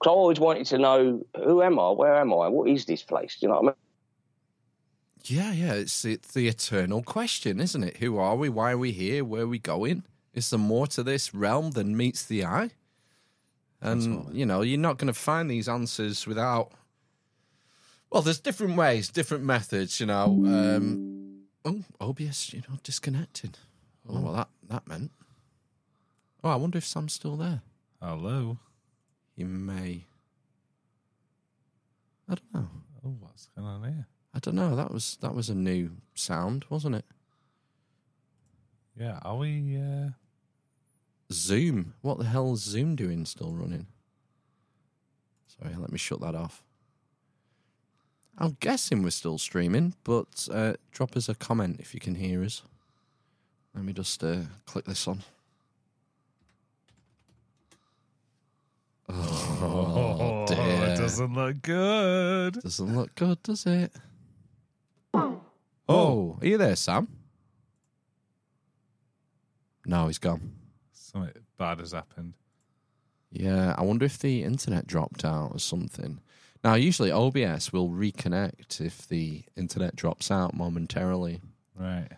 [0.00, 3.02] because I always wanted to know who am I, where am I, what is this
[3.02, 3.36] place?
[3.38, 3.74] Do you know what I mean?
[5.24, 5.74] Yeah, yeah.
[5.74, 7.98] It's it's the eternal question, isn't it?
[7.98, 8.48] Who are we?
[8.48, 9.24] Why are we here?
[9.24, 10.04] Where are we going?
[10.32, 12.70] Is there more to this realm than meets the eye?
[13.82, 16.72] And you know, you're not going to find these answers without.
[18.10, 20.00] Well, there's different ways, different methods.
[20.00, 23.58] You know, um, oh, OBS, you know, disconnected.
[24.08, 25.10] Oh, don't what that that meant.
[26.42, 27.60] Oh, I wonder if Sam's still there.
[28.00, 28.58] Hello.
[29.40, 30.04] He may.
[32.28, 32.68] I don't know.
[33.02, 34.06] Oh, what's going on here?
[34.34, 34.76] I don't know.
[34.76, 37.06] That was that was a new sound, wasn't it?
[38.94, 39.78] Yeah, are we?
[39.78, 40.10] Uh,
[41.32, 41.94] Zoom.
[42.02, 43.86] What the hell is Zoom doing still running?
[45.46, 46.62] Sorry, let me shut that off.
[48.36, 52.44] I'm guessing we're still streaming, but uh, drop us a comment if you can hear
[52.44, 52.60] us.
[53.74, 55.22] Let me just uh, click this on.
[59.12, 60.96] Oh, it dear.
[60.96, 62.54] doesn't look good.
[62.62, 63.92] Doesn't look good, does it?
[65.14, 67.08] Oh, are you there, Sam?
[69.84, 70.52] No, he's gone.
[70.92, 72.34] Something bad has happened.
[73.32, 76.20] Yeah, I wonder if the internet dropped out or something.
[76.62, 81.40] Now, usually OBS will reconnect if the internet drops out momentarily.
[81.74, 82.08] Right.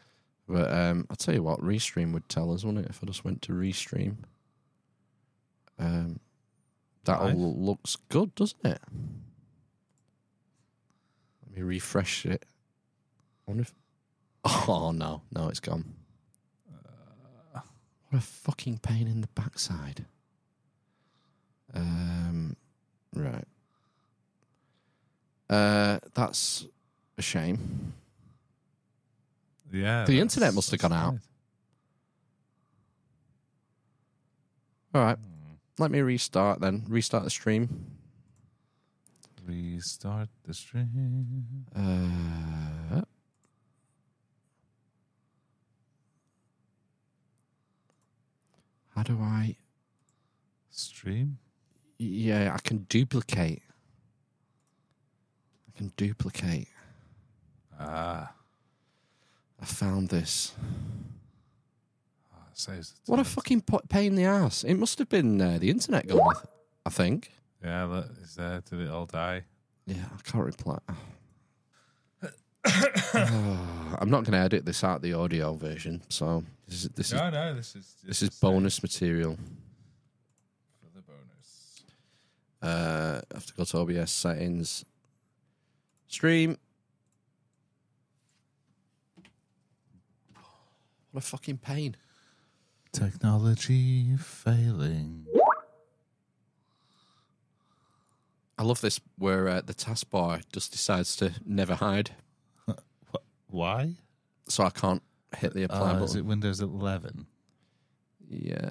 [0.48, 3.24] But um, I'll tell you what, Restream would tell us, wouldn't it, if I just
[3.24, 4.16] went to Restream?
[5.78, 6.18] Um,
[7.04, 8.80] that all looks good, doesn't it?
[11.46, 12.44] Let me refresh it.
[13.46, 13.72] I wonder if.
[14.68, 15.84] Oh, no, no, it's gone.
[17.52, 20.04] What a fucking pain in the backside.
[21.72, 22.56] Um,
[23.14, 23.44] right.
[25.48, 26.66] Uh, that's
[27.16, 27.94] a shame.
[29.72, 30.04] Yeah.
[30.04, 31.14] The internet must have gone out.
[34.94, 35.18] All right.
[35.78, 36.84] Let me restart then.
[36.88, 37.86] Restart the stream.
[39.46, 41.66] Restart the stream.
[41.74, 43.02] Uh,
[48.94, 49.56] how do I?
[50.70, 51.38] Stream.
[51.98, 53.62] Yeah, I can duplicate.
[55.68, 56.68] I can duplicate.
[57.80, 58.32] Ah.
[59.62, 60.54] I found this.
[62.62, 64.62] Saves What a fucking po- pain in the ass.
[64.64, 66.20] It must have been uh, the internet going.
[66.22, 66.46] I th-
[66.86, 67.32] I think.
[67.64, 68.62] Yeah, look, is there?
[68.68, 69.42] Did it all die?
[69.86, 70.78] Yeah, I can't reply.
[72.22, 72.28] Oh,
[74.00, 77.12] I'm not going to edit this out the audio version, so this is this is
[77.14, 79.36] No, no, this is this is bonus material.
[80.80, 81.82] for the bonus.
[82.62, 84.84] Uh, I have to go to OBS settings,
[86.06, 86.56] stream.
[91.10, 91.96] What a fucking pain!
[92.92, 95.26] Technology failing.
[98.58, 102.10] I love this where uh, the taskbar just decides to never hide,
[103.48, 103.94] Why?
[104.48, 105.02] so I can't
[105.36, 106.02] hit the apply Uh, button.
[106.04, 107.26] is it Windows 11?
[108.28, 108.70] Yeah.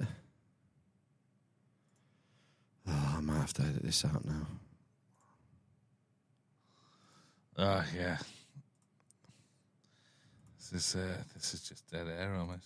[2.88, 4.46] Oh, I might have to edit this out now.
[7.58, 8.16] Oh yeah.
[10.58, 12.64] This is uh, this is just dead air almost.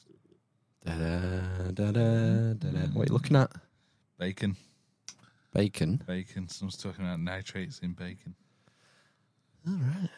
[0.86, 2.78] Da-da, da-da, da-da.
[2.92, 3.50] What are you looking at?
[4.18, 4.56] Bacon,
[5.52, 6.02] Bacon.
[6.06, 6.48] bacon.
[6.48, 8.34] Someone's talking about nitrates in bacon.
[9.68, 10.08] All right.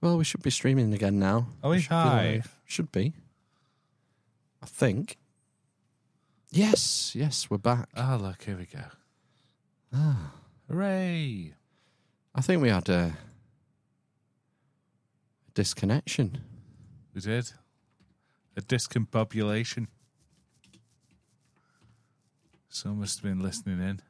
[0.00, 1.46] Well, we should be streaming again now.
[1.62, 2.34] Are we should be live.
[2.34, 2.58] live?
[2.64, 3.12] Should be.
[4.62, 5.16] I think.
[6.50, 7.88] Yes, yes, we're back.
[7.96, 8.84] Oh look, here we go.
[9.94, 10.32] Ah,
[10.68, 11.54] Hooray!
[12.34, 13.16] I think we had a
[15.54, 16.42] disconnection.
[17.14, 17.52] We did.
[18.56, 19.86] A discombobulation.
[22.68, 24.00] Someone must have been listening in.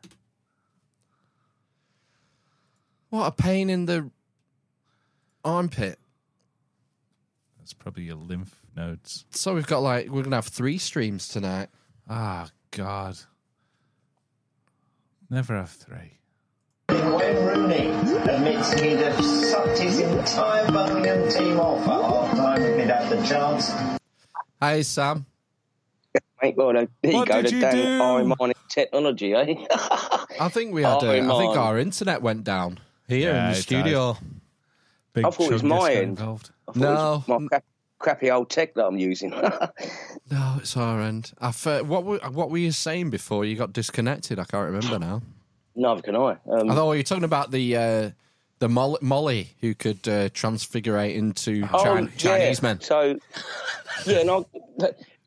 [3.11, 4.11] What a pain in the
[5.45, 5.99] armpit.
[7.59, 9.25] That's probably your lymph nodes.
[9.31, 11.69] So we've got like we're gonna have three streams tonight.
[12.09, 13.19] Ah, God.
[15.31, 16.19] Never have three.
[16.89, 22.79] Wayne Rooney admits he'd have sucked his entire Birmingham team off at half time if
[22.79, 24.02] he'd had the chance.
[24.63, 25.27] Hi Sam.
[26.41, 27.43] Mate, well, there you What go.
[27.43, 27.99] did The you damn do?
[27.99, 29.55] harmonic technology, eh?
[30.41, 30.99] I think we had.
[31.03, 31.59] Uh, I think man.
[31.59, 32.79] our internet went down
[33.09, 34.17] here Yeah, in the studio.
[35.15, 36.09] Big I thought it was chug my disco end.
[36.11, 36.51] involved.
[36.69, 37.25] I was No.
[37.41, 37.65] my crap,
[37.99, 39.31] crappy old tech that I'm using.
[40.31, 41.33] No, it's our end.
[41.41, 44.39] I fe- what were, what were you saying before you got disconnected?
[44.39, 45.23] I can't remember now.
[45.75, 46.39] Neither can I.
[46.49, 48.11] Um, I thought you were talking about the uh,
[48.63, 52.69] the Molly, Molly who could uh, transfigurate into Oh, Chin- Chinese yeah.
[52.69, 52.81] men.
[52.81, 53.19] So,
[54.07, 54.45] yeah, and I,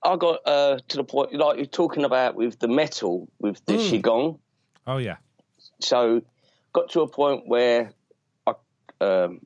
[0.04, 3.74] I got uh, to the point like you're talking about with the metal with the
[3.74, 3.80] Hmm.
[3.80, 4.40] qigong.
[4.88, 5.18] Oh, yeah.
[5.82, 6.22] So,
[6.72, 7.92] got to a point where
[8.48, 8.54] I
[9.02, 9.42] um,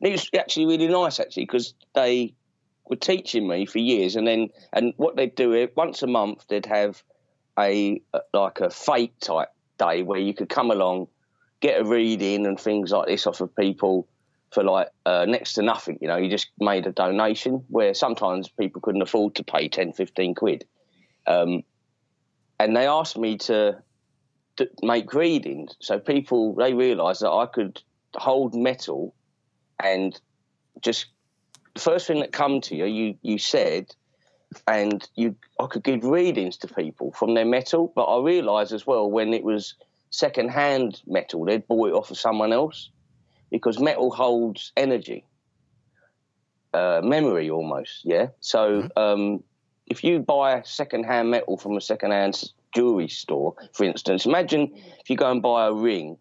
[0.00, 2.34] it was actually really nice actually because they
[2.88, 6.44] were teaching me for years, and then and what they'd do it once a month
[6.48, 7.02] they'd have
[7.58, 8.00] a
[8.32, 9.48] like a fate type
[9.78, 11.08] day where you could come along,
[11.64, 14.06] get a reading and things like this off of people
[14.52, 15.96] for like uh, next to nothing.
[16.02, 19.94] You know, you just made a donation where sometimes people couldn't afford to pay 10,
[19.94, 20.66] 15 quid.
[21.26, 21.62] Um,
[22.60, 23.78] and they asked me to,
[24.56, 25.74] to make readings.
[25.80, 27.80] So people, they realised that I could
[28.14, 29.14] hold metal
[29.82, 30.20] and
[30.82, 31.06] just
[31.72, 33.86] the first thing that come to you, you, you said,
[34.68, 37.90] and you I could give readings to people from their metal.
[37.96, 39.74] But I realised as well when it was
[40.14, 42.90] second hand metal, they'd bought it off of someone else
[43.50, 45.24] because metal holds energy,
[46.72, 48.02] uh, memory almost.
[48.04, 48.28] Yeah.
[48.38, 49.42] So um,
[49.86, 52.40] if you buy second hand metal from a second hand
[52.72, 54.70] jewelry store, for instance, imagine
[55.00, 56.16] if you go and buy a ring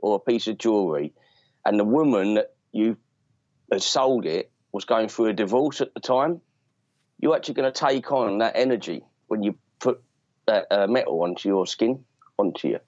[0.00, 1.14] or a piece of jewelry,
[1.64, 2.98] and the woman that you
[3.72, 6.40] had sold it was going through a divorce at the time.
[7.18, 10.00] You're actually going to take on that energy when you put
[10.46, 12.04] that uh, metal onto your skin,
[12.38, 12.78] onto you,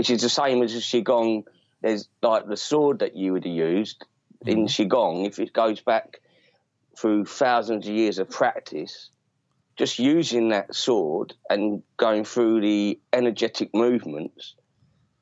[0.00, 1.44] which is the same as a qigong.
[1.82, 4.02] There's like the sword that you would have used
[4.46, 5.26] in qigong.
[5.26, 6.20] If it goes back
[6.96, 9.10] through thousands of years of practice,
[9.76, 14.54] just using that sword and going through the energetic movements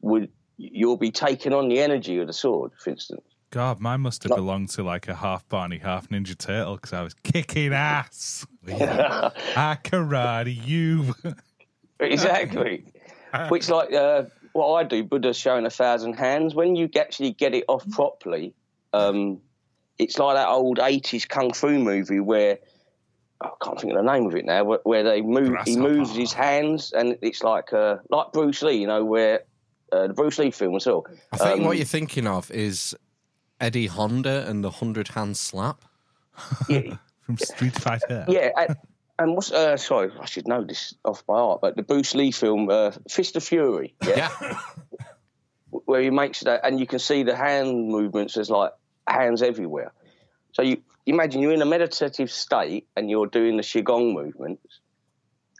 [0.00, 3.26] would you'll be taking on the energy of the sword, for instance.
[3.50, 7.02] God, mine must have belonged to like a half Barney, half Ninja Turtle because I
[7.02, 8.46] was kicking ass.
[8.68, 11.16] I karate you.
[11.98, 12.84] exactly.
[13.48, 14.24] Which, like, uh,
[14.58, 16.54] what I do, Buddha's showing a thousand hands.
[16.54, 18.54] When you actually get it off properly,
[18.92, 19.40] um,
[19.98, 22.58] it's like that old '80s kung fu movie where
[23.40, 26.14] I can't think of the name of it now, where, where they move, he moves
[26.14, 29.44] his hands, and it's like uh, like Bruce Lee, you know, where
[29.92, 31.06] uh, the Bruce Lee film as well.
[31.32, 32.96] I think Um, what you're thinking of is
[33.60, 35.84] Eddie Honda and the hundred hand slap.
[36.66, 38.24] From Street Fighter.
[38.26, 38.50] Yeah,
[39.18, 42.30] and, what's uh, sorry, I should know this off by heart, but the Bruce Lee
[42.30, 44.30] film, uh, Fist of Fury, yeah,
[45.70, 48.34] where he makes that, and you can see the hand movements.
[48.34, 48.72] There's like
[49.06, 49.92] hands everywhere.
[50.52, 54.80] So you imagine you're in a meditative state and you're doing the qigong movements.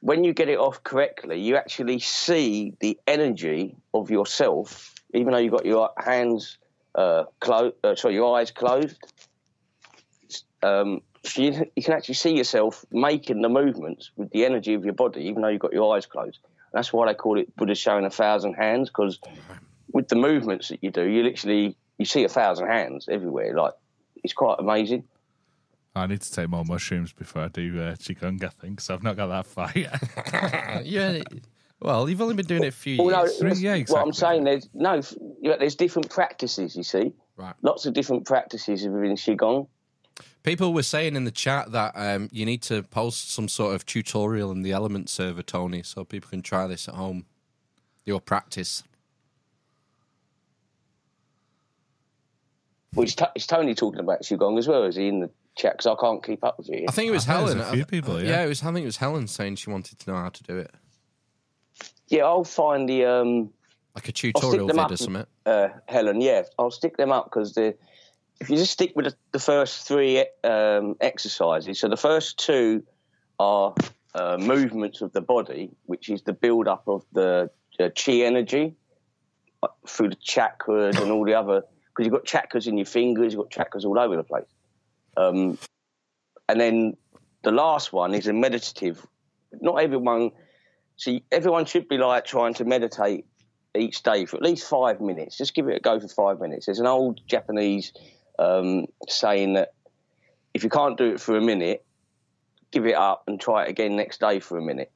[0.01, 5.39] When you get it off correctly, you actually see the energy of yourself, even though
[5.39, 6.59] you've got your hands
[6.95, 8.99] uh, closed, uh, sorry, your eyes closed.
[10.63, 11.01] Um,
[11.37, 15.23] you, you can actually see yourself making the movements with the energy of your body,
[15.23, 16.39] even though you've got your eyes closed.
[16.73, 19.19] That's why they call it Buddha showing a thousand hands, because
[19.93, 23.55] with the movements that you do, you literally you see a thousand hands everywhere.
[23.57, 23.73] Like
[24.23, 25.05] it's quite amazing.
[25.95, 29.03] I need to take more mushrooms before I do uh, Qigong, I think, so I've
[29.03, 30.01] not got that far yet.
[30.85, 31.23] yeah.
[31.81, 33.39] Well, you've only been doing it a few Well, years.
[33.39, 35.01] Three, yeah, What I'm saying there's no,
[35.43, 36.77] there's different practices.
[36.77, 37.55] You see, Right.
[37.63, 39.69] lots of different practices within qigong.
[40.43, 43.85] People were saying in the chat that um, you need to post some sort of
[43.85, 47.27] tutorial in the Element server, Tony, so people can try this at home.
[48.07, 48.83] Your practice.
[52.95, 54.85] Well, is, is Tony talking about qigong as well?
[54.85, 55.77] Is he in the chat?
[55.77, 56.85] Because I can't keep up with it.
[56.89, 57.59] I think it was I Helen.
[57.59, 58.45] there's a few people, yeah.
[58.45, 58.63] it was.
[58.63, 60.71] I think it was Helen saying she wanted to know how to do it,
[62.09, 63.51] Yeah, I'll find the um,
[63.95, 64.91] like a I'll stick tutorial them vid up.
[64.93, 65.27] or something.
[65.45, 67.77] Uh, Helen, yeah, I'll stick them up because the
[68.41, 72.83] if you just stick with the, first three um, exercises, so the first two
[73.39, 73.75] are
[74.15, 77.51] uh, movements of the body, which is the build up of the
[77.81, 78.75] uh, chi energy
[79.63, 81.63] uh, through the chakras and all the other.
[81.89, 84.47] Because you've got chakras in your fingers, you've got chakras all over the place.
[85.17, 85.59] Um,
[86.49, 86.97] and then
[87.43, 89.05] the last one is a meditative.
[89.61, 90.31] Not everyone.
[90.97, 93.27] See, everyone should be like trying to meditate
[93.77, 95.37] each day for at least five minutes.
[95.37, 96.67] Just give it a go for five minutes.
[96.67, 97.93] There's an old Japanese
[98.39, 99.73] um, saying that
[100.55, 101.85] if you can't do it for a minute,
[102.71, 104.91] give it up and try it again next day for a minute.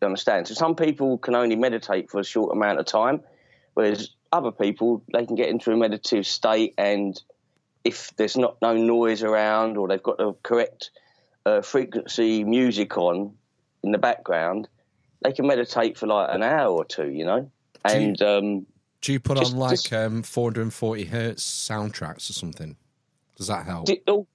[0.00, 0.48] You understand?
[0.48, 3.20] So some people can only meditate for a short amount of time,
[3.74, 7.20] whereas other people they can get into a meditative state, and
[7.84, 10.90] if there's not no noise around or they've got the correct
[11.46, 13.34] uh, frequency music on
[13.82, 14.68] in the background,
[15.22, 17.08] they can meditate for like an hour or two.
[17.08, 17.50] You know,
[17.84, 18.66] and um,
[19.00, 22.76] Do you put Just- on like just- um, 440 hertz soundtracks or something?
[23.36, 23.86] Does that help?
[23.86, 24.26] di- all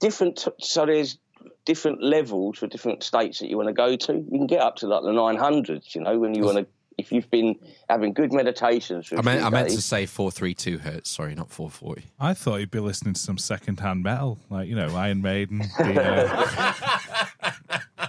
[0.00, 0.46] different.
[0.60, 1.18] So there's
[1.64, 4.12] different levels for different states that you want to go to.
[4.14, 5.94] You can get up to like the 900s.
[5.94, 6.66] You know, when you want to.
[6.98, 7.56] If you've been
[7.90, 11.10] having good meditations, for a I meant I meant to say 432 hertz.
[11.10, 12.06] Sorry, not 440.
[12.18, 15.60] I thought you'd be listening to some second-hand metal, like you know, Iron Maiden.
[15.78, 16.72] Uh,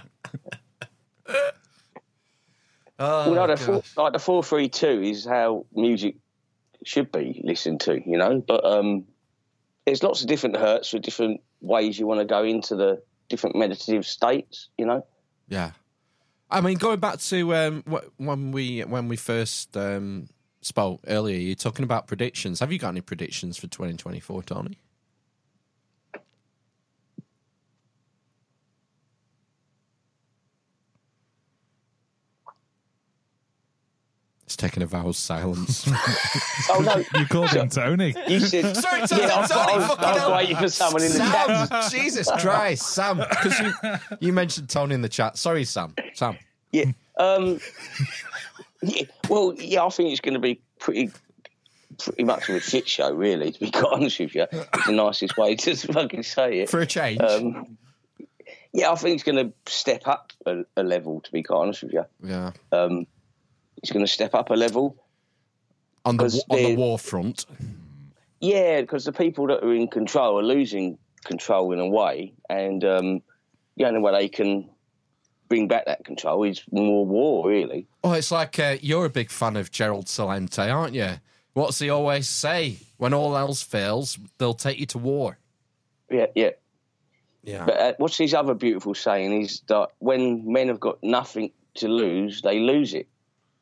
[3.00, 6.16] Oh, well, no, the four, like the four three two is how music
[6.84, 8.42] should be listened to, you know.
[8.44, 9.04] But um,
[9.88, 13.56] there's lots of different hurts for different ways you want to go into the different
[13.56, 15.06] meditative states, you know.
[15.48, 15.70] Yeah,
[16.50, 17.84] I mean, going back to um,
[18.18, 20.28] when we when we first um,
[20.60, 22.60] spoke earlier, you're talking about predictions.
[22.60, 24.78] Have you got any predictions for 2024, Tony?
[34.48, 35.86] It's taking a vow of silence.
[36.70, 38.14] Oh no, you called him Tony.
[38.28, 38.74] you said.
[38.76, 40.32] Sorry, Tony, yeah, I, was- Tony, I was, fucking I was hell.
[40.32, 41.90] waiting for someone in the chat.
[41.92, 43.72] Jesus Christ, Sam, because you
[44.20, 45.36] you mentioned Tony in the chat.
[45.36, 45.94] Sorry, Sam.
[46.14, 46.38] Sam.
[46.72, 46.92] Yeah.
[47.18, 47.60] Um,
[48.82, 49.02] yeah.
[49.28, 51.10] Well, yeah, I think it's going to be pretty,
[51.98, 53.52] pretty much of a shit show, really.
[53.52, 56.70] To be quite honest with you, it's the nicest way to fucking say it.
[56.70, 57.20] For a change.
[57.20, 57.76] Um,
[58.72, 61.20] yeah, I think it's going to step up a, a level.
[61.20, 62.52] To be quite honest with you, yeah.
[62.72, 63.06] um,
[63.82, 64.96] it's going to step up a level.
[66.04, 67.46] On the on the war front.
[68.40, 72.84] Yeah, because the people that are in control are losing control in a way, and
[72.84, 73.22] um,
[73.76, 74.68] the only way they can
[75.48, 77.86] bring back that control is more war, really.
[78.04, 81.14] Oh, it's like uh, you're a big fan of Gerald Celente, aren't you?
[81.54, 82.78] What's he always say?
[82.98, 85.38] When all else fails, they'll take you to war.
[86.10, 86.50] Yeah, yeah.
[87.42, 87.64] Yeah.
[87.64, 91.88] But uh, what's his other beautiful saying is that when men have got nothing to
[91.88, 93.08] lose, they lose it,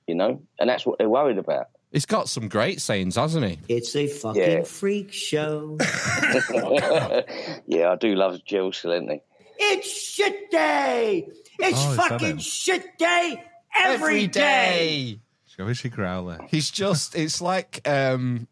[0.06, 1.68] you know, and that's what they're worried about.
[1.92, 3.58] He's got some great sayings, hasn't he?
[3.68, 4.62] It's a fucking Yeah.
[4.64, 5.78] freak show.
[7.66, 9.20] yeah, I do love Gerald Celente.
[9.58, 11.28] It's shit day.
[11.58, 13.42] It's Oh, fucking shit day
[13.84, 15.20] every day.
[15.46, 16.38] Show us your growler.
[16.50, 18.46] He's just, it's like, um,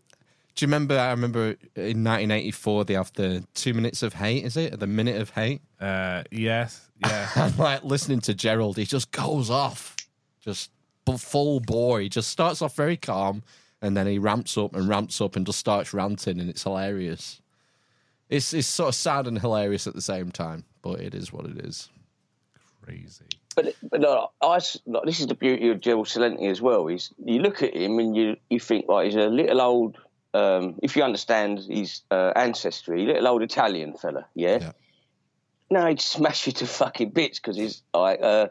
[0.55, 0.99] do you remember?
[0.99, 4.79] I remember in 1984, they have the two minutes of hate, is it?
[4.81, 5.61] The minute of hate?
[5.81, 7.29] Uh, yes, yeah.
[7.37, 9.97] I'm like listening to Gerald, he just goes off,
[10.41, 10.74] just bu-
[11.07, 12.01] full bore.
[12.01, 13.43] He just starts off very calm
[13.83, 17.43] and then he ramps up and ramps up and just starts ranting, and it's hilarious.
[18.31, 21.45] It's, it's sort of sad and hilarious at the same time, but it is what
[21.45, 21.91] it is.
[22.83, 23.27] Crazy.
[23.55, 26.89] But, but no, I, s- like, this is the beauty of Gerald Celente as well.
[26.89, 29.99] Is you look at him and you you think like he's a little old.
[30.33, 34.59] Um, if you understand his uh, ancestry, little old Italian fella, yeah.
[34.61, 34.73] Yeah.
[35.71, 38.49] No, he'd smash you to fucking bits because he's like uh,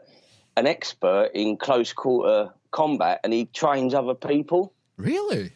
[0.56, 4.72] an expert in close quarter combat and he trains other people.
[4.96, 5.52] Really?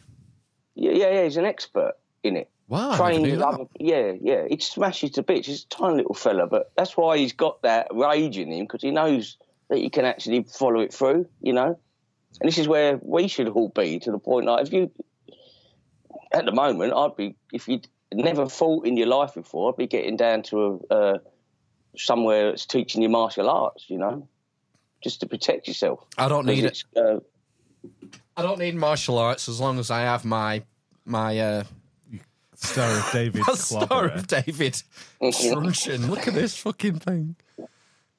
[0.75, 1.23] Yeah, yeah, yeah.
[1.23, 1.93] He's an expert
[2.23, 2.49] in it.
[2.69, 2.91] Wow.
[2.91, 3.47] I never trained knew with that.
[3.47, 4.45] other, yeah, yeah.
[4.47, 5.47] He'd smash you to bits.
[5.47, 8.83] He's a tiny little fella, but that's why he's got that rage in him because
[8.83, 9.37] he knows
[9.69, 11.27] that he can actually follow it through.
[11.41, 11.79] You know,
[12.39, 14.45] and this is where we should all be to the point.
[14.45, 14.91] Like, if you,
[16.31, 19.87] at the moment, I'd be if you'd never fought in your life before, I'd be
[19.87, 21.17] getting down to a uh,
[21.97, 23.85] somewhere that's teaching you martial arts.
[23.89, 24.27] You know,
[25.01, 26.05] just to protect yourself.
[26.17, 26.83] I don't need it.
[26.95, 27.19] Uh,
[28.35, 30.63] I don't need martial arts as long as I have my
[31.05, 31.63] my uh
[32.55, 34.81] Star of David my Star of David
[35.19, 36.09] truncheon.
[36.09, 37.35] Look at this fucking thing.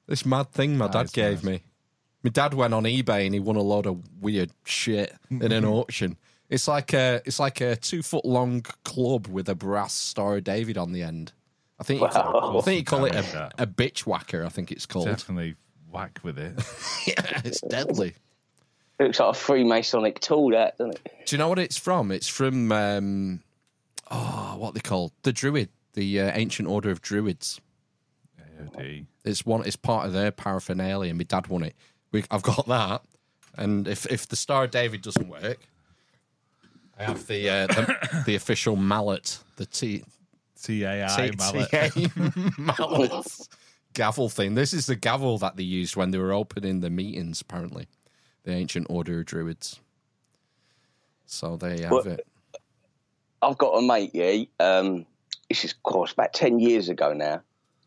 [0.06, 1.60] This mad thing my That dad gave nice.
[1.60, 1.62] me.
[2.22, 5.64] My dad went on eBay and he won a load of weird shit in an
[5.64, 6.16] auction.
[6.48, 10.44] It's like a it's like a two foot long club with a brass Star of
[10.44, 11.32] David on the end.
[11.78, 13.54] I think you call, I think you call it a, that.
[13.56, 14.44] a bitch whacker.
[14.44, 15.06] I think it's called.
[15.06, 15.54] Definitely
[15.90, 16.54] whack with it.
[17.06, 18.14] yeah, it's deadly.
[18.98, 21.12] it looks like a Freemasonic tool, that doesn't it?
[21.26, 22.10] Do you know what it's from?
[22.10, 23.40] It's from um,
[24.10, 27.60] oh, what they call the Druid, the uh, ancient order of Druids.
[28.40, 29.06] AOD.
[29.24, 29.64] It's one.
[29.66, 31.14] It's part of their paraphernalia.
[31.14, 31.74] My dad won it.
[32.12, 33.02] We, I've got that.
[33.56, 35.58] And if if the Star of David doesn't work,
[36.98, 40.04] I have the uh, the, the official mallet, the T
[40.60, 41.70] TAI T- mallet.
[41.70, 41.90] TA
[42.58, 43.48] mallet.
[43.94, 44.54] Gavel thing.
[44.54, 47.88] This is the gavel that they used when they were opening the meetings, apparently.
[48.44, 49.80] The ancient order of druids.
[51.26, 52.26] So there you have Well, it.
[53.42, 54.44] I've got a mate, yeah.
[54.58, 55.06] Um,
[55.48, 57.42] this is, of course, about 10 years ago now.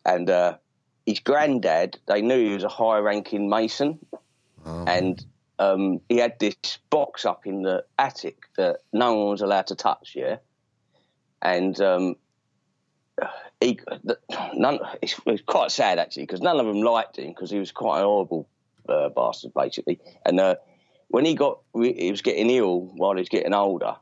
[0.06, 0.58] And uh,
[1.06, 4.00] his granddad, they knew he was a high ranking Mason.
[4.66, 5.24] And
[5.60, 6.56] um, he had this
[6.90, 10.38] box up in the attic that no one was allowed to touch, yeah.
[11.42, 12.16] And um,
[13.62, 13.80] he,
[14.54, 17.72] none, it's, it's quite sad, actually, because none of them liked him because he was
[17.72, 18.48] quite an horrible
[18.90, 20.00] uh, bastard, basically.
[20.26, 20.56] And uh,
[21.10, 23.96] when he got, he was getting ill while he was getting older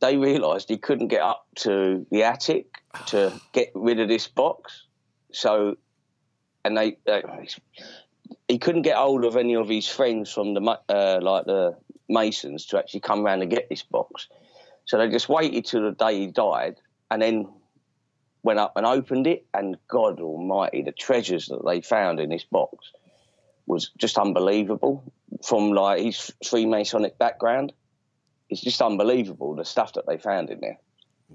[0.00, 4.86] they realised he couldn't get up to the attic to get rid of this box.
[5.32, 5.76] So,
[6.64, 7.20] and they, uh,
[8.48, 11.76] he couldn't get hold of any of his friends from the uh, like the
[12.08, 14.26] Masons to actually come round and get this box.
[14.86, 16.76] So they just waited till the day he died,
[17.10, 17.48] and then
[18.42, 19.46] went up and opened it.
[19.54, 22.92] And God Almighty, the treasures that they found in this box
[23.66, 25.02] was just unbelievable.
[25.44, 27.72] From like his Freemasonic background,
[28.48, 30.78] it's just unbelievable the stuff that they found in there.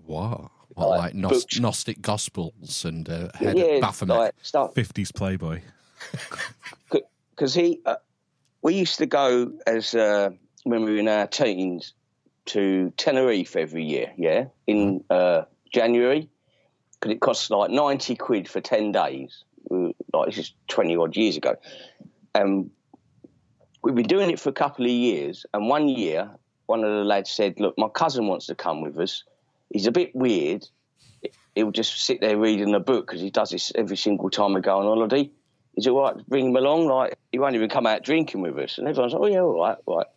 [0.06, 0.52] Wow.
[0.70, 4.18] What, Like like Gnos- Gnostic Gospels and uh, Head yeah, of Baphomet.
[4.18, 4.74] like stuff.
[4.74, 5.62] 50s Playboy.
[7.32, 7.96] because he, uh,
[8.62, 10.32] we used to go as uh,
[10.64, 11.94] when we were in our teens
[12.48, 16.30] to Tenerife every year, yeah, in uh, January,
[17.00, 19.44] because it costs like ninety quid for ten days.
[19.70, 21.56] Like this is twenty odd years ago,
[22.34, 22.72] and
[23.84, 25.46] we've been doing it for a couple of years.
[25.54, 26.30] And one year,
[26.66, 29.24] one of the lads said, "Look, my cousin wants to come with us.
[29.72, 30.68] He's a bit weird."
[31.56, 34.60] He'll just sit there reading a book because he does this every single time we
[34.60, 35.32] go on holiday
[35.76, 36.88] is it all right to bring him along?
[36.88, 38.78] Like, he won't even come out drinking with us.
[38.78, 40.08] And everyone's like, oh, yeah, all right, right.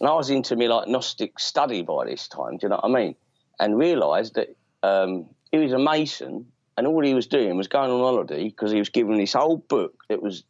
[0.00, 2.84] And I was into me, like, Gnostic study by this time, do you know what
[2.84, 3.14] I mean?
[3.60, 6.46] And realised that um, he was a Mason
[6.76, 9.66] and all he was doing was going on holiday because he was given this old
[9.68, 10.44] book that was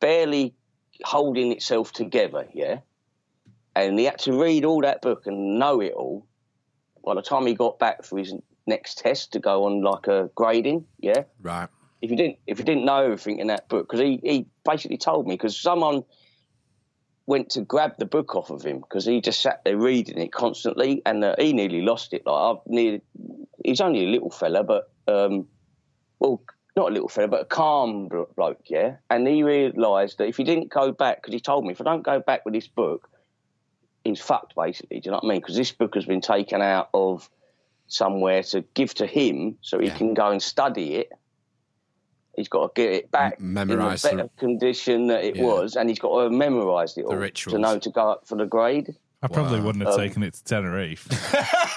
[0.00, 0.54] barely
[1.04, 2.80] holding itself together, yeah?
[3.74, 6.26] And he had to read all that book and know it all.
[7.04, 8.34] By the time he got back for his
[8.66, 11.24] next test to go on, like, a grading, yeah?
[11.40, 11.68] Right.
[12.02, 14.98] if you didn't if you didn't know everything in that book because he, he basically
[14.98, 16.04] told me because someone
[17.26, 20.32] went to grab the book off of him because he just sat there reading it
[20.32, 22.26] constantly and uh, he nearly lost it.
[22.26, 23.02] Like I've nearly
[23.64, 25.46] he's only a little fella but um
[26.18, 26.42] well
[26.76, 28.96] not a little fella but a calm bloke yeah?
[29.08, 31.84] And he realised that if he didn't go back because he told me if I
[31.84, 33.08] don't go back with this book
[34.04, 35.00] he's fucked basically.
[35.00, 35.40] Do you know what I mean?
[35.40, 37.28] Because this book has been taken out of
[37.86, 41.12] somewhere to give to him so he can go and study it
[42.36, 45.36] He's got to get it back M- memorise in a the- better condition that it
[45.36, 45.44] Yeah.
[45.44, 47.54] was, and he's got to memorise it all rituals.
[47.54, 48.94] to know to go up for the grade.
[49.22, 49.66] I probably Wow.
[49.66, 51.06] wouldn't have Um, taken it to Tenerife.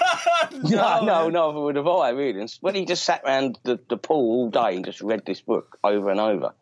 [0.62, 2.10] No, no, neither would have I.
[2.10, 5.26] Really, And when he just sat around the, the pool all day and just read
[5.26, 6.54] this book over and over,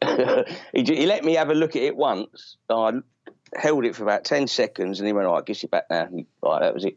[0.72, 2.56] he, he let me have a look at it once.
[2.70, 2.92] I
[3.54, 6.06] held it for about ten seconds, and he went, "All right, give it back now."
[6.06, 6.96] He, right, that was it.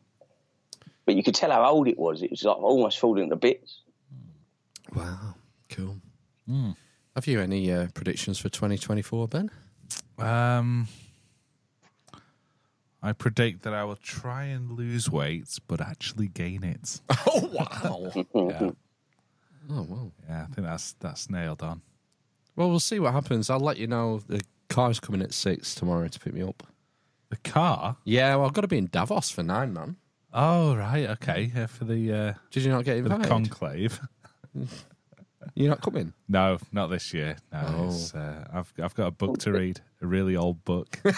[1.06, 2.22] But you could tell how old it was.
[2.24, 3.82] It was like almost falling to bits.
[4.96, 5.36] Wow.
[5.70, 5.98] Cool.
[6.48, 9.52] Have you any uh, predictions for 2024, Ben?
[10.18, 10.88] Um,
[13.04, 17.02] I predict that I will try and lose weight, but actually gain it.
[17.28, 18.12] Oh, wow.
[18.50, 18.72] Yeah,
[19.70, 20.12] oh, wow!
[20.28, 21.82] yeah, I think that's that's nailed on.
[22.56, 23.50] Well, we'll see what happens.
[23.50, 24.22] I'll let you know.
[24.28, 26.64] The car's coming at six tomorrow to pick me up.
[27.30, 27.98] The car?
[28.04, 29.96] Yeah, well, I've got to be in Davos for nine, man.
[30.34, 31.52] Oh right, okay.
[31.56, 34.00] Yeah, for the uh, Did you not get for the conclave.
[35.56, 36.14] You're not coming?
[36.30, 37.38] No, not this year.
[37.52, 37.88] No, Oh.
[37.88, 41.00] it's, uh, I've I've got a book to read, a really old book.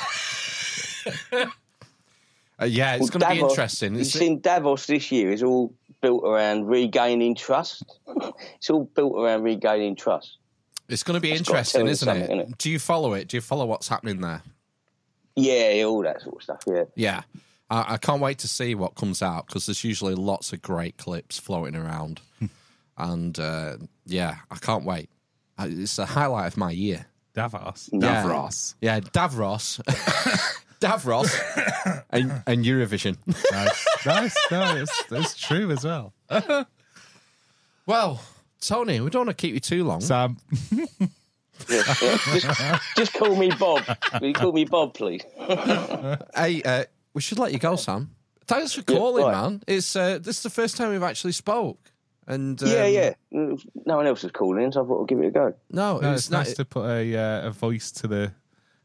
[2.61, 3.93] Uh, yeah, it's Well, going to be interesting.
[3.93, 7.83] You've It's- seen Davos this year is all built around regaining trust.
[8.55, 10.37] it's all built around regaining trust.
[10.87, 12.57] It's going to be That's gotta interesting, tell you isn't it?
[12.59, 13.27] Do you follow it?
[13.27, 14.43] Do you follow what's happening there?
[15.35, 16.61] Yeah, all that sort of stuff.
[16.67, 16.83] Yeah.
[16.95, 17.21] Yeah.
[17.71, 20.97] I, I can't wait to see what comes out because there's usually lots of great
[20.97, 22.21] clips floating around.
[22.97, 25.09] and uh, yeah, I can't wait.
[25.57, 27.05] Uh, It's the highlight of my year.
[27.33, 27.89] Davos.
[27.91, 28.75] Davros.
[28.81, 29.81] Yeah, Davros.
[30.79, 31.31] Davros
[32.11, 33.17] and, and Eurovision.
[33.51, 34.35] nice, nice.
[34.51, 36.13] No, it's, it's true as well.
[37.85, 38.21] well,
[38.61, 40.01] Tony, we don't want to keep you too long.
[40.01, 40.37] Sam,
[41.69, 42.17] Yeah, yeah.
[42.39, 43.83] Just, just call me Bob.
[44.19, 45.21] Will you call me Bob, please?
[46.35, 46.83] Hey, uh,
[47.13, 48.11] we should let you go, Sam.
[48.47, 49.31] Thanks for Yeah, calling, right.
[49.41, 49.63] man.
[49.67, 51.79] It's uh, this is the first time we've actually spoke.
[52.27, 53.13] And um, yeah, yeah.
[53.31, 53.57] No
[53.97, 55.53] one else is calling, so I thought I'd give it a go.
[55.71, 56.37] No, no, it's, it's not.
[56.39, 58.31] nice to put a uh, a voice to the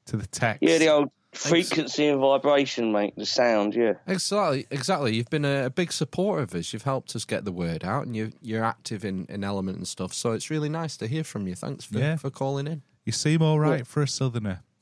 [0.07, 0.63] to the text.
[0.63, 3.75] Yeah, the old frequency and vibration make the sound.
[3.75, 3.95] Yeah.
[4.07, 5.15] Exactly, exactly.
[5.15, 6.73] You've been a, a big supporter of us.
[6.73, 9.87] You've helped us get the word out, and you, you're active in, in element and
[9.87, 10.13] stuff.
[10.15, 11.55] So it's really nice to hear from you.
[11.55, 12.17] Thanks for, Yeah.
[12.17, 12.83] for calling in.
[13.05, 14.63] You seem all right for a southerner.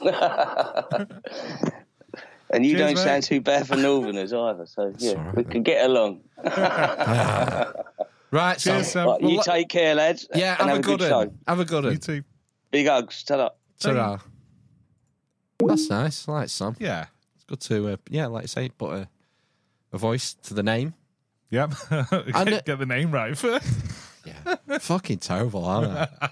[2.52, 3.02] And you Cheers, don't mate.
[3.04, 4.66] sound too bad for Northerners either.
[4.66, 6.22] So yeah, we can get along.
[8.32, 9.08] Right, Cheers, Sam.
[9.08, 10.28] Right, you take care, lads.
[10.34, 11.18] Yeah, have, have, a good good show.
[11.18, 11.38] one.
[11.48, 11.92] Have a good one.
[11.92, 12.22] You too.
[12.70, 13.24] Big hugs.
[13.24, 13.50] Ta-da.
[13.80, 14.18] Ta-ra.
[15.66, 16.28] That's nice.
[16.28, 16.76] I like Sam.
[16.78, 17.06] Yeah.
[17.34, 19.08] It's good to, uh, yeah, like I say, put a,
[19.92, 20.94] a voice to the name.
[21.50, 21.74] Yep.
[21.90, 23.66] And get, get the name right first.
[24.22, 24.78] Yeah.
[24.78, 26.28] fucking terrible, aren't I?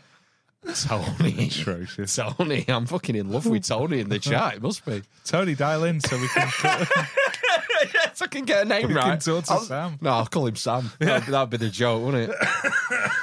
[0.75, 1.47] Tony.
[1.47, 2.17] Atrocious.
[2.17, 2.65] Tony.
[2.69, 4.57] I'm fucking in love with Tony in the chat.
[4.57, 5.03] It must be.
[5.25, 6.51] Tony, dial in so we can.
[7.95, 9.05] yes, I can get a name We right.
[9.13, 9.99] can talk to I'll- Sam.
[10.01, 10.91] No, I'll call him Sam.
[10.99, 12.37] That'd, be- that'd be the joke, wouldn't it?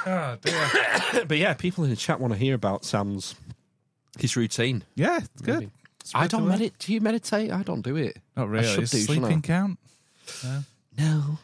[0.06, 1.24] oh dear.
[1.28, 3.34] but yeah, people in the chat want to hear about Sam's
[4.18, 4.82] his routine.
[4.94, 5.60] Yeah, it's good.
[5.60, 5.72] Maybe.
[6.14, 6.78] I don't meditate.
[6.78, 7.50] Do you meditate?
[7.52, 8.16] I don't do it.
[8.36, 8.66] Not really.
[8.66, 9.78] I should do, sleeping count?
[10.42, 10.60] No.
[10.98, 11.38] No.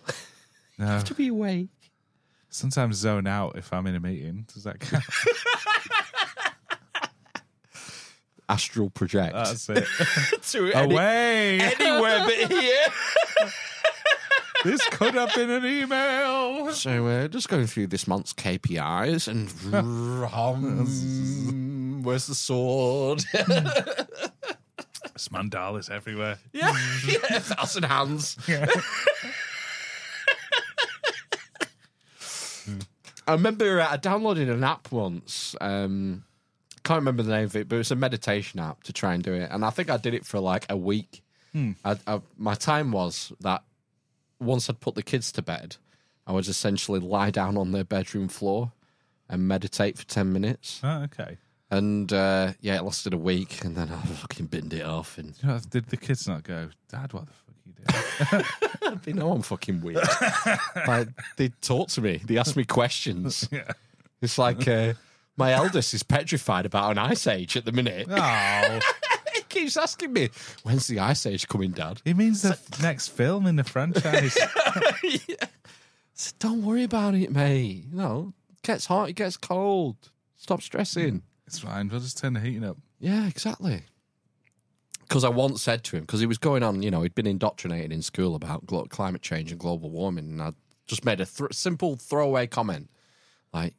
[0.78, 0.86] No.
[0.86, 1.68] have to be awake.
[2.54, 4.44] Sometimes zone out if I'm in a meeting.
[4.52, 5.02] Does that count?
[8.48, 9.32] Astral project.
[9.32, 9.86] That's it.
[10.50, 11.60] to any- Away.
[11.60, 12.86] anywhere but here.
[14.64, 16.70] this could have been an email.
[16.72, 19.48] So uh, just going through this month's KPIs and
[22.04, 23.22] where's the sword?
[25.14, 26.38] It's mandalas everywhere.
[26.52, 26.76] yeah,
[27.06, 28.36] yeah, a thousand hands.
[33.26, 35.54] I remember uh, I downloaded an app once.
[35.60, 36.24] Um,
[36.84, 39.22] can't remember the name of it, but it was a meditation app to try and
[39.22, 39.48] do it.
[39.52, 41.22] And I think I did it for like a week.
[41.84, 43.62] I, I, my time was that
[44.40, 45.76] once I'd put the kids to bed,
[46.26, 48.72] I would essentially lie down on their bedroom floor
[49.28, 50.80] and meditate for 10 minutes.
[50.82, 51.36] Oh, okay.
[51.70, 55.18] And uh, yeah, it lasted a week, and then I fucking binned it off.
[55.18, 57.32] And You know, did the kids not go, Dad, what the
[57.66, 58.98] you doing?
[59.04, 60.06] they know I'm fucking weird.
[60.86, 63.48] like, they talk to me, they ask me questions.
[63.52, 63.70] yeah.
[64.20, 64.94] It's like uh,
[65.36, 68.06] my eldest is petrified about an ice age at the minute.
[68.08, 68.80] Oh,
[69.34, 70.28] he keeps asking me,
[70.62, 74.36] "When's the ice age coming, Dad?" it means the next film in the franchise.
[74.38, 75.18] I
[76.14, 77.84] said, Don't worry about it, mate.
[77.90, 79.96] You know, it gets hot, it gets cold.
[80.36, 81.22] Stop stressing.
[81.46, 81.88] it's fine.
[81.88, 82.76] We'll just turn the heating up.
[83.00, 83.82] Yeah, exactly.
[85.12, 87.26] Because I once said to him, because he was going on, you know, he'd been
[87.26, 90.52] indoctrinated in school about glo- climate change and global warming, and I
[90.86, 92.88] just made a th- simple throwaway comment
[93.52, 93.74] like,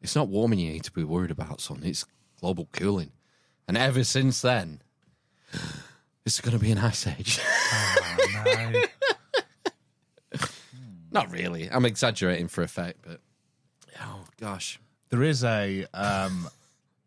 [0.00, 1.80] "It's not warming you need to be worried about, son.
[1.82, 2.04] It's
[2.40, 3.10] global cooling."
[3.66, 4.80] And ever since then,
[6.24, 7.40] it's going to be an ice age.
[7.72, 8.82] Oh, no.
[11.10, 11.68] not really.
[11.70, 13.20] I'm exaggerating for effect, but
[14.00, 14.78] oh gosh,
[15.08, 16.48] There is a, um,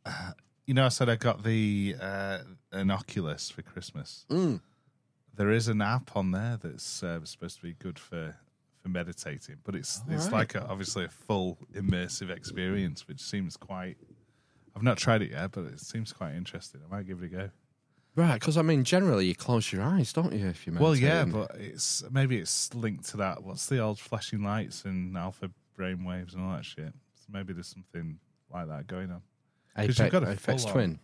[0.66, 2.40] you know, I said I got the uh,
[2.74, 4.26] an Oculus for Christmas.
[4.30, 4.62] Mm.
[5.36, 8.36] There is an app on there that's uh, supposed to be good for
[8.82, 10.34] for meditating, but it's it's right.
[10.34, 13.96] like a, obviously a full immersive experience, which seems quite.
[14.76, 16.82] I've not tried it yet, but it seems quite interesting.
[16.86, 17.50] I might give it a go.
[18.16, 18.34] right?
[18.34, 20.48] Because I mean, generally you close your eyes, don't you?
[20.48, 23.44] If you Well, yeah, but it's maybe it's linked to that.
[23.44, 26.94] What's the old flashing lights and alpha brain waves and all that shit?
[27.14, 28.20] So maybe there's something
[28.54, 29.22] like that going on.
[29.78, 31.00] Apex, you've got a Aphex Twin.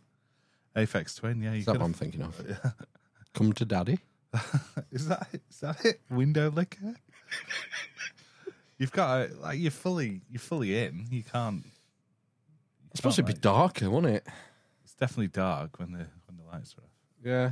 [0.75, 1.51] Aphex Twin, yeah.
[1.53, 2.35] You Is that what I'm thinking of?
[3.33, 3.99] Come to daddy.
[4.91, 5.99] Is that is that it?
[6.11, 6.95] Windowlicker.
[8.77, 11.05] You've got like you're fully you're fully in.
[11.09, 11.65] You can't.
[12.91, 14.27] It's supposed to be darker, wasn't it?
[14.83, 15.97] It's definitely dark when the
[16.27, 16.89] when the lights are off.
[17.23, 17.51] Yeah.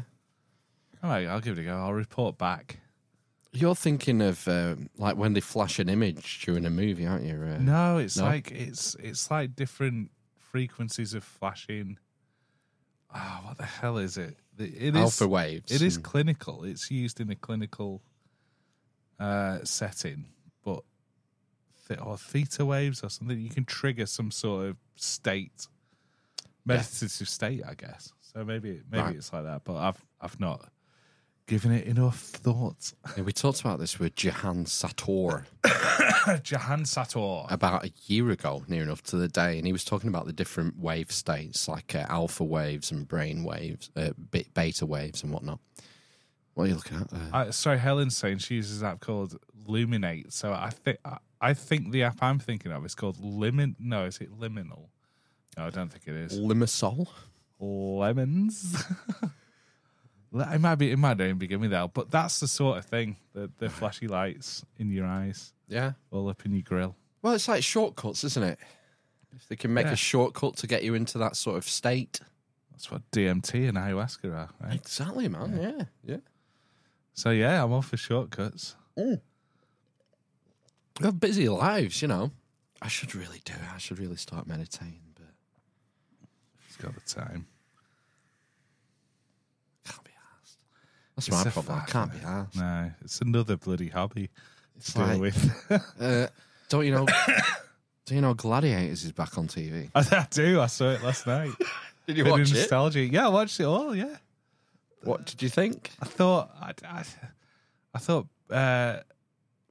[1.04, 1.76] All right, I'll give it a go.
[1.78, 2.80] I'll report back.
[3.52, 7.36] You're thinking of uh, like when they flash an image during a movie, aren't you?
[7.42, 8.26] Uh, No, it's No?
[8.26, 11.98] like it's it's like different frequencies of flashing.
[13.20, 14.38] Ah, what the hell is it?
[14.60, 16.64] It is Alpha waves It is and- clinical.
[16.64, 18.04] It's used in a clinical
[19.20, 20.26] uh, setting,
[20.64, 20.84] but
[21.88, 23.40] th- or theta waves or something.
[23.40, 25.68] You can trigger some sort of state,
[26.66, 28.14] meditative state, I guess.
[28.22, 29.16] So maybe maybe Right.
[29.16, 29.64] it's like that.
[29.64, 30.70] But I've I've not
[31.48, 32.94] given it enough thought.
[33.18, 35.46] Yeah, we talked about this with Jahan Sator
[36.44, 37.46] Jahan Sator.
[37.50, 40.34] about a year ago, near enough to the day, and he was talking about the
[40.34, 44.12] different wave states, like uh, alpha waves and brain waves, uh,
[44.54, 45.60] beta waves, and whatnot.
[46.54, 47.14] What are you looking at?
[47.14, 49.38] Uh, Uh, sorry, Helen's saying she uses an app called
[49.68, 50.34] Luminate.
[50.34, 50.98] So I think
[51.40, 53.76] I, think the app I'm thinking of is called Limit.
[53.80, 54.88] No, is it Liminal?
[55.56, 56.38] No, I don't think it is.
[56.40, 57.08] Limassol.
[57.60, 58.84] Lemons.
[60.34, 60.92] it might be.
[60.92, 61.94] It might not even begin with that.
[61.94, 63.16] But that's the sort of thing.
[63.34, 65.94] The the flashy lights in your eyes, Yeah.
[66.12, 66.96] all up in your grill.
[67.22, 68.60] Well, it's like shortcuts, isn't it?
[69.36, 69.94] If they can make Yeah.
[69.94, 72.20] a shortcut to get you into that sort of state.
[72.72, 74.74] That's what DMT and ayahuasca are, right?
[74.76, 75.58] Exactly, man.
[75.60, 76.18] Yeah, yeah.
[77.14, 78.76] So yeah, I'm all for shortcuts.
[78.98, 79.20] Mm.
[81.00, 82.32] We have busy lives, you know.
[82.82, 83.74] I should really do it.
[83.74, 85.34] I should really start meditating, but
[86.68, 87.48] He's got the time.
[89.86, 90.60] can't be asked.
[91.18, 91.80] That's It's my a problem.
[91.86, 92.24] I can't be it?
[92.24, 92.56] asked.
[92.56, 94.30] No, it's another bloody hobby
[94.78, 95.66] It's to deal like, with.
[96.00, 96.28] uh,
[96.70, 97.06] don't you know?
[98.06, 99.90] do you know Gladiators is back on TV?
[99.96, 100.62] I, I do.
[100.62, 101.52] I saw it last night.
[102.08, 102.56] Did you Bit of watch it?
[102.56, 103.02] nostalgia.
[103.02, 103.94] Yeah, I watched it all.
[103.94, 104.16] Yeah,
[105.04, 105.92] What did you think?
[106.02, 106.50] I thought.
[106.62, 107.04] I, I,
[107.94, 109.00] I thought uh,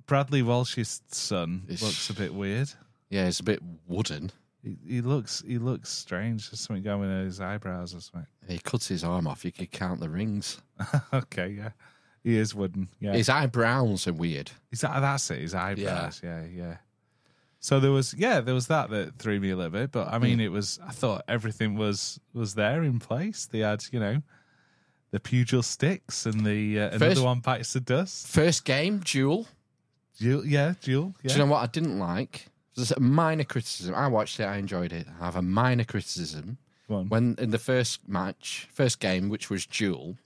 [0.06, 1.80] Bradley Walsh's son Ish.
[1.80, 2.68] looks a bit weird.
[3.08, 4.32] Yeah, it's a bit wooden.
[4.66, 5.44] He, he looks.
[5.46, 6.50] He looks strange.
[6.50, 8.26] There's something going in his eyebrows or something.
[8.48, 9.44] He cuts his arm off.
[9.44, 10.60] You could count the rings.
[11.14, 11.70] okay, yeah.
[12.24, 12.88] He is wooden.
[12.98, 13.12] Yeah.
[13.12, 14.50] His eyebrows are weird.
[14.72, 15.38] Is that that's it?
[15.42, 16.20] His eyebrows.
[16.24, 16.42] Yeah.
[16.52, 16.76] yeah,
[17.60, 20.18] So there was yeah, there was that that threw me a little bit, but I
[20.18, 23.46] mean, it was I thought everything was was there in place.
[23.46, 24.22] They had you know
[25.12, 28.26] the pugil sticks and the uh, another First- one bites the dust.
[28.26, 29.46] First game, duel.
[30.18, 31.14] Duel, yeah, duel.
[31.22, 31.28] Yeah.
[31.28, 32.48] Do you know what I didn't like?
[32.76, 33.94] There's a minor criticism.
[33.94, 34.44] I watched it.
[34.44, 35.06] I enjoyed it.
[35.20, 36.58] I have a minor criticism.
[36.88, 40.16] When in the first match, first game, which was duel,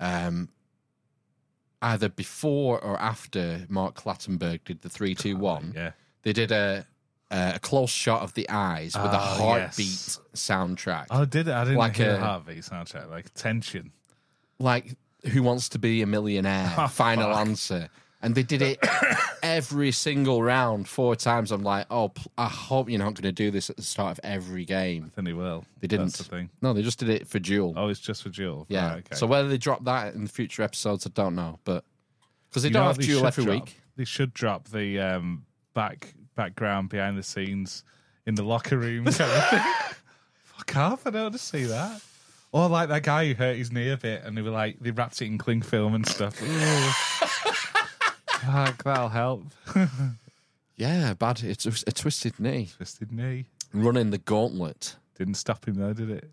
[0.00, 0.50] um,
[1.80, 5.92] either before or after Mark Clattenburg did the three, two, one, yeah.
[6.22, 6.86] they did a
[7.30, 10.20] a close shot of the eyes with a Oh, heartbeat yes.
[10.34, 11.06] soundtrack.
[11.10, 11.54] Oh, did it?
[11.54, 13.92] I didn't Like hear a- heartbeat soundtrack like tension.
[14.58, 14.94] like
[15.32, 17.46] Who Wants to Be a Millionaire, Oh, Final fuck.
[17.46, 17.88] Answer.
[18.22, 18.78] And they did it
[19.42, 21.50] every single round four times.
[21.50, 24.20] I'm like, oh, I hope you're not going to do this at the start of
[24.24, 25.10] every game.
[25.16, 25.64] Then he will.
[25.80, 26.06] They didn't.
[26.06, 26.50] That's the thing.
[26.60, 27.74] No, they just did it for Duel.
[27.76, 28.66] Oh, it's just for Duel.
[28.68, 28.88] yeah.
[28.90, 29.16] Right, okay.
[29.16, 31.58] So whether they drop that in future episodes, I don't know.
[31.64, 31.84] But
[32.48, 33.54] because they You don't have they Duel every drop?
[33.54, 33.80] week.
[33.96, 35.44] They should drop the um,
[35.74, 37.82] back background behind the scenes
[38.24, 39.60] in the locker room kind of thing.
[40.44, 41.06] Fuck off!
[41.06, 42.00] I don't want to see that.
[42.52, 44.92] Or like that guy who hurt his knee a bit, and they were like they
[44.92, 46.40] wrapped it in cling film and stuff.
[48.44, 49.44] Fuck, that'll help.
[50.74, 51.42] Yeah, bad.
[51.44, 52.70] It's a, a twisted knee.
[52.76, 54.96] Twisted knee Running the gauntlet.
[55.16, 56.28] didn't stop him though, did it?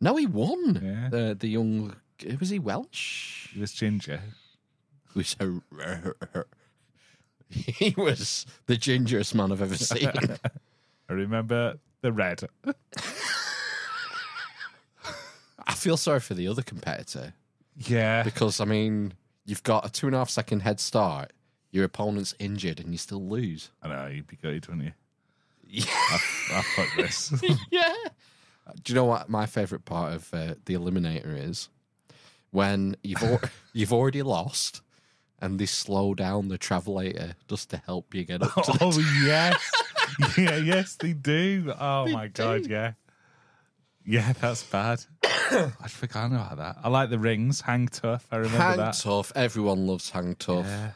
[0.00, 0.80] No, he won.
[0.82, 1.08] Yeah.
[1.10, 1.94] The the young
[2.40, 3.48] was he Welsh?
[3.52, 4.20] He was ginger.
[5.12, 5.36] He was
[7.50, 10.10] he was the gingerest man I've ever seen.
[11.08, 12.42] I remember the red.
[15.66, 17.34] I feel sorry for the other competitor
[17.76, 19.12] Yeah, because I mean
[19.50, 21.32] you've got a two and a half second head start.
[21.72, 23.70] Your opponent's injured and you still lose.
[23.82, 24.92] I know you'd be good, wouldn't you?
[25.66, 25.84] Yeah.
[25.88, 26.18] I,
[26.52, 27.32] I fuck this.
[27.70, 27.94] yeah.
[28.82, 31.68] Do you know what my favourite part of uh, the eliminator is?
[32.52, 33.40] When you've al-
[33.72, 34.80] you've already lost,
[35.40, 39.24] and they slow down the travelator just to help you get up to the oh
[39.24, 39.70] yes,
[40.36, 41.72] yeah, yes, they do.
[41.78, 42.92] Oh my god, yeah,
[44.04, 45.04] yeah, that's bad.
[45.82, 46.76] I'd forgotten about that.
[46.82, 48.26] I like the rings, hang tough.
[48.30, 48.64] I remember that.
[48.68, 48.94] Hang that.
[48.94, 49.32] tough.
[49.34, 50.66] Everyone loves hang tough.
[50.66, 50.90] Yeah.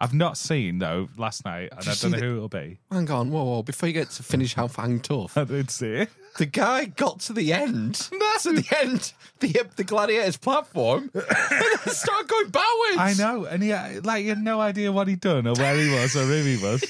[0.00, 2.48] I've not seen though last night, and you I see don't know the- who it'll
[2.48, 2.78] be.
[2.90, 3.62] Hang on, whoa, whoa!
[3.62, 6.10] Before you get to finish how hang tough, I did see it.
[6.36, 7.94] the guy got to the end.
[8.40, 12.98] to the end, the uh, the gladiator's platform, and then started going backwards.
[12.98, 15.76] I know, and he uh, like he had no idea what he'd done or where
[15.76, 16.84] he was or who he was.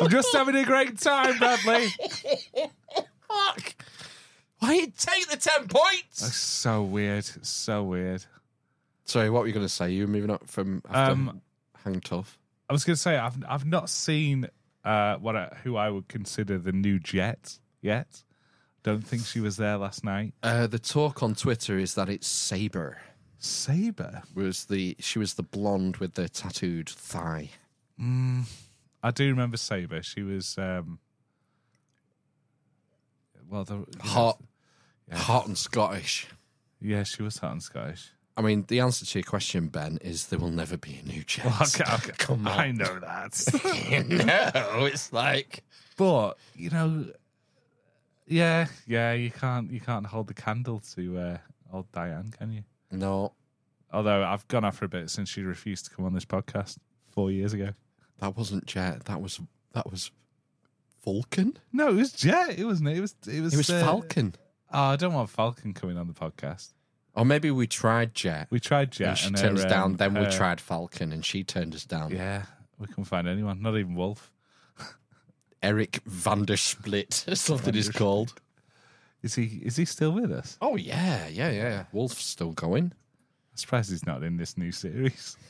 [0.00, 1.88] I'm just having a great time, Bradley.
[3.26, 3.74] Fuck!
[4.60, 6.20] Why you take the ten points?
[6.20, 7.24] That's so weird.
[7.44, 8.24] So weird.
[9.04, 9.90] Sorry, what were you going to say?
[9.90, 11.40] You were moving up from after Um,
[11.84, 12.38] hang tough.
[12.68, 14.48] I was going to say I've I've not seen
[14.84, 18.22] uh, what I, who I would consider the new Jet yet.
[18.82, 20.34] Don't think she was there last night.
[20.42, 22.98] Uh, the talk on Twitter is that it's Sabre.
[23.38, 24.22] Sabre.
[24.34, 27.50] Was the she was the blonde with the tattooed thigh?
[27.98, 30.02] I do remember Sabre.
[30.02, 30.98] She was um,
[33.50, 34.40] well, the, Hot,
[35.12, 36.26] hot and Scottish.
[36.80, 38.10] Yeah, she was hot and Scottish.
[38.36, 41.22] I mean, the answer to your question, Ben, is there will never be a new
[41.24, 41.46] Jet.
[41.60, 42.12] Okay, okay.
[42.18, 42.58] Come on.
[42.58, 44.54] I know that.
[44.54, 45.64] no, it's like
[46.00, 47.04] but you know,
[48.26, 51.38] yeah, yeah, you can't you can't hold the candle to uh,
[51.70, 52.62] old Diane, can you?
[52.90, 53.34] no,
[53.92, 56.78] Although I've gone off for a bit since she refused to come on this podcast
[57.10, 57.74] four years ago.
[58.20, 59.04] that wasn't Jet.
[59.04, 59.40] That was
[59.74, 60.10] that was
[61.04, 61.58] Vulcan.
[61.70, 62.58] No, it was Jet.
[62.58, 62.88] It wasn't.
[62.88, 63.14] It was.
[63.30, 63.52] It was.
[63.52, 64.34] It was uh, Falcon.
[64.72, 66.72] Oh, I don't want Falcon coming on the podcast.
[67.14, 68.46] Or maybe we tried Jet.
[68.50, 69.82] We tried Jet, and she and turned her, us down.
[69.92, 72.12] um, Then we her- tried Falcon, and she turned us down.
[72.12, 72.44] Yeah,
[72.78, 73.60] we couldn't find anyone.
[73.62, 74.30] Not even Wolf.
[75.62, 78.34] Eric Vandersplit, something is called.
[79.22, 79.60] Is he?
[79.64, 80.56] Is he still with us?
[80.62, 81.84] Oh yeah, yeah, yeah.
[81.92, 82.84] Wolf's still going.
[82.84, 85.36] I'm surprised he's not in this new series.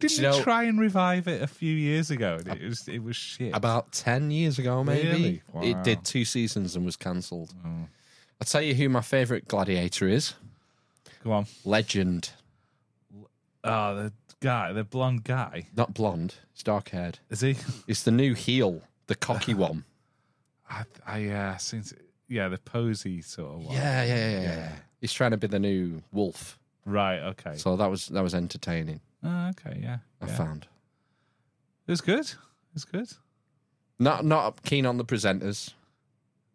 [0.00, 2.38] Didn't you know- try and revive it a few years ago?
[2.44, 3.54] And it was it was shit.
[3.54, 5.70] About ten years ago, maybe Really?
[5.70, 7.54] it did two seasons and was cancelled.
[7.64, 10.34] I'll tell you who my favourite gladiator is.
[11.22, 11.46] Go on.
[11.64, 12.30] Legend.
[13.62, 15.66] Oh, the guy, the blonde guy.
[15.76, 16.36] Not blonde.
[16.54, 17.18] He's dark haired.
[17.28, 17.56] Is he?
[17.86, 19.84] It's the new heel, the cocky one.
[20.70, 21.92] I, I uh, since
[22.28, 23.74] yeah, the posy sort of one.
[23.76, 24.72] Yeah, yeah, yeah, yeah.
[25.00, 26.58] He's trying to be the new wolf.
[26.86, 27.18] Right.
[27.18, 27.56] Okay.
[27.56, 29.00] So that was that was entertaining.
[29.22, 29.80] Oh, okay.
[29.82, 29.98] Yeah.
[30.20, 30.36] I yeah.
[30.36, 30.66] found.
[31.86, 32.26] It was good.
[32.26, 33.08] It was good.
[33.98, 35.74] Not not keen on the presenters.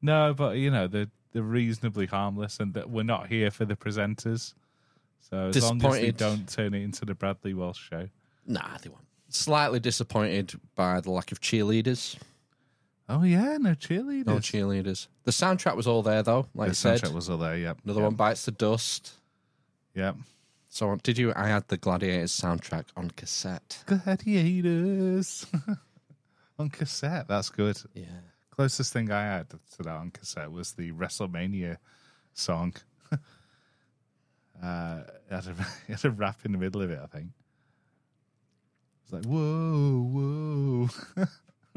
[0.01, 3.75] No, but you know they're they're reasonably harmless, and that we're not here for the
[3.75, 4.53] presenters.
[5.29, 8.07] So as long as they don't turn it into the Bradley Walsh show.
[8.45, 9.05] Nah, they won't.
[9.29, 12.15] Slightly disappointed by the lack of cheerleaders.
[13.09, 14.25] Oh yeah, no cheerleaders.
[14.25, 15.07] No cheerleaders.
[15.23, 17.01] The soundtrack was all there though, like the you said.
[17.01, 17.57] soundtrack was all there.
[17.57, 17.79] Yep.
[17.83, 18.07] Another yep.
[18.07, 19.13] one bites the dust.
[19.93, 20.15] Yep.
[20.75, 21.31] So did you?
[21.37, 23.81] I had the Gladiators soundtrack on cassette.
[23.85, 25.45] Gladiators
[26.59, 27.29] on cassette.
[27.29, 27.81] That's good.
[27.93, 28.19] Yeah.
[28.51, 31.77] Closest thing I had to that on cassette was the WrestleMania
[32.33, 32.73] song.
[33.13, 33.17] uh,
[35.31, 35.55] it, had a,
[35.87, 37.29] it had a rap in the middle of it, I think.
[39.05, 40.89] It's like, whoa, whoa,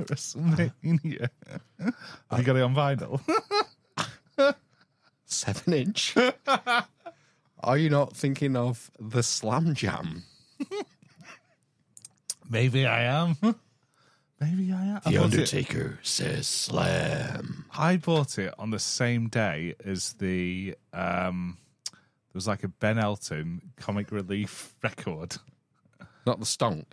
[0.00, 1.28] WrestleMania.
[1.78, 3.20] Have you got it on vinyl?
[5.24, 6.16] Seven inch.
[7.60, 10.24] Are you not thinking of the Slam Jam?
[12.50, 13.36] Maybe I am.
[14.40, 15.00] Maybe I am.
[15.04, 17.64] I bought it- says slam.
[17.76, 21.58] I bought it on the same day as the um
[21.90, 25.36] there was like a Ben Elton comic relief record.
[26.26, 26.84] Not the stonk.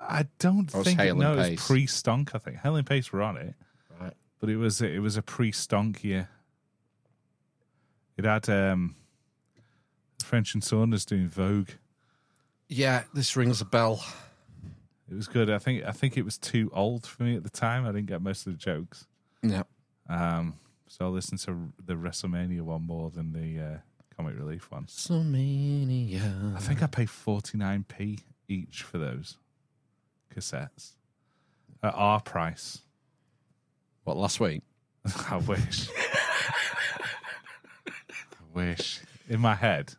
[0.00, 1.66] I don't was think it, Hale no, and it was Pace.
[1.66, 2.30] pre Stonk.
[2.34, 3.54] I think Hale and Pace were on it,
[4.00, 4.14] Right.
[4.40, 6.28] but it was it was a pre Stonk year.
[8.16, 8.96] It had um
[10.22, 11.70] French and Saunders doing Vogue.
[12.68, 14.04] Yeah, this rings a bell.
[15.10, 15.50] It was good.
[15.50, 17.84] I think I think it was too old for me at the time.
[17.86, 19.06] I didn't get most of the jokes.
[19.42, 19.62] Yeah.
[20.08, 20.54] Um,
[20.88, 23.78] so I listened to the WrestleMania one more than the uh,
[24.16, 24.86] comic relief one.
[24.86, 26.56] WrestleMania.
[26.56, 28.18] I think I paid forty nine p
[28.48, 29.38] each for those
[30.34, 30.94] cassettes
[31.82, 32.80] at our price.
[34.02, 34.62] What last week?
[35.30, 35.88] I wish.
[37.86, 37.92] I
[38.54, 39.00] wish.
[39.28, 39.94] In my head,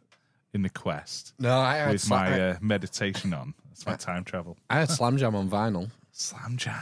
[0.54, 3.54] in the quest, No, I had with Slam- my uh, meditation on.
[3.70, 4.58] That's my time travel.
[4.70, 5.92] I had Slam Jam on vinyl.
[6.12, 6.74] Slam Jam.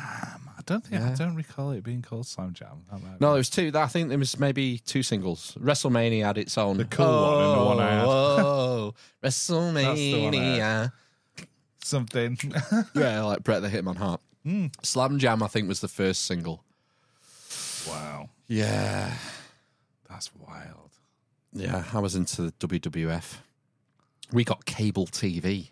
[0.58, 2.84] I don't think I don't recall it being called Slam Jam.
[3.20, 3.70] No, there was two.
[3.76, 5.58] I think there was maybe two singles.
[5.60, 6.78] WrestleMania had its own.
[6.78, 8.06] The cool one and the one I had.
[8.08, 10.92] Oh, That's the one I WrestleMania.
[11.84, 12.38] something.
[12.96, 14.22] yeah, like Bret the Hitman Hart.
[14.44, 14.68] Hmm.
[14.84, 16.64] Slam Jam, I think, was the first single.
[17.88, 19.14] wow, Yeah.
[20.10, 20.92] that's wild.
[21.54, 23.36] Yeah, I was into the WWF.
[24.32, 25.70] We got cable TV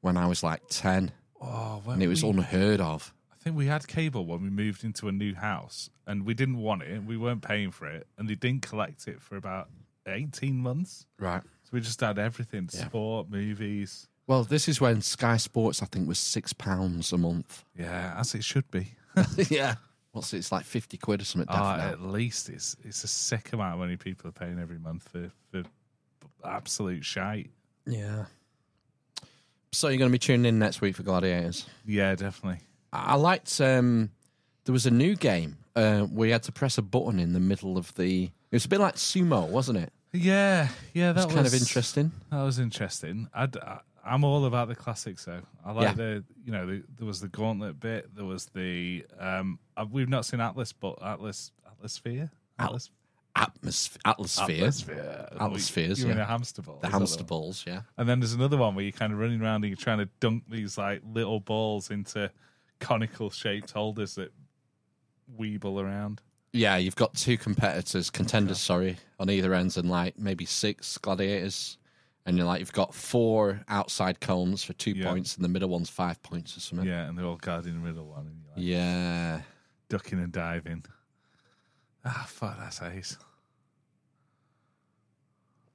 [0.00, 3.12] when I was like 10, Oh, and it was we- unheard of.
[3.32, 6.58] I think we had cable when we moved into a new house, and we didn't
[6.58, 7.02] want it.
[7.04, 9.68] We weren't paying for it, and they didn't collect it for about
[10.06, 11.06] eighteen months.
[11.18, 11.42] Right.
[11.42, 12.86] So we just had everything: Yeah.
[12.86, 14.08] sport, movies.
[14.26, 17.64] Well, this is when Sky Sports, I think, was £6 a month.
[17.76, 18.92] Yeah, as it should be.
[19.48, 19.74] yeah.
[20.12, 20.36] What's it?
[20.38, 21.48] It's like 50 quid or something.
[21.50, 21.88] Ah, now.
[21.88, 25.30] at least it's it's a sick amount of money people are paying every month for
[25.50, 25.62] for
[26.44, 27.50] absolute shite.
[27.90, 28.24] Yeah.
[29.72, 31.66] So you're going to be tuning in next week for Gladiators?
[31.86, 32.60] Yeah, definitely.
[32.92, 33.60] I liked.
[33.60, 34.10] Um,
[34.64, 37.40] there was a new game uh, where you had to press a button in the
[37.40, 38.24] middle of the.
[38.24, 39.92] It was a bit like sumo, wasn't it?
[40.12, 42.10] Yeah, yeah, that was kind of interesting.
[42.32, 43.28] That was interesting.
[43.32, 45.42] I'd, I, I'm all about the classics, though.
[45.64, 45.92] I like Yeah.
[45.94, 48.12] the, you know, the, there was the gauntlet bit.
[48.16, 52.90] There was the, um, uh, we've not seen Atlas, but Atlas, Atlasphere, Atlas,
[53.62, 54.56] Atmos- Atmosphere.
[54.56, 56.22] Atlasphere, Atmospheres, You're in yeah.
[56.24, 56.78] a hamster ball.
[56.80, 57.26] The Is that hamster one?
[57.26, 57.82] balls, yeah.
[57.96, 60.08] And then there's another one where you're kind of running around and you're trying to
[60.20, 62.30] dunk these like little balls into
[62.78, 64.32] conical shaped holders that
[65.38, 66.20] weeble around.
[66.52, 71.76] Yeah, you've got two competitors, contenders, sorry, on either ends, and like maybe six gladiators.
[72.26, 75.08] And you're like, you've got four outside cones for two Yeah.
[75.10, 76.86] points, and the middle one's five points or something.
[76.88, 79.42] Yeah, and they're all guarding the middle one, and you're like Yeah.
[79.88, 80.84] ducking and diving.
[82.04, 83.16] Ah, fuck, that's ace.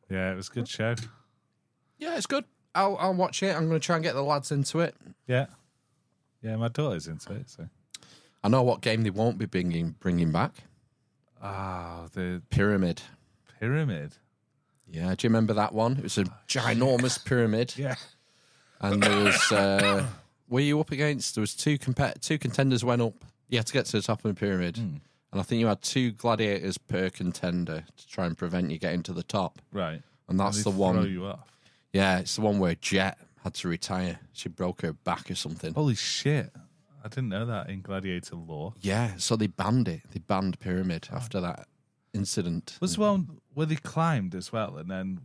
[0.09, 0.95] Yeah, it was a good show.
[1.97, 2.45] Yeah, it's good.
[2.73, 3.55] I'll, I'll watch it.
[3.55, 4.95] I'm going to try and get the lads into it.
[5.27, 5.45] Yeah,
[6.41, 7.49] yeah, my daughter's into it.
[7.49, 7.67] So,
[8.43, 10.51] I know what game they won't be bringing bringing back.
[11.41, 13.01] ah, the Pyramid.
[13.59, 14.13] pyramid.
[14.87, 15.93] Yeah, do you remember that one?
[15.97, 17.95] It was a ginormous pyramid, Yeah,
[18.81, 19.51] and there was.
[19.51, 20.05] Uh,
[20.47, 21.35] were you up against?
[21.35, 23.13] There was two compet- two contenders went up.
[23.49, 24.77] You had to get to the top of the pyramid,
[25.35, 29.03] and I think you had two gladiators per contender to try and prevent you getting
[29.03, 29.61] to the top.
[29.73, 30.01] right.
[30.29, 31.09] And that's they the throw one.
[31.11, 31.45] you off.
[31.91, 34.19] Yeah, it's the one where Jet had to retire.
[34.31, 35.73] She broke her back or something.
[35.73, 36.51] Holy shit!
[37.03, 38.73] I didn't know that in gladiator law.
[38.79, 40.01] Yeah, so they banned it.
[40.13, 41.67] They banned pyramid after that
[42.13, 42.77] incident.
[42.79, 45.19] Was the one where they climbed as well, and then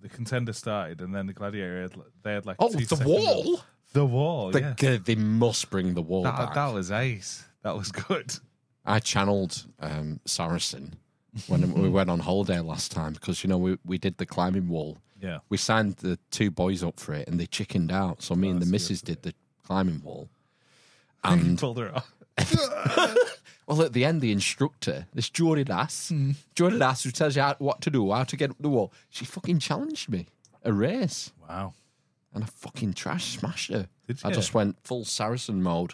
[0.00, 1.92] the contender started, and then the gladiator had,
[2.24, 3.60] they had like oh the wall?
[3.92, 4.96] the wall, The- yeah.
[5.04, 6.54] They must bring the wall That, back.
[6.54, 7.44] that was ace.
[7.62, 8.34] That was good.
[8.84, 10.96] I channeled um, Saracen
[11.46, 14.68] when we went on holiday last time because you know we, we did the climbing
[14.68, 14.98] wall.
[15.20, 15.38] Yeah.
[15.48, 18.22] We signed the two boys up for it and they chickened out.
[18.22, 19.34] So me and the missus did the
[19.64, 20.28] climbing wall.
[21.22, 22.14] And pulled her off.
[23.66, 26.10] well, at the end, the instructor, this Jordan Ass,
[26.54, 28.90] Jordan Ass, who tells you how, what to do, how to get up the wall,
[29.10, 30.28] she fucking challenged me
[30.64, 31.32] a race.
[31.46, 31.74] Wow.
[32.32, 33.88] And I fucking trash smashed her.
[34.24, 35.92] I just went full Saracen mode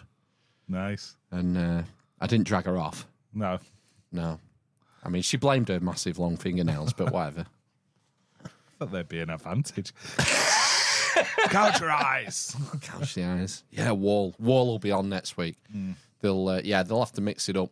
[0.69, 1.17] Nice.
[1.29, 1.81] and uh,
[2.19, 3.07] I didn't drag her off.
[3.33, 3.59] No.
[4.11, 4.39] No.
[5.03, 7.45] I mean, she blamed her massive long fingernails, but whatever.
[8.79, 9.93] thought there'd be an advantage.
[11.49, 12.55] Count your eyes.
[12.81, 13.63] Couch the eyes.
[13.71, 14.35] Yeah, Wall.
[14.39, 15.57] Wall will be on next week.
[16.21, 17.71] They'll, uh, yeah, they'll have to mix it up.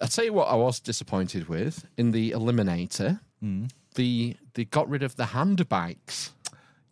[0.00, 3.20] I'll tell you what I was disappointed with in the Eliminator.
[3.94, 6.32] The they got rid of the hand bikes.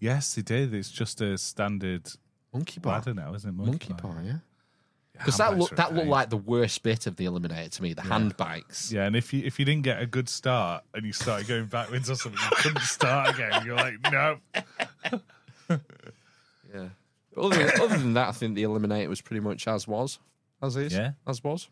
[0.01, 0.74] Yes, they did.
[0.74, 2.11] It's just a standard
[2.53, 2.94] Monkey bar.
[2.94, 3.53] ladder now, isn't it?
[3.55, 4.12] Monkey bar.
[4.15, 4.39] bar, yeah.
[5.18, 7.94] Because that looked that looked like the worst bit of the Eliminator to me.
[7.94, 8.93] The hand bikes.
[8.93, 11.66] Yeah, and if you if you didn't get a good start and you started going
[11.66, 13.64] backwards or something, you couldn't start again.
[13.64, 14.38] You're like, no.
[16.74, 16.88] Yeah.
[17.34, 20.18] But other, than, other than that, I think the Eliminator was pretty much as was,
[20.62, 21.12] as is, Yeah.
[21.26, 21.68] as was.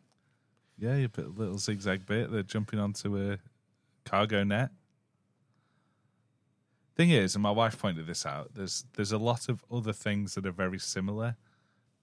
[0.78, 2.30] Yeah, you put a little zigzag bit.
[2.30, 3.38] They're jumping onto a
[4.04, 4.70] cargo net.
[6.96, 8.54] Thing is, and my wife pointed this out.
[8.54, 11.36] There's there's a lot of other things that are very similar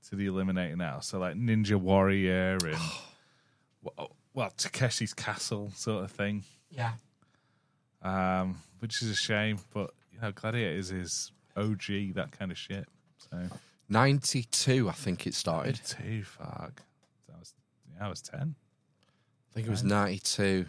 [0.10, 1.00] to the Eliminator now.
[1.00, 2.78] So like Ninja Warrior and
[3.82, 6.44] well, well Takeshi's Castle sort of thing.
[6.70, 6.94] Yeah.
[8.02, 12.88] Um, which is a shame, but you know, Gladiators is OG that kind of shit.
[13.18, 13.50] So
[13.92, 15.80] Ninety two, I think it started.
[15.86, 16.82] too fuck.
[17.28, 17.54] That was
[17.94, 18.56] yeah, I was ten.
[18.56, 20.66] I think it was ninety two.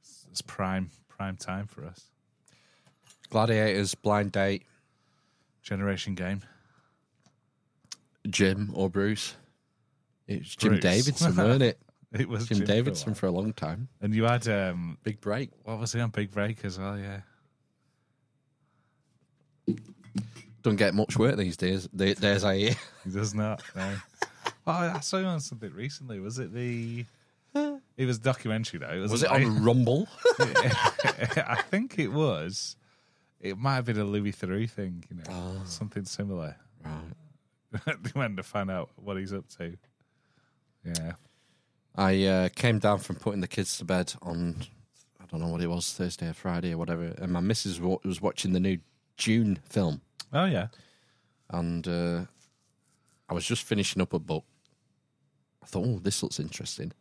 [0.00, 2.04] It's, it's prime prime time for us.
[3.30, 4.62] Gladiators, blind date,
[5.62, 6.42] Generation game.
[8.28, 9.34] Jim or Bruce.
[10.26, 10.82] It was Jim Bruce.
[10.82, 11.78] Davidson, weren't it?
[12.12, 13.88] It was Jim, Jim for a Davidson for a long time.
[14.00, 15.50] And you had um Big break.
[15.64, 17.20] what was he on Big Break as well, yeah.
[20.62, 21.88] Don't get much work these days.
[21.92, 22.74] The days I hear.
[23.04, 23.62] He does not.
[23.74, 23.96] No.
[24.66, 26.20] oh, I saw him on something recently.
[26.20, 27.04] Was it the
[27.96, 28.90] it was documentary though.
[28.90, 30.08] It Was it wasn't on Rumble?
[30.38, 32.76] I think it was.
[33.42, 35.62] It might have been a Louis Theroux thing, you know, Oh.
[35.66, 36.56] something similar.
[36.84, 37.02] right.
[38.02, 39.76] they went to find out what he's up to.
[40.84, 41.12] Yeah.
[41.94, 44.56] I uh, came down from putting the kids to bed on,
[45.20, 48.20] I don't know what it was, Thursday or Friday or whatever, and my missus was
[48.22, 48.78] watching the new
[49.18, 50.00] Dune film,
[50.32, 50.68] Oh yeah.
[51.50, 52.24] and uh,
[53.28, 54.44] I was just finishing up a book.
[55.62, 56.92] I thought, oh, this looks interesting.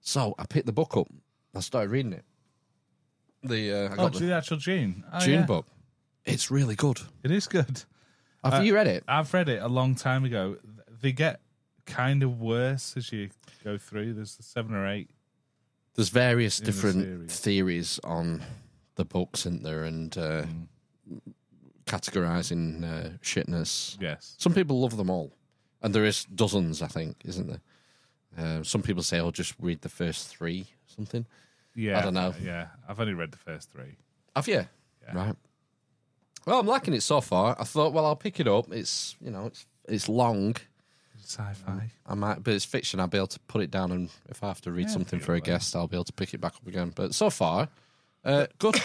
[0.00, 1.08] So I picked the book up.
[1.54, 2.24] I started reading it.
[3.42, 5.04] The uh, I Oh, got the, the actual Dune.
[5.12, 5.46] Oh, Dune yeah.
[5.46, 5.66] book.
[6.24, 7.00] It's really good.
[7.22, 7.82] It is good.
[8.42, 9.04] Have Uh, you read it?
[9.08, 10.56] I've read it a long time ago.
[11.00, 11.40] They get
[11.86, 13.30] kind of worse as you
[13.62, 14.14] go through.
[14.14, 15.10] There's seven or eight.
[15.94, 18.42] There's various in the different theories on
[18.96, 19.84] the books, isn't there?
[19.84, 20.46] And uh,
[21.08, 21.20] Mm.
[21.86, 23.96] categorizing uh, shitness.
[24.00, 24.34] Yes.
[24.38, 25.32] Some people love them all,
[25.82, 27.60] and there is dozens, I think, isn't there?
[28.36, 31.26] Uh, some people say, "I'll just read the first three, something."
[31.74, 31.98] Yeah.
[31.98, 32.34] I don't know.
[32.42, 32.68] Yeah.
[32.88, 33.96] I've only read the first three.
[34.34, 34.66] Have you?
[35.02, 35.14] Yeah.
[35.14, 35.36] Right.
[36.46, 37.56] Well, I'm liking it so far.
[37.58, 38.70] I thought, well, I'll pick it up.
[38.72, 40.56] It's you know, it's it's long.
[41.22, 41.90] Sci-fi.
[42.06, 43.00] I might, but it's fiction.
[43.00, 45.18] I'll be able to put it down, and if I have to read Yeah, something
[45.18, 46.92] pick it for a up guest, I'll be able to pick it back up again.
[46.94, 47.68] But so far,
[48.26, 48.76] uh, good.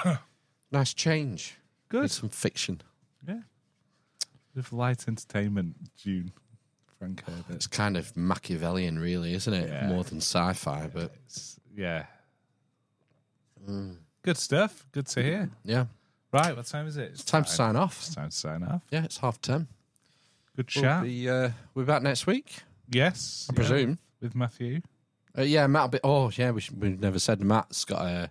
[0.70, 1.56] nice change.
[1.88, 2.02] Good.
[2.02, 2.82] With some fiction.
[3.26, 3.40] Yeah.
[4.54, 6.32] With light entertainment, Dune.
[7.00, 7.56] Frank Herbert.
[7.56, 9.68] It's kind of Machiavellian, really, isn't it?
[9.68, 9.88] Yeah.
[9.88, 12.06] More than sci-fi, but It's- yeah.
[14.22, 14.86] Good stuff.
[14.92, 15.50] Good to hear.
[15.64, 15.86] yeah.
[16.32, 17.10] Right, what time is it?
[17.12, 17.98] It's time to sign off.
[18.00, 18.82] It's time to sign off.
[18.90, 19.66] Yeah, it's half ten.
[20.56, 20.82] Good chat.
[20.82, 21.02] We'll chat.
[21.04, 22.54] be, uh, we're back next week,
[22.90, 23.46] yes.
[23.50, 23.98] I yeah, presume.
[24.20, 24.80] With Matthew.
[25.36, 25.90] Uh, yeah, Matt.
[25.90, 26.50] Be, oh, yeah.
[26.50, 28.30] We should, we've never said Matt's got a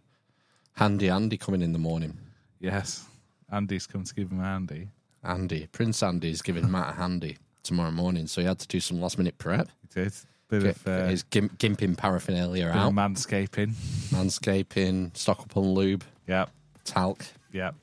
[0.74, 2.18] handy Andy coming in the morning.
[2.60, 3.06] Yes.
[3.52, 4.90] Andy's come to give him a handy.
[5.24, 9.00] Andy, Prince Andy's giving Matt a handy tomorrow morning, so he had to do some
[9.02, 9.68] last minute prep.
[9.94, 10.14] He did.
[10.48, 13.74] Bit Get, of, uh, his gimp, gimping paraphernalia out, manscaping.
[14.12, 16.50] manscaping, stock up on lube, Yep.
[16.84, 17.26] talc.
[17.54, 17.76] Yep.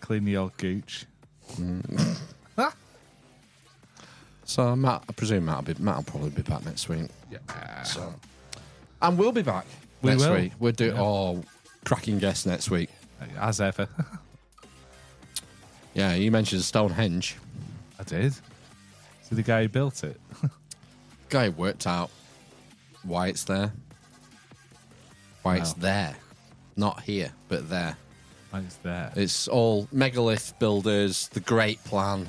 [0.00, 1.06] Clean the old gooch.
[1.56, 2.16] Mm.
[4.44, 7.10] So Matt, I presume Matt will, be, Matt will probably be back next week.
[7.30, 7.82] Yeah.
[7.82, 8.14] So,
[9.02, 9.66] and we'll be back
[10.00, 10.34] We next will.
[10.36, 10.52] week.
[10.58, 11.00] We'll do Yeah.
[11.02, 11.44] oh,
[11.84, 12.90] cracking guest next week.
[13.38, 13.88] As ever.
[15.94, 17.36] Yeah, you mentioned Stonehenge.
[17.98, 18.32] I did.
[19.22, 20.20] So the guy who built it.
[21.28, 22.10] Guy worked out
[23.02, 23.72] why it's there.
[25.42, 25.80] Why it's Wow.
[25.80, 26.16] there,
[26.76, 27.96] not here, but there.
[28.50, 29.12] Why it's there.
[29.14, 32.26] It's all megalith builders, the great plan.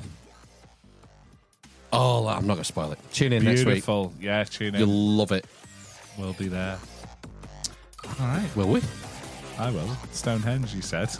[1.92, 2.98] Oh, I'm not going to spoil it.
[3.12, 3.66] Tune in next week.
[3.66, 4.12] Beautiful.
[4.20, 4.80] Yeah, tune in.
[4.80, 5.44] You'll love it.
[6.18, 6.78] We'll be there.
[8.20, 8.48] All right.
[8.54, 8.82] Will we?
[9.58, 9.88] I will.
[10.12, 11.10] Stonehenge, you said.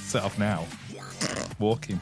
[0.00, 0.66] Set off now.
[1.58, 2.00] Walking.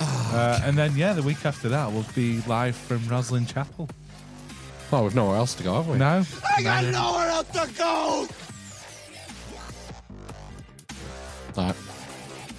[0.00, 3.88] Uh, and then, yeah, the week after that, we'll be live from Rosslyn Chapel.
[4.92, 5.98] Oh, we've nowhere else to go, have we?
[5.98, 6.24] No?
[6.56, 8.28] I got nowhere else to go.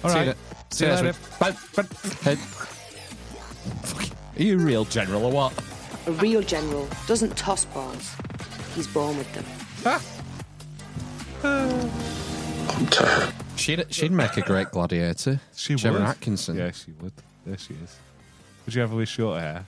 [0.04, 0.26] All See right.
[0.28, 0.34] you,
[0.70, 1.04] See see you you later.
[1.06, 1.38] next week.
[1.38, 1.82] Bye.
[1.82, 1.88] Bye.
[2.22, 2.34] Hey.
[3.82, 4.16] Fuck.
[4.38, 5.52] Are you a real general or what?
[6.06, 8.14] A real general doesn't toss balls.
[8.74, 9.44] He's born with them.
[13.56, 15.40] She'd, she'd make a great gladiator.
[15.54, 16.08] She Gemma would.
[16.08, 16.56] Atkinson.
[16.56, 17.12] Yeah, she would.
[17.46, 17.96] There she is.
[18.66, 19.64] Would you have her with short hair?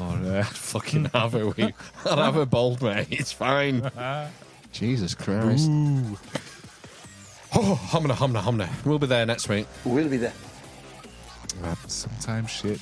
[0.00, 1.48] Or, uh, Fucking have her.
[1.48, 1.62] We,
[2.04, 3.06] I'd have her bald, mate.
[3.10, 3.88] It's fine.
[4.72, 5.68] Jesus Christ.
[5.70, 6.18] Ooh.
[7.58, 8.68] Oh, humna, humna, humna.
[8.84, 9.66] We'll be there next week.
[9.82, 10.34] We'll be there.
[11.86, 12.78] Sometimes shit.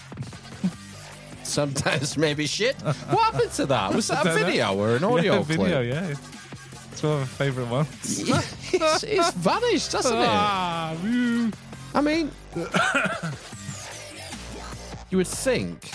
[1.45, 2.75] Sometimes maybe shit.
[2.83, 3.95] What happened to that?
[3.95, 4.47] Was that a Don't know.
[4.47, 5.87] video or an audio yeah, video, clip?
[5.87, 6.17] yeah.
[6.91, 8.29] It's one of my favourite ones.
[8.73, 10.27] it's, it's vanished, hasn't it?
[10.29, 11.53] Ah, woo.
[11.95, 12.33] I mean,
[15.11, 15.89] you would think.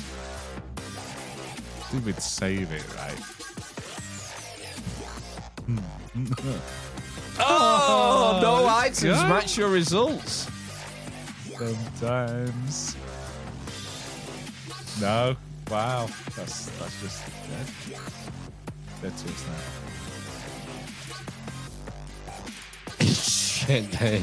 [1.93, 3.18] We would save it, right?
[7.39, 9.29] Oh, no items God.
[9.29, 10.49] match your results.
[11.57, 12.95] Sometimes.
[15.01, 15.35] No.
[15.69, 16.09] Wow.
[16.35, 17.67] That's that's just dead.
[19.01, 19.45] Dead to us
[22.99, 23.05] now.
[23.05, 24.19] Shit, hey.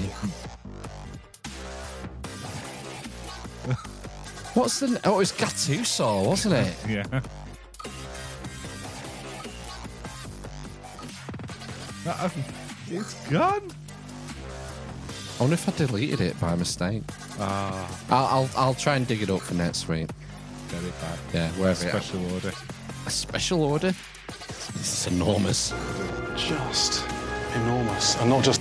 [4.55, 5.01] What's the?
[5.05, 6.75] Oh, it was Gattuso, wasn't it?
[6.89, 7.21] Yeah.
[12.07, 12.29] Uh,
[12.89, 13.71] It's gone.
[15.39, 17.03] I wonder if I deleted it by mistake.
[17.39, 20.09] Ah, I'll, I'll I'll try and dig it up for next week.
[20.71, 21.19] get it back.
[21.35, 22.53] Yeah, wherever it- Special order.
[23.07, 23.93] A special order.
[24.75, 25.73] This is enormous.
[26.37, 27.05] Just
[27.55, 28.17] enormous.
[28.21, 28.61] And not just.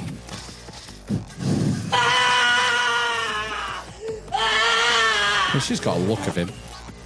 [5.54, 6.52] Well, she's got a look of him.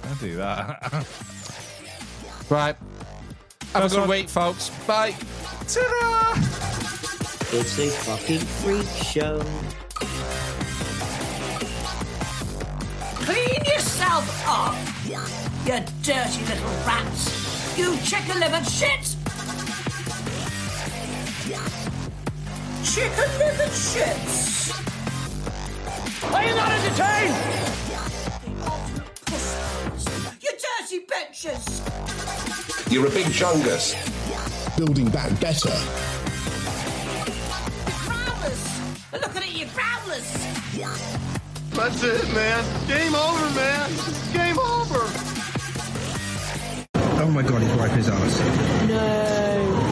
[0.04, 1.06] I'll do that.
[2.48, 2.74] Right.
[3.74, 4.70] Have That's a good week, folks.
[4.86, 5.12] Bye.
[5.68, 6.34] Ta-da!
[7.52, 9.42] It's a fucking freak show.
[13.24, 14.76] Clean yourself up,
[15.66, 17.76] you dirty little rats.
[17.76, 19.16] You chicken-livered shit.
[22.84, 24.70] Chicken-livered shits.
[26.32, 27.34] Are you not entertained?
[30.40, 31.64] You dirty bitches.
[32.92, 33.96] You're a big chungus.
[34.76, 35.74] Building back better.
[38.40, 39.12] Growlers.
[39.12, 40.32] Looking at you, growlers.
[41.72, 42.64] That's it, man.
[42.88, 43.90] Game over, man.
[44.32, 45.04] Game over.
[47.22, 48.88] Oh my god, he's wiping his ass.
[48.88, 49.89] No.